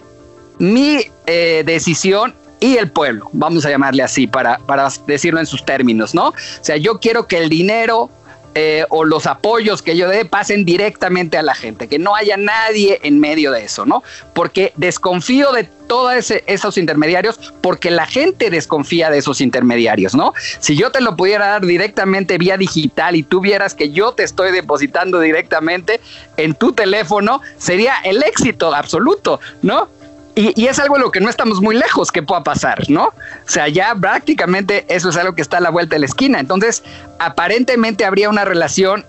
mi 0.58 1.06
eh, 1.26 1.62
decisión 1.64 2.34
y 2.60 2.76
el 2.76 2.90
pueblo, 2.90 3.28
vamos 3.32 3.66
a 3.66 3.70
llamarle 3.70 4.02
así 4.02 4.26
para, 4.26 4.58
para 4.58 4.88
decirlo 5.06 5.40
en 5.40 5.46
sus 5.46 5.64
términos, 5.64 6.14
¿no? 6.14 6.28
O 6.28 6.34
sea, 6.62 6.76
yo 6.76 6.98
quiero 6.98 7.26
que 7.26 7.38
el 7.38 7.48
dinero 7.48 8.10
eh, 8.58 8.86
o 8.88 9.04
los 9.04 9.26
apoyos 9.26 9.82
que 9.82 9.98
yo 9.98 10.08
dé 10.08 10.24
pasen 10.24 10.64
directamente 10.64 11.36
a 11.36 11.42
la 11.42 11.54
gente, 11.54 11.88
que 11.88 11.98
no 11.98 12.16
haya 12.16 12.38
nadie 12.38 12.98
en 13.02 13.20
medio 13.20 13.52
de 13.52 13.62
eso, 13.62 13.84
¿no? 13.84 14.02
Porque 14.32 14.72
desconfío 14.76 15.52
de 15.52 15.64
todos 15.64 16.30
esos 16.46 16.78
intermediarios 16.78 17.38
porque 17.60 17.90
la 17.90 18.06
gente 18.06 18.48
desconfía 18.48 19.10
de 19.10 19.18
esos 19.18 19.42
intermediarios, 19.42 20.14
¿no? 20.14 20.32
Si 20.58 20.74
yo 20.74 20.90
te 20.90 21.02
lo 21.02 21.16
pudiera 21.16 21.48
dar 21.48 21.66
directamente 21.66 22.38
vía 22.38 22.56
digital 22.56 23.14
y 23.14 23.22
tú 23.22 23.40
vieras 23.40 23.74
que 23.74 23.90
yo 23.90 24.12
te 24.12 24.22
estoy 24.22 24.52
depositando 24.52 25.20
directamente 25.20 26.00
en 26.38 26.54
tu 26.54 26.72
teléfono, 26.72 27.42
sería 27.58 27.96
el 28.04 28.22
éxito 28.22 28.74
absoluto, 28.74 29.38
¿no? 29.60 29.90
Y, 30.38 30.66
es 30.66 30.78
algo 30.78 30.96
de 30.96 31.00
lo 31.00 31.10
que 31.10 31.20
no 31.20 31.30
estamos 31.30 31.62
muy 31.62 31.74
lejos 31.74 32.12
que 32.12 32.22
pueda 32.22 32.44
pasar, 32.44 32.90
¿no? 32.90 33.06
O 33.06 33.12
sea, 33.46 33.68
ya 33.68 33.94
prácticamente 33.94 34.84
eso 34.94 35.08
es 35.08 35.16
algo 35.16 35.34
que 35.34 35.40
está 35.40 35.56
a 35.56 35.60
la 35.60 35.70
vuelta 35.70 35.96
de 35.96 36.00
la 36.00 36.06
esquina. 36.06 36.38
Entonces, 36.38 36.82
aparentemente 37.18 38.04
habría 38.04 38.28
una 38.28 38.44
relación 38.44 39.06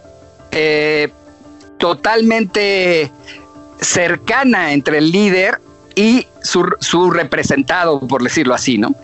eh, 0.51 1.09
totalmente 1.80 3.11
cercana 3.82 4.71
entre 4.71 4.99
el 4.99 5.11
líder 5.11 5.59
y 5.95 6.28
su, 6.41 6.65
su, 6.80 7.11
representado, 7.11 7.99
por 8.07 8.23
decirlo 8.23 8.53
así, 8.53 8.78
¿no? 8.78 8.95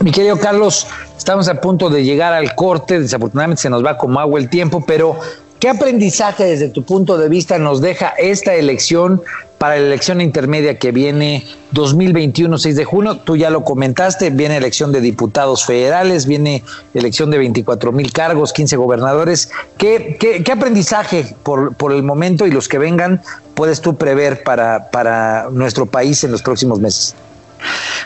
Mi 0.00 0.10
querido 0.10 0.40
Carlos, 0.40 0.88
estamos 1.16 1.48
a 1.48 1.60
punto 1.60 1.88
de 1.88 2.02
llegar 2.02 2.32
al 2.32 2.52
corte, 2.56 2.98
desafortunadamente 2.98 3.62
se 3.62 3.70
nos 3.70 3.84
va 3.84 3.96
como 3.96 4.18
agua 4.18 4.40
el 4.40 4.48
tiempo, 4.48 4.82
pero 4.84 5.20
¿qué 5.60 5.68
aprendizaje 5.68 6.44
desde 6.44 6.68
tu 6.68 6.82
punto 6.82 7.18
de 7.18 7.28
vista 7.28 7.58
nos 7.58 7.80
deja 7.80 8.08
esta 8.18 8.54
elección 8.54 9.22
para 9.60 9.76
la 9.76 9.88
elección 9.88 10.22
intermedia 10.22 10.78
que 10.78 10.90
viene 10.90 11.46
2021, 11.72 12.56
6 12.56 12.76
de 12.76 12.84
junio. 12.86 13.18
Tú 13.18 13.36
ya 13.36 13.50
lo 13.50 13.62
comentaste, 13.62 14.30
viene 14.30 14.56
elección 14.56 14.90
de 14.90 15.02
diputados 15.02 15.66
federales, 15.66 16.24
viene 16.24 16.64
elección 16.94 17.30
de 17.30 17.36
24 17.36 17.92
mil 17.92 18.10
cargos, 18.10 18.54
15 18.54 18.78
gobernadores. 18.78 19.50
¿Qué, 19.76 20.16
qué, 20.18 20.50
aprendizaje 20.50 21.36
por, 21.42 21.74
por, 21.74 21.92
el 21.92 22.02
momento 22.02 22.46
y 22.46 22.50
los 22.50 22.68
que 22.68 22.78
vengan 22.78 23.20
puedes 23.52 23.82
tú 23.82 23.98
prever 23.98 24.44
para, 24.44 24.90
para 24.90 25.48
nuestro 25.50 25.84
país 25.84 26.24
en 26.24 26.32
los 26.32 26.40
próximos 26.40 26.80
meses? 26.80 27.14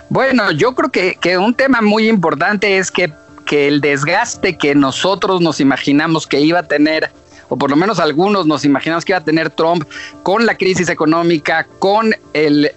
Bueno, 0.09 0.51
yo 0.51 0.75
creo 0.75 0.91
que, 0.91 1.15
que 1.21 1.39
un 1.39 1.55
tema 1.55 1.81
muy 1.83 2.09
importante 2.09 2.79
es 2.79 2.91
que, 2.91 3.13
que 3.47 3.69
el 3.69 3.81
desgaste 3.81 4.59
que 4.59 4.75
nosotros 4.75 5.41
nos 5.41 5.61
imaginamos 5.61 6.27
que 6.27 6.41
iba 6.41 6.59
a 6.59 6.63
tener 6.65 7.13
o 7.55 7.57
por 7.57 7.71
lo 7.71 7.77
menos 7.77 8.01
algunos 8.01 8.47
nos 8.49 8.65
imaginamos 8.65 9.05
que 9.05 9.13
iba 9.13 9.19
a 9.19 9.25
tener 9.25 9.49
Trump 9.49 9.85
con 10.25 10.45
la 10.45 10.57
crisis 10.57 10.89
económica, 10.89 11.69
con 11.79 12.13
el, 12.33 12.73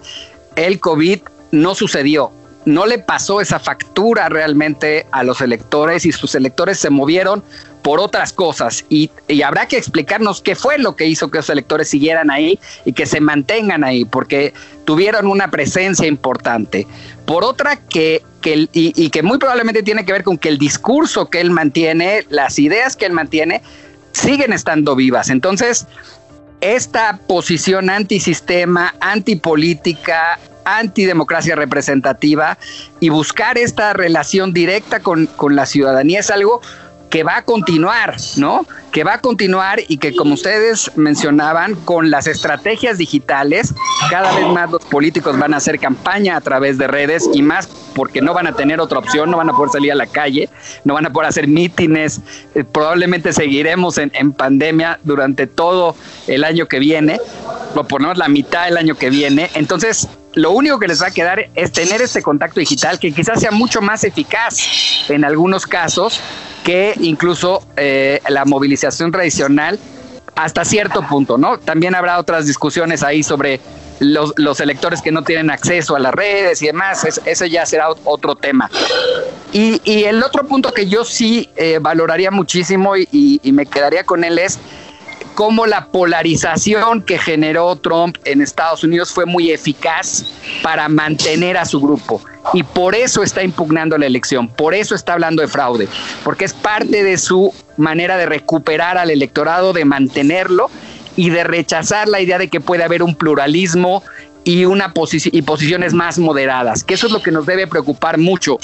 el 0.56 0.80
COVID, 0.80 1.20
no 1.52 1.74
sucedió. 1.74 2.32
No 2.66 2.86
le 2.86 3.00
pasó 3.00 3.42
esa 3.42 3.58
factura 3.58 4.30
realmente 4.30 5.08
a 5.12 5.24
los 5.24 5.42
electores 5.42 6.06
y 6.06 6.12
sus 6.12 6.36
electores 6.36 6.78
se 6.78 6.92
movieron 6.92 7.44
por 7.82 8.00
otras 8.00 8.34
cosas 8.34 8.86
y, 8.90 9.10
y, 9.28 9.42
habrá 9.42 9.66
que 9.66 9.78
explicarnos 9.78 10.42
qué 10.42 10.56
fue 10.56 10.78
lo 10.78 10.96
que 10.96 11.08
hizo 11.08 11.32
que 11.32 11.38
los 11.40 11.50
electores 11.50 11.88
siguieran 11.90 12.30
ahí 12.30 12.60
y 12.86 12.94
que 12.94 13.06
se 13.08 13.20
mantengan 13.20 13.84
ahí, 13.84 14.06
porque 14.06 14.54
tuvieron 14.86 15.26
una 15.28 15.50
presencia 15.50 16.06
importante. 16.06 16.86
Por 17.26 17.44
otra, 17.44 17.78
que, 17.78 18.22
que 18.42 18.68
y, 18.74 19.10
que 19.10 19.24
muy 19.24 19.38
probablemente 19.38 19.84
tiene 19.84 20.06
que 20.06 20.12
ver 20.12 20.24
con 20.24 20.38
que 20.38 20.50
el 20.50 20.58
discurso 20.58 21.30
que 21.30 21.40
él 21.40 21.50
mantiene, 21.50 22.26
las 22.30 22.60
ideas 22.60 22.96
que 22.96 23.06
él 23.06 23.14
mantiene, 23.14 23.62
siguen 24.18 24.54
estando 24.54 24.96
vivas. 24.96 25.30
Entonces, 25.30 25.86
esta 26.62 27.20
posición 27.28 27.90
antisistema, 27.90 28.96
antipolítica, 29.00 30.40
antidemocracia 30.66 31.56
representativa 31.56 32.58
y 33.00 33.10
buscar 33.10 33.58
esta 33.58 33.94
relación 33.94 34.54
directa 34.54 35.00
con, 35.00 35.28
con 35.28 35.56
la 35.56 35.66
ciudadanía 35.66 36.20
es 36.20 36.30
algo 36.30 36.62
que 37.10 37.24
va 37.24 37.38
a 37.38 37.42
continuar, 37.44 38.16
¿no? 38.38 38.66
Que 38.92 39.04
va 39.04 39.16
a 39.16 39.22
continuar 39.22 39.80
y 39.88 39.98
que 39.98 40.16
como 40.16 40.34
ustedes 40.34 40.92
mencionaban, 40.96 41.76
con 41.76 42.10
las 42.10 42.28
estrategias 42.28 42.98
digitales, 42.98 43.74
cada 44.10 44.34
vez 44.36 44.48
más 44.48 44.70
los 44.72 44.84
políticos 44.86 45.38
van 45.38 45.54
a 45.54 45.58
hacer 45.58 45.80
campaña 45.80 46.36
a 46.36 46.42
través 46.42 46.78
de 46.78 46.88
redes 46.88 47.30
y 47.34 47.42
más 47.42 47.68
porque 47.96 48.22
no 48.22 48.34
van 48.34 48.48
a 48.48 48.54
tener 48.54 48.80
otra 48.80 49.00
opción, 49.00 49.32
no 49.32 49.38
van 49.38 49.50
a 49.50 49.54
poder 49.54 49.72
salir 49.72 49.92
a 49.92 49.96
la 49.96 50.06
calle, 50.06 50.50
no 50.84 50.94
van 50.94 51.06
a 51.06 51.12
poder 51.12 51.30
hacer 51.30 51.48
mítines, 51.48 52.22
eh, 52.54 52.64
probablemente 52.64 53.34
seguiremos 53.34 53.98
en, 53.98 54.12
en, 54.14 54.34
pandemia 54.34 55.00
durante 55.04 55.48
todo 55.48 55.96
el 56.28 56.44
año 56.44 56.68
que 56.68 56.78
viene, 56.78 57.20
o 57.74 57.84
por 57.86 58.02
lo 58.02 58.10
menos 58.10 58.18
la 58.20 58.28
mitad 58.28 58.66
del 58.66 58.78
año 58.78 58.96
que 58.96 59.10
viene. 59.10 59.50
Entonces, 59.56 60.08
lo 60.38 60.52
único 60.52 60.78
que 60.78 60.88
les 60.88 61.02
va 61.02 61.08
a 61.08 61.12
quedar 61.12 61.50
es 61.56 61.72
tener 61.72 62.00
este 62.02 62.22
contacto 62.22 62.60
digital 62.60 63.00
que 63.00 63.12
quizás 63.12 63.40
sea 63.40 63.50
mucho 63.50 63.82
más 63.82 64.04
eficaz 64.04 65.10
en 65.10 65.26
algunos 65.26 65.66
casos 65.66 66.22
que 66.68 66.94
incluso 67.00 67.64
eh, 67.78 68.20
la 68.28 68.44
movilización 68.44 69.10
tradicional 69.10 69.80
hasta 70.36 70.66
cierto 70.66 71.02
punto, 71.02 71.38
¿no? 71.38 71.58
También 71.60 71.96
habrá 71.96 72.20
otras 72.20 72.46
discusiones 72.46 73.04
ahí 73.04 73.24
sobre 73.24 73.62
los, 74.00 74.60
electores 74.60 75.02
que 75.02 75.14
no 75.14 75.24
tienen 75.24 75.50
acceso 75.50 75.96
a 75.96 76.00
las 76.00 76.14
redes 76.14 76.62
y 76.62 76.66
demás, 76.66 77.06
es, 77.06 77.22
ese 77.24 77.50
ya 77.50 77.66
será 77.66 77.88
otro 78.04 78.36
tema. 78.36 78.70
Y, 79.54 79.80
el 80.04 80.22
otro 80.22 80.46
punto 80.46 80.74
que 80.74 80.88
yo 80.88 81.06
sí 81.06 81.50
eh, 81.56 81.80
valoraría 81.82 82.32
muchísimo 82.32 82.98
y 82.98 83.40
me 83.46 83.66
quedaría 83.66 84.04
con 84.04 84.26
él 84.26 84.38
es 84.38 84.60
cómo 85.38 85.68
la 85.68 85.86
polarización 85.86 87.04
que 87.04 87.20
generó 87.20 87.76
Trump 87.76 88.18
en 88.26 88.42
Estados 88.42 88.84
Unidos 88.84 89.12
fue 89.12 89.28
muy 89.28 89.52
eficaz 89.52 90.26
para 90.64 90.90
mantener 90.90 91.58
a 91.58 91.66
su 91.66 91.80
grupo. 91.80 92.20
Y 92.56 92.64
por 92.64 92.96
eso 92.96 93.22
está 93.22 93.44
impugnando 93.44 94.00
la 94.00 94.08
elección, 94.08 94.48
por 94.48 94.74
eso 94.74 94.96
está 94.96 95.14
hablando 95.14 95.44
de 95.44 95.48
fraude, 95.48 95.88
porque 96.24 96.46
es 96.46 96.54
parte 96.54 97.04
de 97.04 97.20
su 97.20 97.54
manera 97.78 98.18
de 98.18 98.26
recuperar 98.26 98.98
al 98.98 99.12
electorado, 99.12 99.74
de 99.74 99.86
mantenerlo 99.86 100.72
y 101.16 101.30
de 101.30 101.44
rechazar 101.44 102.08
la 102.08 102.20
idea 102.20 102.40
de 102.40 102.48
que 102.48 102.60
puede 102.60 102.84
haber 102.84 103.04
un 103.04 103.14
pluralismo 103.14 104.02
y, 104.44 104.66
una 104.66 104.92
y 105.32 105.42
posiciones 105.44 105.94
más 105.94 106.18
moderadas, 106.18 106.84
que 106.84 106.96
eso 106.96 107.06
es 107.06 107.14
lo 107.14 107.22
que 107.22 107.30
nos 107.30 107.46
debe 107.46 107.68
preocupar 107.68 108.18
mucho, 108.18 108.58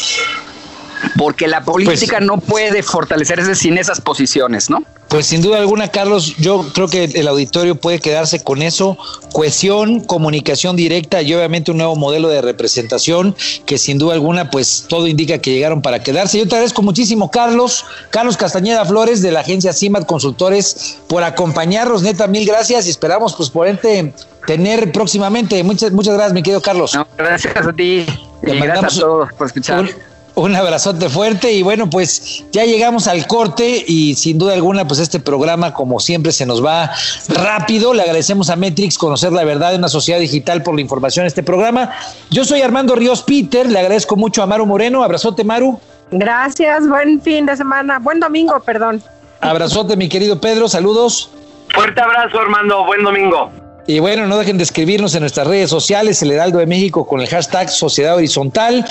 porque 1.17 1.47
la 1.47 1.63
política 1.63 2.17
pues, 2.17 2.27
no 2.27 2.37
puede 2.37 2.83
fortalecerse 2.83 3.55
sin 3.55 3.77
esas 3.77 4.01
posiciones, 4.01 4.69
¿no? 4.69 4.83
Pues 5.09 5.27
sin 5.27 5.43
duda 5.43 5.57
alguna, 5.57 5.89
Carlos, 5.89 6.35
yo 6.37 6.65
creo 6.73 6.87
que 6.87 7.03
el 7.03 7.27
auditorio 7.27 7.75
puede 7.75 7.99
quedarse 7.99 8.43
con 8.43 8.63
eso, 8.63 8.97
cohesión, 9.31 9.99
comunicación 9.99 10.75
directa 10.75 11.21
y 11.21 11.33
obviamente 11.35 11.69
un 11.69 11.77
nuevo 11.77 11.95
modelo 11.95 12.29
de 12.29 12.41
representación 12.41 13.35
que 13.67 13.77
sin 13.77 13.99
duda 13.99 14.15
alguna, 14.15 14.49
pues 14.49 14.85
todo 14.89 15.07
indica 15.07 15.37
que 15.37 15.51
llegaron 15.51 15.83
para 15.83 16.01
quedarse. 16.01 16.39
Yo 16.39 16.47
te 16.47 16.55
agradezco 16.55 16.81
muchísimo, 16.81 17.29
Carlos, 17.29 17.85
Carlos 18.09 18.37
Castañeda 18.37 18.85
Flores 18.85 19.21
de 19.21 19.31
la 19.31 19.41
agencia 19.41 19.71
CIMAT 19.71 20.07
Consultores 20.07 20.97
por 21.07 21.23
acompañarnos, 21.23 22.01
neta, 22.01 22.25
mil 22.25 22.47
gracias 22.47 22.87
y 22.87 22.89
esperamos 22.89 23.35
pues 23.35 23.51
poderte 23.51 24.13
tener 24.47 24.91
próximamente. 24.91 25.63
Muchas, 25.63 25.91
muchas 25.91 26.15
gracias, 26.15 26.33
mi 26.33 26.41
querido 26.41 26.61
Carlos. 26.61 26.95
No, 26.95 27.07
gracias 27.17 27.55
a 27.55 27.71
ti 27.71 28.05
y 28.41 28.59
gracias 28.59 28.97
a 28.97 29.01
todos 29.01 29.33
por 29.33 29.45
escuchar. 29.45 29.81
Un, 29.81 29.89
Un 30.35 30.55
abrazote 30.55 31.09
fuerte 31.09 31.51
y 31.51 31.61
bueno, 31.61 31.89
pues 31.89 32.43
ya 32.51 32.65
llegamos 32.65 33.07
al 33.07 33.27
corte 33.27 33.83
y 33.87 34.15
sin 34.15 34.39
duda 34.39 34.53
alguna, 34.53 34.87
pues 34.87 34.99
este 34.99 35.19
programa 35.19 35.73
como 35.73 35.99
siempre 35.99 36.31
se 36.31 36.47
nos 36.47 36.63
va 36.65 36.91
rápido. 37.29 37.93
Le 37.93 38.01
agradecemos 38.01 38.49
a 38.49 38.55
Metrix 38.55 38.97
conocer 38.97 39.31
la 39.31 39.43
verdad 39.43 39.71
de 39.71 39.77
una 39.77 39.89
sociedad 39.89 40.19
digital 40.19 40.63
por 40.63 40.73
la 40.73 40.81
información 40.81 41.25
de 41.25 41.27
este 41.27 41.43
programa. 41.43 41.91
Yo 42.31 42.45
soy 42.45 42.61
Armando 42.61 42.95
Ríos 42.95 43.21
Peter, 43.21 43.69
le 43.69 43.77
agradezco 43.77 44.15
mucho 44.15 44.41
a 44.41 44.47
Maru 44.47 44.65
Moreno. 44.65 45.03
Abrazote, 45.03 45.43
Maru. 45.43 45.79
Gracias, 46.09 46.87
buen 46.87 47.21
fin 47.21 47.45
de 47.45 47.55
semana, 47.55 47.99
buen 47.99 48.19
domingo, 48.19 48.59
perdón. 48.59 49.03
Abrazote, 49.39 49.95
mi 49.95 50.09
querido 50.09 50.41
Pedro, 50.41 50.67
saludos. 50.67 51.29
Fuerte 51.69 52.01
abrazo, 52.01 52.39
Armando. 52.39 52.85
Buen 52.85 53.03
domingo. 53.03 53.51
Y 53.85 53.99
bueno, 53.99 54.27
no 54.27 54.37
dejen 54.37 54.57
de 54.57 54.63
escribirnos 54.63 55.13
en 55.13 55.21
nuestras 55.21 55.45
redes 55.45 55.69
sociales, 55.69 56.21
el 56.21 56.31
Heraldo 56.31 56.59
de 56.59 56.65
México 56.65 57.05
con 57.05 57.19
el 57.19 57.27
hashtag 57.27 57.69
Sociedad 57.69 58.15
Horizontal. 58.15 58.85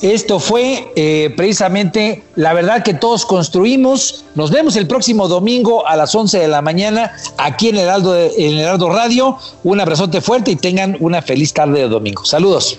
Esto 0.00 0.40
fue 0.40 0.90
eh, 0.96 1.32
precisamente 1.36 2.22
la 2.34 2.54
verdad 2.54 2.82
que 2.82 2.94
todos 2.94 3.26
construimos. 3.26 4.24
Nos 4.34 4.50
vemos 4.50 4.76
el 4.76 4.86
próximo 4.86 5.28
domingo 5.28 5.86
a 5.86 5.96
las 5.96 6.14
11 6.14 6.38
de 6.38 6.48
la 6.48 6.62
mañana 6.62 7.12
aquí 7.36 7.68
en 7.68 7.76
Heraldo, 7.76 8.16
en 8.16 8.58
Heraldo 8.58 8.88
Radio. 8.88 9.36
Un 9.64 9.80
abrazote 9.80 10.22
fuerte 10.22 10.52
y 10.52 10.56
tengan 10.56 10.96
una 11.00 11.20
feliz 11.20 11.52
tarde 11.52 11.80
de 11.80 11.88
domingo. 11.88 12.24
Saludos. 12.24 12.78